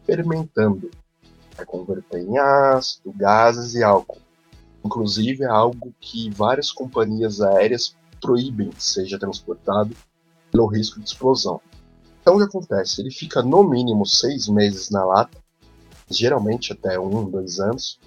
fermentando. 0.06 0.90
Vai 1.56 1.66
converter 1.66 2.20
em 2.20 2.38
ácido, 2.38 3.12
gases 3.14 3.74
e 3.74 3.82
álcool. 3.82 4.20
Inclusive 4.84 5.42
é 5.42 5.48
algo 5.48 5.92
que 6.00 6.30
várias 6.30 6.70
companhias 6.70 7.40
aéreas 7.40 7.96
proíbem 8.20 8.70
que 8.70 8.82
seja 8.82 9.18
transportado 9.18 9.94
pelo 10.50 10.66
risco 10.66 11.00
de 11.00 11.08
explosão. 11.08 11.60
Então 12.20 12.34
o 12.34 12.38
que 12.38 12.44
acontece? 12.44 13.00
Ele 13.00 13.10
fica 13.10 13.42
no 13.42 13.62
mínimo 13.62 14.06
seis 14.06 14.48
meses 14.48 14.90
na 14.90 15.04
lata, 15.04 15.38
geralmente 16.08 16.72
até 16.72 16.98
um, 16.98 17.28
dois 17.28 17.58
anos, 17.58 17.98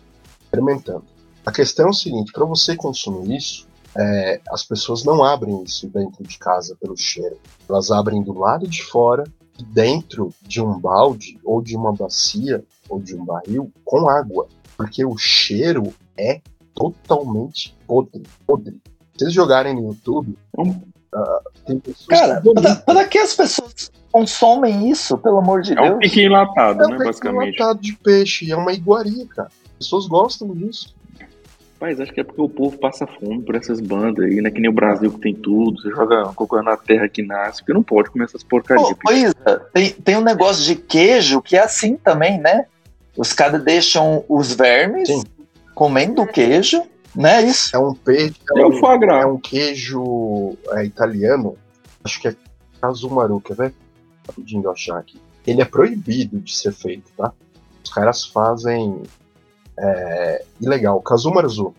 fermentando. 0.50 1.06
A 1.46 1.52
questão 1.52 1.88
é 1.88 1.90
o 1.90 1.94
seguinte: 1.94 2.32
para 2.32 2.46
você 2.46 2.76
consumir 2.76 3.38
isso, 3.38 3.68
é, 3.98 4.42
as 4.50 4.64
pessoas 4.64 5.04
não 5.04 5.24
abrem 5.24 5.64
isso 5.64 5.88
dentro 5.88 6.24
de 6.24 6.38
casa 6.38 6.76
pelo 6.80 6.96
cheiro. 6.96 7.38
Elas 7.68 7.92
abrem 7.92 8.22
do 8.22 8.34
lado 8.34 8.68
de 8.68 8.84
fora, 8.84 9.24
dentro 9.64 10.34
de 10.42 10.62
um 10.62 10.80
balde, 10.80 11.40
ou 11.44 11.62
de 11.62 11.76
uma 11.76 11.92
bacia, 11.94 12.64
ou 12.88 13.00
de 13.02 13.16
um 13.16 13.24
barril, 13.26 13.72
com 13.86 14.10
água. 14.10 14.48
Porque 14.78 15.04
o 15.06 15.18
cheiro 15.18 15.94
é 16.18 16.42
totalmente 16.74 17.76
podre. 17.86 18.24
podre. 18.48 18.72
Se 19.14 19.26
vocês 19.26 19.34
jogarem 19.34 19.76
no 19.76 19.88
YouTube, 19.90 20.38
Hum. 20.58 20.80
ah, 21.14 21.42
tem 21.66 21.80
pessoas 21.80 22.08
Cara, 22.08 22.42
que 22.42 22.54
para, 22.54 22.76
para 22.78 23.06
que 23.08 23.18
as 23.18 23.36
pessoas 23.36 23.92
consomem 24.12 24.90
isso, 24.90 25.18
pelo 25.18 25.38
amor 25.40 25.62
de 25.62 25.78
É 25.78 25.82
um 25.82 25.90
Deus? 25.90 26.00
pique 26.00 26.22
enlatado, 26.22 26.82
É 26.82 26.86
um 26.88 26.90
né, 26.92 26.98
peixe 26.98 27.06
basicamente. 27.12 27.56
enlatado 27.58 27.80
de 27.82 27.94
peixe, 27.98 28.52
é 28.52 28.56
uma 28.56 28.72
iguaria, 28.74 29.26
cara. 29.28 29.50
As 29.80 29.86
pessoas 29.86 30.08
gostam 30.08 30.50
disso. 30.56 30.96
Rapaz, 31.80 31.98
acho 32.02 32.12
que 32.14 32.20
é 32.20 32.26
porque 32.26 32.42
o 32.42 32.50
povo 32.50 32.78
passa 32.78 33.08
fome 33.08 33.42
por 33.42 33.56
essas 33.56 33.80
bandas 33.80 34.26
aí, 34.26 34.42
né? 34.42 34.52
Que 34.52 34.60
nem 34.60 34.70
o 34.70 34.74
Brasil 34.74 35.10
que 35.14 35.22
tem 35.22 35.34
tudo. 35.34 35.82
Você 35.82 35.90
joga 35.90 36.26
coisa 36.34 36.62
na 36.62 36.76
terra 36.76 37.08
que 37.08 37.24
nasce, 37.24 37.62
porque 37.62 37.72
não 37.72 37.82
pode 37.82 38.10
comer 38.10 38.26
essas 38.26 38.44
porcarias. 38.44 38.86
Ô, 38.86 38.96
ô, 39.10 39.14
Isa, 39.14 39.70
tem, 39.74 39.92
tem 39.92 40.18
um 40.18 40.22
negócio 40.22 40.66
de 40.66 40.76
queijo 40.76 41.42
que 41.42 41.56
é 41.56 41.64
assim 41.64 41.96
também, 41.96 42.38
né? 42.38 42.66
Os 43.16 43.32
caras 43.32 43.64
deixam 43.64 44.26
os 44.28 44.54
vermes 44.54 45.08
Sim. 45.08 45.24
comendo 45.74 46.22
o 46.22 46.28
queijo, 46.28 46.84
né? 47.16 47.44
Isso. 47.44 47.74
É 47.74 47.80
um 47.80 47.94
peixe, 47.94 48.36
É 48.58 48.72
foie 48.78 49.00
gras. 49.00 49.24
é 49.24 49.26
um 49.26 49.38
queijo 49.38 50.58
é, 50.72 50.84
italiano, 50.84 51.56
acho 52.04 52.20
que 52.20 52.28
é 52.28 52.36
Kazumaru, 52.82 53.40
quer 53.40 53.56
ver? 53.56 53.74
Rapidinho 54.28 54.60
de 54.62 54.68
eu 54.68 54.72
achar 54.74 54.98
aqui. 54.98 55.18
Ele 55.48 55.62
é 55.62 55.66
proibido 55.66 56.42
de 56.42 56.54
ser 56.54 56.74
feito, 56.74 57.10
tá? 57.16 57.32
Os 57.82 57.90
caras 57.90 58.26
fazem 58.26 59.02
é, 59.80 60.44
ilegal. 60.62 61.02
Kazumaru, 61.02 61.74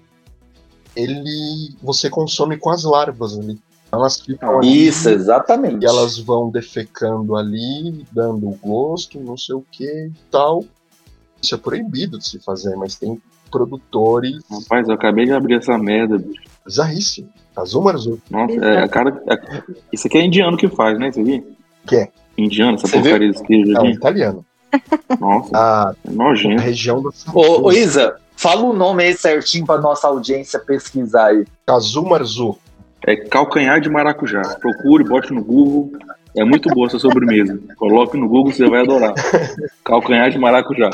ele 0.97 1.75
você 1.83 2.09
consome 2.11 2.57
com 2.57 2.71
as 2.71 2.85
larvas 2.85 3.39
ali. 3.39 3.59
Elas 3.93 4.21
ficam 4.21 4.59
ali 4.59 4.87
Isso, 4.87 5.09
exatamente. 5.09 5.83
e 5.83 5.87
elas 5.87 6.17
vão 6.19 6.49
defecando 6.49 7.37
ali, 7.37 8.07
dando 8.13 8.49
o 8.49 8.55
gosto, 8.63 9.19
não 9.21 9.37
sei 9.37 9.55
o 9.57 9.65
que 9.71 9.85
e 9.85 10.13
tal. 10.31 10.65
Isso 11.43 11.55
é 11.55 11.59
proibido 11.59 12.19
de 12.19 12.29
se 12.29 12.39
fazer, 12.39 12.77
mas 12.77 12.95
tem 12.97 13.21
produtores. 13.51 14.37
Rapaz, 14.49 14.89
eu 14.89 14.95
acabei 14.95 15.25
de 15.27 15.33
abrir 15.33 15.55
essa 15.57 15.77
merda, 15.77 16.19
bicho. 16.19 16.41
Bizarríssimo. 16.65 17.29
Kazuma 17.55 17.91
Arzu. 17.91 18.21
Nossa, 18.31 18.55
é, 18.65 18.85
a 18.85 18.89
cara. 18.89 19.21
é- 19.27 19.63
isso 19.93 20.07
aqui 20.07 20.19
é 20.19 20.25
indiano 20.25 20.57
que 20.57 20.69
faz, 20.69 20.97
né? 20.99 21.09
Isso 21.09 21.21
aqui? 21.21 21.45
Que 21.87 21.97
é? 21.97 22.09
Indiano, 22.39 22.77
essa 22.77 22.87
Você 22.87 23.01
porcaria 23.01 23.29
desse 23.33 23.43
queijo 23.43 23.73
Não, 23.73 23.81
aqui. 23.83 23.91
italiano. 23.93 24.45
Nossa, 25.18 25.51
A 25.55 25.95
é 26.07 26.11
nojento. 26.11 26.62
região 26.62 27.03
do 27.03 27.12
Ô, 27.35 27.68
ô, 27.68 27.73
Isa, 27.73 28.16
fala 28.37 28.62
o 28.62 28.73
nome 28.73 29.05
aí 29.05 29.14
certinho 29.14 29.66
pra 29.66 29.79
nossa 29.79 30.09
audiência 30.09 30.59
pesquisar 30.59 31.27
aí. 31.27 31.45
Kazuma 31.66 32.16
Arzu. 32.16 32.57
É 33.07 33.16
calcanhar 33.16 33.81
de 33.81 33.89
maracujá. 33.89 34.43
Procure, 34.61 35.05
bote 35.05 35.33
no 35.33 35.43
Google. 35.43 35.93
É 36.37 36.45
muito 36.45 36.68
boa 36.68 36.87
essa 36.87 36.99
sobremesa. 36.99 37.59
Coloque 37.77 38.16
no 38.16 38.29
Google, 38.29 38.53
você 38.53 38.68
vai 38.68 38.83
adorar. 38.83 39.14
Calcanhar 39.83 40.31
de 40.31 40.39
maracujá. 40.39 40.91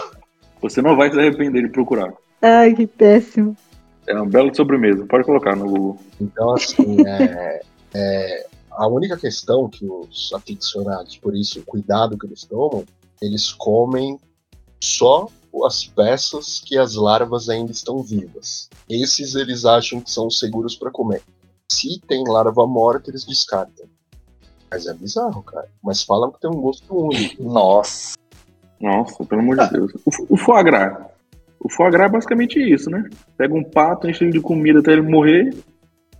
Você 0.62 0.80
não 0.80 0.96
vai 0.96 1.10
se 1.10 1.18
arrepender 1.18 1.62
de 1.62 1.68
procurar. 1.68 2.12
Ai, 2.40 2.72
que 2.74 2.86
péssimo. 2.86 3.56
É 4.06 4.14
uma 4.14 4.24
bela 4.24 4.54
sobremesa. 4.54 5.04
Pode 5.06 5.24
colocar 5.24 5.54
no 5.56 5.66
Google. 5.66 5.98
Então, 6.20 6.54
assim, 6.54 6.96
é, 7.06 7.60
é, 7.92 8.46
a 8.70 8.86
única 8.86 9.16
questão 9.16 9.68
que 9.68 9.84
os 9.84 10.32
aficionados, 10.34 11.16
por 11.16 11.34
isso, 11.34 11.60
o 11.60 11.64
cuidado 11.64 12.16
que 12.16 12.26
eles 12.26 12.44
tomam, 12.44 12.84
eles 13.20 13.52
comem 13.52 14.18
só 14.80 15.28
as 15.64 15.86
peças 15.86 16.60
que 16.64 16.76
as 16.76 16.94
larvas 16.94 17.48
ainda 17.48 17.72
estão 17.72 18.02
vivas. 18.02 18.68
Esses 18.88 19.34
eles 19.34 19.64
acham 19.64 20.00
que 20.00 20.10
são 20.10 20.28
seguros 20.28 20.76
para 20.76 20.90
comer. 20.90 21.22
Se 21.70 21.98
tem 22.06 22.24
larva 22.28 22.66
morta, 22.66 23.10
eles 23.10 23.24
descartam. 23.24 23.86
Mas 24.70 24.86
é 24.86 24.94
bizarro, 24.94 25.42
cara. 25.42 25.68
Mas 25.82 26.02
falam 26.02 26.30
que 26.30 26.40
tem 26.40 26.50
um 26.50 26.60
gosto 26.60 26.94
único. 26.94 27.42
Nossa. 27.42 28.16
Nossa, 28.80 29.24
pelo 29.24 29.40
amor 29.40 29.56
de 29.56 29.70
Deus. 29.70 29.92
O, 30.04 30.34
o 30.34 30.36
foie 30.36 30.62
gras. 30.64 31.06
O 31.58 31.70
foie 31.70 31.90
gras 31.90 32.08
é 32.08 32.12
basicamente 32.12 32.58
isso, 32.58 32.90
né? 32.90 33.08
Pega 33.36 33.54
um 33.54 33.64
pato, 33.64 34.08
enche 34.08 34.24
ele 34.24 34.32
de 34.32 34.40
comida 34.40 34.80
até 34.80 34.92
ele 34.92 35.02
morrer 35.02 35.56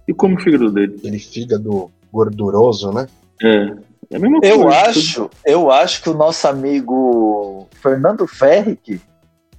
e 0.09 0.15
come 0.15 0.35
o 0.35 0.41
fígado 0.41 0.73
dele. 0.73 0.95
Aquele 0.97 1.19
fígado 1.19 1.91
gorduroso, 2.13 2.93
né? 2.93 3.07
É. 3.43 3.77
É 4.11 4.17
a 4.17 4.19
mesma 4.19 4.41
coisa. 4.41 4.55
Eu 4.55 4.69
acho, 4.69 5.31
eu 5.45 5.71
acho 5.71 6.03
que 6.03 6.11
o 6.11 6.15
nosso 6.15 6.47
amigo 6.47 7.67
Fernando 7.83 8.27
Ferric 8.27 9.01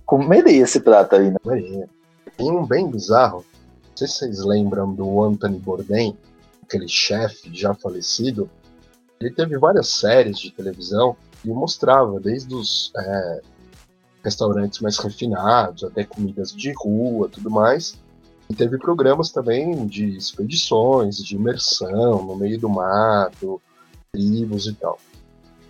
comeria 0.06 0.64
esse 0.64 0.80
prato 0.80 1.16
aí, 1.16 1.32
né? 1.32 1.88
Tem 2.38 2.52
um 2.52 2.66
bem 2.66 2.90
bizarro. 2.90 3.46
Não 3.90 3.98
sei 3.98 4.08
se 4.08 4.20
vocês 4.20 4.44
lembram 4.44 4.94
do 4.94 5.24
Anthony 5.24 5.60
Bourdain, 5.60 6.18
aquele 6.64 6.88
chefe 6.88 7.50
já 7.54 7.74
falecido. 7.74 8.50
Ele 9.20 9.32
teve 9.32 9.58
várias 9.58 9.88
séries 9.88 10.38
de 10.38 10.52
televisão 10.52 11.18
e 11.44 11.50
mostrava 11.50 12.20
desde 12.20 12.54
os 12.54 12.92
é, 12.96 13.42
restaurantes 14.24 14.80
mais 14.80 14.98
refinados 14.98 15.84
até 15.84 16.04
comidas 16.04 16.52
de 16.54 16.72
rua, 16.74 17.28
tudo 17.28 17.50
mais. 17.50 17.98
E 18.50 18.56
teve 18.56 18.78
programas 18.78 19.32
também 19.32 19.86
de 19.88 20.16
expedições, 20.16 21.18
de 21.18 21.36
imersão 21.36 22.24
no 22.24 22.36
meio 22.36 22.60
do 22.60 22.70
mato, 22.70 23.62
tribos 24.12 24.68
e 24.68 24.74
tal. 24.74 25.00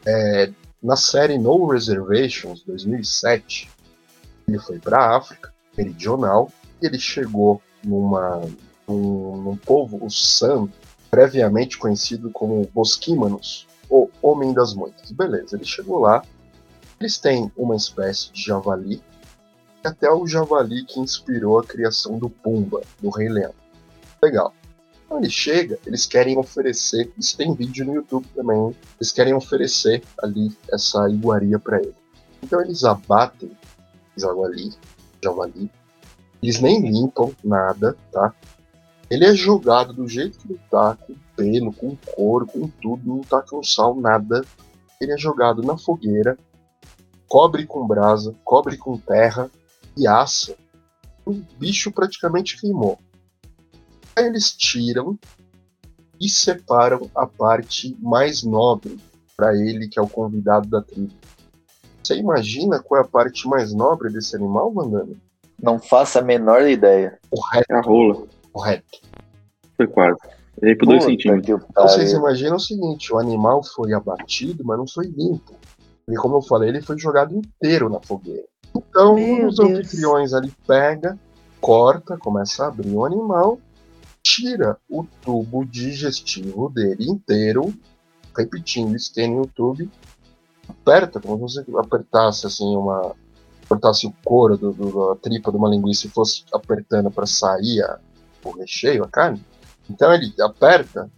É, 0.05 0.51
na 0.81 0.95
série 0.95 1.37
No 1.37 1.67
Reservations, 1.67 2.63
2007, 2.63 3.69
ele 4.47 4.59
foi 4.59 4.79
para 4.79 4.97
a 4.99 5.17
África 5.17 5.53
Meridional 5.77 6.51
ele 6.81 6.99
chegou 6.99 7.61
numa, 7.83 8.41
num, 8.87 9.37
num 9.37 9.57
povo, 9.57 10.03
o 10.03 10.09
San, 10.09 10.67
previamente 11.09 11.77
conhecido 11.77 12.29
como 12.29 12.69
Bosquímanos, 12.73 13.67
ou 13.89 14.11
Homem 14.21 14.53
das 14.53 14.73
Moitas. 14.73 15.11
Beleza, 15.11 15.55
ele 15.55 15.65
chegou 15.65 15.99
lá, 15.99 16.23
eles 16.99 17.17
têm 17.17 17.51
uma 17.55 17.75
espécie 17.75 18.31
de 18.31 18.43
javali, 18.43 19.01
até 19.83 20.11
o 20.11 20.27
javali 20.27 20.83
que 20.85 20.99
inspirou 20.99 21.59
a 21.59 21.63
criação 21.63 22.19
do 22.19 22.29
Pumba, 22.29 22.81
do 22.99 23.09
Rei 23.09 23.29
Leão. 23.29 23.53
Legal. 24.21 24.53
Ele 25.09 25.29
chega, 25.29 25.79
eles 25.85 26.05
querem 26.05 26.37
oferecer, 26.37 27.11
isso 27.17 27.37
tem 27.37 27.53
vídeo 27.55 27.85
no 27.85 27.95
YouTube 27.95 28.27
também, 28.35 28.75
eles 28.99 29.11
querem 29.11 29.33
oferecer 29.33 30.03
ali 30.21 30.55
essa 30.71 31.09
iguaria 31.09 31.57
para 31.57 31.79
ele. 31.79 31.95
Então 32.43 32.61
eles 32.61 32.83
abatem 32.83 33.51
javali, 34.17 34.73
javali, 35.23 35.71
eles 36.43 36.59
nem 36.59 36.81
limpam 36.81 37.31
nada, 37.43 37.97
tá? 38.11 38.33
Ele 39.09 39.25
é 39.25 39.33
jogado 39.33 39.93
do 39.93 40.07
jeito 40.07 40.37
que 40.39 40.51
ele 40.51 40.59
tá, 40.69 40.95
com 40.95 41.15
pelo, 41.37 41.71
com 41.71 41.95
couro, 41.95 42.45
com 42.47 42.67
tudo, 42.67 43.07
não 43.07 43.21
tá 43.21 43.41
com 43.41 43.63
sal, 43.63 43.95
nada. 43.95 44.43
Ele 44.99 45.13
é 45.13 45.17
jogado 45.17 45.61
na 45.61 45.77
fogueira, 45.77 46.37
cobre 47.27 47.65
com 47.65 47.87
brasa, 47.87 48.35
cobre 48.43 48.75
com 48.75 48.97
terra 48.97 49.49
e 49.95 50.07
assa. 50.07 50.55
O 51.23 51.33
bicho 51.33 51.91
praticamente 51.91 52.59
queimou. 52.59 52.99
Aí 54.17 54.25
eles 54.25 54.51
tiram 54.51 55.17
e 56.19 56.27
separam 56.27 57.09
a 57.15 57.27
parte 57.27 57.95
mais 58.01 58.43
nobre 58.43 58.97
para 59.35 59.55
ele, 59.55 59.87
que 59.87 59.99
é 59.99 60.01
o 60.01 60.09
convidado 60.09 60.67
da 60.67 60.81
tribo. 60.81 61.13
Você 62.03 62.15
imagina 62.15 62.79
qual 62.79 62.99
é 63.01 63.03
a 63.03 63.07
parte 63.07 63.47
mais 63.47 63.73
nobre 63.73 64.11
desse 64.11 64.35
animal, 64.35 64.71
Vandana? 64.73 65.13
Não 65.61 65.77
faço 65.77 66.17
a 66.17 66.21
menor 66.23 66.67
ideia. 66.67 67.19
O 67.29 67.39
reto, 67.41 67.65
É 67.69 67.75
a 67.75 67.81
rola. 67.81 68.23
o 68.53 68.59
reto. 68.59 68.99
Foi 69.75 69.85
quase. 69.87 70.17
E 70.63 70.69
aí 70.69 70.75
por 70.75 70.87
dois 70.87 71.03
centímetros. 71.03 71.61
Então 71.69 71.87
vocês 71.87 72.11
imaginam 72.13 72.55
o 72.55 72.59
seguinte, 72.59 73.13
o 73.13 73.19
animal 73.19 73.61
foi 73.63 73.93
abatido, 73.93 74.63
mas 74.65 74.77
não 74.79 74.87
foi 74.87 75.05
limpo. 75.05 75.53
E 76.09 76.15
como 76.15 76.37
eu 76.37 76.41
falei, 76.41 76.69
ele 76.69 76.81
foi 76.81 76.97
jogado 76.97 77.35
inteiro 77.35 77.89
na 77.89 77.99
fogueira. 77.99 78.45
Então, 78.75 79.13
Meu 79.15 79.45
um 79.45 79.47
dos 79.47 79.57
Deus. 79.57 79.69
anfitriões 79.69 80.33
ali 80.33 80.51
pega, 80.65 81.19
corta, 81.61 82.17
começa 82.17 82.63
a 82.63 82.67
abrir 82.69 82.91
o 82.95 83.05
animal, 83.05 83.59
tira 84.41 84.77
o 84.89 85.03
tubo 85.23 85.65
digestivo 85.65 86.69
dele 86.69 87.09
inteiro, 87.09 87.73
repetindo, 88.37 88.95
isso 88.95 89.11
tem 89.13 89.29
no 89.31 89.37
YouTube, 89.43 89.89
aperta, 90.69 91.19
como 91.19 91.47
se 91.49 91.63
você 91.63 91.71
apertasse 91.77 92.45
assim 92.45 92.75
uma. 92.75 93.15
apertasse 93.65 94.07
o 94.07 94.13
couro 94.23 94.55
do, 94.57 94.71
do- 94.71 95.09
da 95.09 95.15
tripa 95.19 95.51
de 95.51 95.57
uma 95.57 95.67
linguiça 95.69 96.07
e 96.07 96.09
fosse 96.09 96.43
apertando 96.53 97.11
para 97.11 97.25
sair 97.25 97.81
a- 97.81 97.99
o 98.45 98.51
recheio, 98.51 99.03
a 99.03 99.07
carne. 99.09 99.43
Então 99.89 100.13
ele 100.13 100.33
aperta 100.41 101.09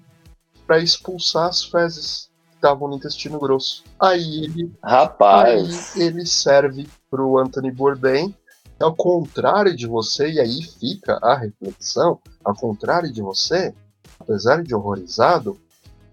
para 0.66 0.80
expulsar 0.80 1.48
as 1.50 1.64
fezes 1.64 2.30
que 2.50 2.56
estavam 2.56 2.88
no 2.88 2.96
intestino 2.96 3.38
grosso. 3.40 3.84
Aí 4.00 4.46
ele, 4.46 4.72
Rapaz. 4.84 5.96
aí 5.96 6.02
ele 6.08 6.26
serve 6.26 6.88
pro 7.10 7.38
Anthony 7.38 7.72
Bourdain. 7.72 8.34
Ao 8.80 8.96
contrário 8.96 9.76
de 9.76 9.86
você, 9.86 10.30
e 10.30 10.40
aí 10.40 10.62
fica 10.64 11.20
a 11.22 11.36
reflexão, 11.36 12.20
ao 12.44 12.56
contrário 12.56 13.12
de 13.12 13.22
você, 13.22 13.74
apesar 14.20 14.64
de 14.64 14.74
horrorizado, 14.74 15.60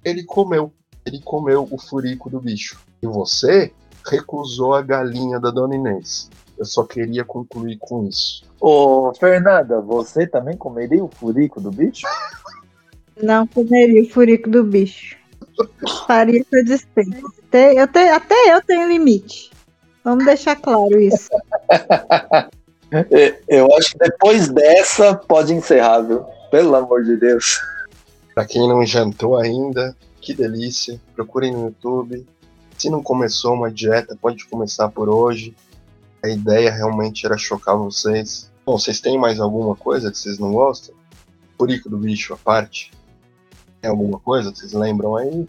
ele 0.04 0.24
comeu. 0.24 0.72
Ele 1.04 1.20
comeu 1.20 1.68
o 1.70 1.78
furico 1.78 2.28
do 2.28 2.40
bicho. 2.40 2.80
E 3.00 3.06
você 3.06 3.72
recusou 4.04 4.74
a 4.74 4.82
galinha 4.82 5.38
da 5.38 5.50
Dona 5.50 5.76
Inês. 5.76 6.28
Eu 6.58 6.64
só 6.64 6.82
queria 6.84 7.24
concluir 7.24 7.76
com 7.78 8.06
isso. 8.06 8.44
Ô, 8.60 9.12
Fernanda, 9.14 9.80
você 9.80 10.26
também 10.26 10.56
comeria 10.56 11.04
o 11.04 11.08
furico 11.08 11.60
do 11.60 11.70
bicho? 11.70 12.06
Não 13.22 13.46
comeria 13.46 14.02
o 14.02 14.08
furico 14.08 14.50
do 14.50 14.64
bicho. 14.64 15.16
Faria 16.06 16.40
essa 16.40 16.84
eu 17.74 17.88
tenho- 17.88 18.14
até 18.14 18.54
eu 18.54 18.62
tenho 18.62 18.88
limite. 18.88 19.50
Vamos 20.07 20.24
deixar 20.24 20.54
claro 20.54 21.00
isso. 21.00 21.28
Eu 23.48 23.66
acho 23.74 23.90
que 23.90 23.98
depois 23.98 24.48
dessa 24.48 25.16
pode 25.16 25.52
encerrar, 25.52 26.02
viu? 26.02 26.24
Pelo 26.48 26.76
amor 26.76 27.02
de 27.02 27.16
Deus. 27.16 27.61
Pra 28.32 28.44
quem 28.44 28.68
não 28.68 28.86
jantou 28.86 29.36
ainda, 29.36 29.96
que 30.20 30.32
delícia. 30.32 31.00
Procurem 31.12 31.52
no 31.52 31.64
YouTube. 31.64 32.24
Se 32.78 32.88
não 32.88 33.02
começou 33.02 33.54
uma 33.54 33.68
dieta, 33.68 34.16
pode 34.22 34.46
começar 34.46 34.88
por 34.90 35.09
hoje. 35.09 35.57
A 36.22 36.28
ideia 36.28 36.70
realmente 36.70 37.26
era 37.26 37.36
chocar 37.36 37.76
vocês. 37.76 38.48
Bom, 38.64 38.78
vocês 38.78 39.00
têm 39.00 39.18
mais 39.18 39.40
alguma 39.40 39.74
coisa 39.74 40.12
que 40.12 40.18
vocês 40.18 40.38
não 40.38 40.52
gostam? 40.52 40.94
Furico 41.59 41.90
do 41.90 41.98
bicho 41.98 42.32
à 42.32 42.36
parte. 42.36 42.92
Tem 43.80 43.90
alguma 43.90 44.20
coisa 44.20 44.52
que 44.52 44.61
vocês 44.61 44.72
lembram 44.72 45.16
aí? 45.16 45.48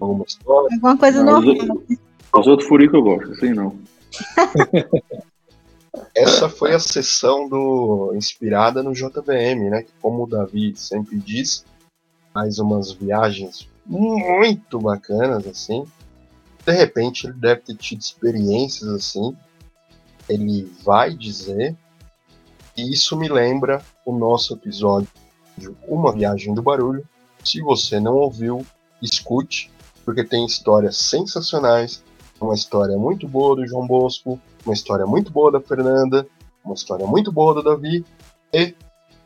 Alguma 0.00 0.24
história? 0.26 0.74
Alguma 0.74 0.98
coisa 0.98 1.22
Não, 1.22 1.40
os 2.40 2.46
outros- 2.46 2.46
Os 2.46 2.46
outros 2.46 2.68
furicos 2.68 2.94
eu 2.94 3.02
gosto, 3.02 3.32
assim 3.32 3.52
não. 3.54 3.78
Essa 6.14 6.48
foi 6.48 6.74
a 6.74 6.78
sessão 6.78 7.48
do 7.48 8.12
inspirada 8.14 8.82
no 8.82 8.92
JVM, 8.92 9.70
né? 9.70 9.82
Que 9.82 9.92
como 10.00 10.24
o 10.24 10.26
Davi 10.26 10.74
sempre 10.76 11.18
diz, 11.18 11.64
faz 12.32 12.58
umas 12.58 12.92
viagens 12.92 13.68
muito 13.86 14.78
bacanas 14.78 15.46
assim. 15.46 15.84
De 16.64 16.72
repente 16.72 17.26
ele 17.26 17.34
deve 17.34 17.60
ter 17.62 17.76
tido 17.76 18.00
experiências 18.00 18.88
assim. 18.88 19.36
Ele 20.28 20.70
vai 20.82 21.14
dizer. 21.14 21.76
E 22.76 22.92
isso 22.92 23.16
me 23.16 23.28
lembra 23.28 23.80
o 24.04 24.16
nosso 24.16 24.54
episódio 24.54 25.08
de 25.56 25.68
Uma 25.86 26.12
Viagem 26.12 26.54
do 26.54 26.62
Barulho. 26.62 27.06
Se 27.44 27.60
você 27.60 28.00
não 28.00 28.14
ouviu, 28.14 28.66
escute, 29.00 29.70
porque 30.04 30.24
tem 30.24 30.44
histórias 30.44 30.96
sensacionais. 30.96 32.02
Uma 32.44 32.54
história 32.54 32.98
muito 32.98 33.26
boa 33.26 33.56
do 33.56 33.66
João 33.66 33.86
Bosco, 33.86 34.38
uma 34.66 34.74
história 34.74 35.06
muito 35.06 35.32
boa 35.32 35.50
da 35.50 35.62
Fernanda, 35.62 36.26
uma 36.62 36.74
história 36.74 37.06
muito 37.06 37.32
boa 37.32 37.54
do 37.54 37.62
Davi 37.62 38.04
e 38.52 38.74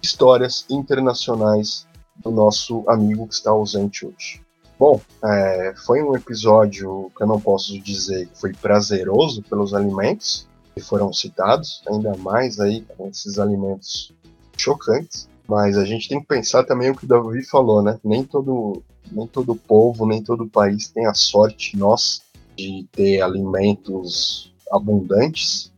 histórias 0.01 0.65
internacionais 0.71 1.85
do 2.15 2.31
nosso 2.31 2.85
amigo 2.89 3.27
que 3.27 3.35
está 3.35 3.51
ausente 3.51 4.07
hoje. 4.07 4.41
Bom, 4.79 5.01
é, 5.25 5.75
foi 5.85 6.01
um 6.01 6.15
episódio 6.15 7.11
que 7.17 7.25
eu 7.25 7.27
não 7.27 7.41
posso 7.41 7.77
dizer 7.81 8.29
que 8.29 8.41
foi 8.41 8.53
prazeroso 8.53 9.43
pelos 9.43 9.75
alimentos 9.75 10.47
que 10.73 10.81
foram 10.81 11.13
citados, 11.13 11.83
ainda 11.89 12.17
mais 12.19 12.61
aí 12.61 12.87
com 12.97 13.09
esses 13.09 13.37
alimentos 13.41 14.15
chocantes. 14.57 15.29
Mas 15.49 15.77
a 15.77 15.85
gente 15.85 16.09
tem 16.09 16.21
que 16.21 16.27
pensar 16.29 16.63
também 16.63 16.91
o 16.91 16.95
que 16.95 17.05
o 17.05 17.09
Davi 17.09 17.45
falou, 17.45 17.83
né? 17.83 17.99
Nem 18.05 18.23
todo, 18.23 18.81
nem 19.11 19.27
todo 19.27 19.57
povo, 19.57 20.07
nem 20.07 20.23
todo 20.23 20.49
país 20.49 20.89
tem 20.89 21.05
a 21.07 21.15
sorte 21.15 21.77
nós 21.77 22.28
de 22.59 22.89
ter 22.91 23.23
alimentos 23.23 24.53
abundantes. 24.73 25.73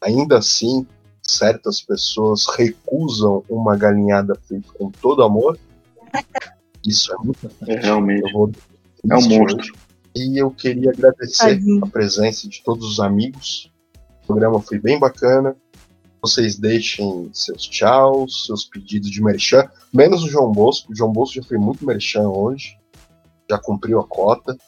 Ainda 0.00 0.38
assim, 0.38 0.84
certas 1.22 1.80
pessoas 1.80 2.46
recusam 2.56 3.44
uma 3.48 3.76
galinhada 3.76 4.34
feita 4.46 4.68
com 4.76 4.90
todo 4.90 5.22
amor. 5.22 5.56
Isso 6.84 7.12
é 7.12 7.16
muito. 7.24 7.50
É, 7.68 7.76
realmente. 7.76 8.26
Eu 8.26 8.32
vou 8.32 8.52
É 9.08 9.16
um 9.16 9.28
monstro. 9.28 9.72
E 10.16 10.36
eu 10.36 10.50
queria 10.50 10.90
agradecer 10.90 11.60
a 11.82 11.86
presença 11.86 12.48
de 12.48 12.62
todos 12.64 12.84
os 12.84 13.00
amigos. 13.00 13.70
O 14.24 14.26
programa 14.26 14.60
foi 14.60 14.80
bem 14.80 14.98
bacana. 14.98 15.56
Vocês 16.20 16.56
deixem 16.56 17.30
seus 17.32 17.62
tchauz, 17.62 18.46
seus 18.46 18.64
pedidos 18.64 19.08
de 19.08 19.22
merchan, 19.22 19.68
menos 19.94 20.24
o 20.24 20.28
João 20.28 20.50
Bosco. 20.50 20.92
O 20.92 20.96
João 20.96 21.12
Bosco 21.12 21.36
já 21.36 21.42
foi 21.44 21.58
muito 21.58 21.86
merchan 21.86 22.28
hoje, 22.28 22.76
já 23.48 23.56
cumpriu 23.56 24.00
a 24.00 24.04
cota. 24.06 24.58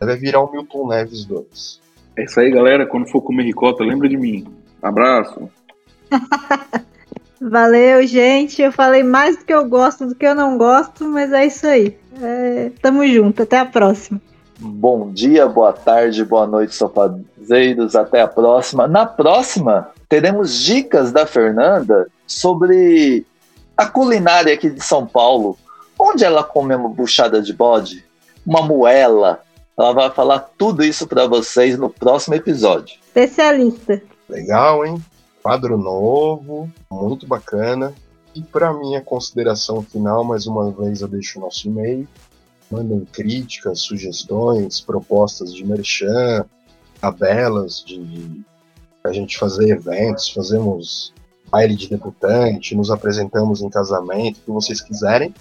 Deve 0.00 0.16
virar 0.16 0.40
o 0.40 0.50
Milton 0.50 0.88
Neves 0.88 1.24
2. 1.26 1.80
É 2.16 2.24
isso 2.24 2.40
aí, 2.40 2.50
galera. 2.50 2.86
Quando 2.86 3.08
for 3.08 3.20
comer 3.20 3.44
ricota, 3.44 3.84
lembra 3.84 4.08
de 4.08 4.16
mim. 4.16 4.46
Abraço. 4.82 5.50
Valeu, 7.40 8.06
gente. 8.06 8.60
Eu 8.60 8.72
falei 8.72 9.02
mais 9.02 9.36
do 9.36 9.44
que 9.44 9.52
eu 9.52 9.68
gosto 9.68 10.06
do 10.06 10.14
que 10.14 10.26
eu 10.26 10.34
não 10.34 10.58
gosto, 10.58 11.06
mas 11.06 11.32
é 11.32 11.46
isso 11.46 11.66
aí. 11.66 11.96
É, 12.20 12.70
tamo 12.82 13.06
junto. 13.06 13.42
Até 13.42 13.58
a 13.58 13.64
próxima. 13.64 14.20
Bom 14.58 15.10
dia, 15.10 15.48
boa 15.48 15.72
tarde, 15.72 16.22
boa 16.22 16.46
noite, 16.46 16.74
sofazeiros. 16.74 17.96
Até 17.96 18.20
a 18.20 18.28
próxima. 18.28 18.86
Na 18.86 19.06
próxima, 19.06 19.90
teremos 20.08 20.62
dicas 20.62 21.12
da 21.12 21.26
Fernanda 21.26 22.08
sobre 22.26 23.24
a 23.76 23.86
culinária 23.86 24.52
aqui 24.52 24.68
de 24.68 24.82
São 24.82 25.06
Paulo. 25.06 25.56
Onde 25.98 26.24
ela 26.24 26.44
come 26.44 26.74
uma 26.74 26.88
buchada 26.88 27.40
de 27.40 27.52
bode, 27.54 28.04
uma 28.46 28.60
moela. 28.62 29.42
Ela 29.78 29.92
vai 29.92 30.10
falar 30.10 30.40
tudo 30.58 30.84
isso 30.84 31.06
para 31.06 31.26
vocês 31.26 31.78
no 31.78 31.88
próximo 31.88 32.34
episódio. 32.34 32.98
Especialista. 33.06 34.02
Legal, 34.28 34.84
hein? 34.84 35.02
Quadro 35.42 35.78
novo, 35.78 36.70
muito 36.90 37.26
bacana. 37.26 37.94
E 38.34 38.42
para 38.42 38.72
minha 38.72 39.00
consideração 39.00 39.82
final, 39.82 40.22
mais 40.22 40.46
uma 40.46 40.70
vez 40.70 41.00
eu 41.00 41.08
deixo 41.08 41.38
o 41.38 41.42
nosso 41.42 41.66
e-mail. 41.66 42.06
Mandem 42.70 43.04
críticas, 43.12 43.80
sugestões, 43.80 44.80
propostas 44.80 45.52
de 45.52 45.66
merchan, 45.66 46.44
tabelas 47.00 47.82
de 47.84 48.42
a 49.02 49.12
gente 49.12 49.38
fazer 49.38 49.70
eventos, 49.70 50.28
fazemos 50.28 51.12
baile 51.50 51.74
de 51.74 51.88
debutante, 51.88 52.76
nos 52.76 52.90
apresentamos 52.90 53.60
em 53.60 53.68
casamento, 53.68 54.38
o 54.38 54.40
que 54.42 54.50
vocês 54.50 54.80
quiserem. 54.80 55.34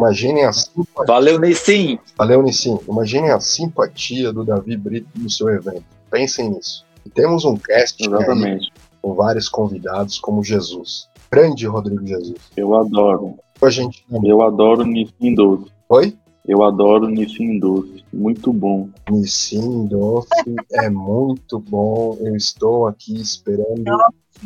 Imaginem 0.00 0.46
a 0.46 0.52
simpatia. 0.52 1.04
Valeu, 1.06 1.38
Nissim! 1.38 1.98
Valeu, 2.16 2.42
Nissim. 2.42 2.78
Imaginem 2.88 3.32
a 3.32 3.38
simpatia 3.38 4.32
do 4.32 4.42
Davi 4.42 4.74
Brito 4.74 5.10
no 5.14 5.28
seu 5.28 5.50
evento. 5.50 5.84
Pensem 6.10 6.48
nisso. 6.48 6.86
E 7.04 7.10
temos 7.10 7.44
um 7.44 7.58
aí 7.68 7.84
Exatamente. 8.00 8.72
com 9.02 9.12
vários 9.12 9.46
convidados, 9.46 10.18
como 10.18 10.42
Jesus. 10.42 11.06
Grande 11.30 11.66
Rodrigo 11.66 12.06
Jesus. 12.06 12.38
Eu 12.56 12.74
adoro. 12.74 13.36
A 13.60 13.68
gente 13.68 14.02
Eu 14.24 14.40
adoro 14.40 14.86
Nissin 14.86 15.34
Doce. 15.34 15.70
Oi? 15.90 16.16
Eu 16.48 16.62
adoro 16.62 17.06
Nissin 17.06 17.58
Doce. 17.58 18.02
Muito 18.10 18.54
bom. 18.54 18.88
Nissim 19.10 19.84
Doce 19.86 20.56
é 20.72 20.88
muito 20.88 21.58
bom. 21.58 22.16
Eu 22.20 22.34
estou 22.34 22.86
aqui 22.86 23.20
esperando 23.20 23.84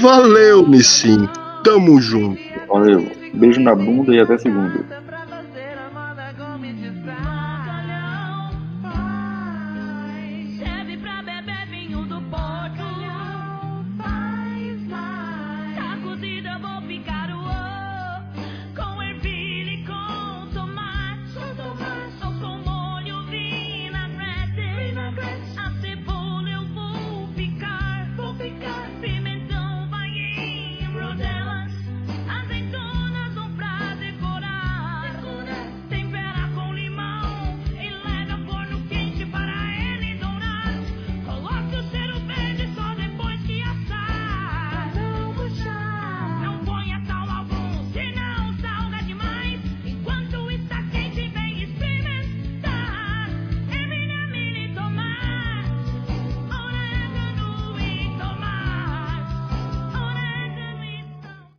Valeu, 0.00 0.66
Nissim. 0.66 1.28
Tamo 1.64 2.00
junto. 2.00 2.40
Valeu. 2.68 3.10
Beijo 3.34 3.60
na 3.60 3.74
bunda 3.74 4.14
e 4.14 4.20
até 4.20 4.38
segunda. 4.38 4.84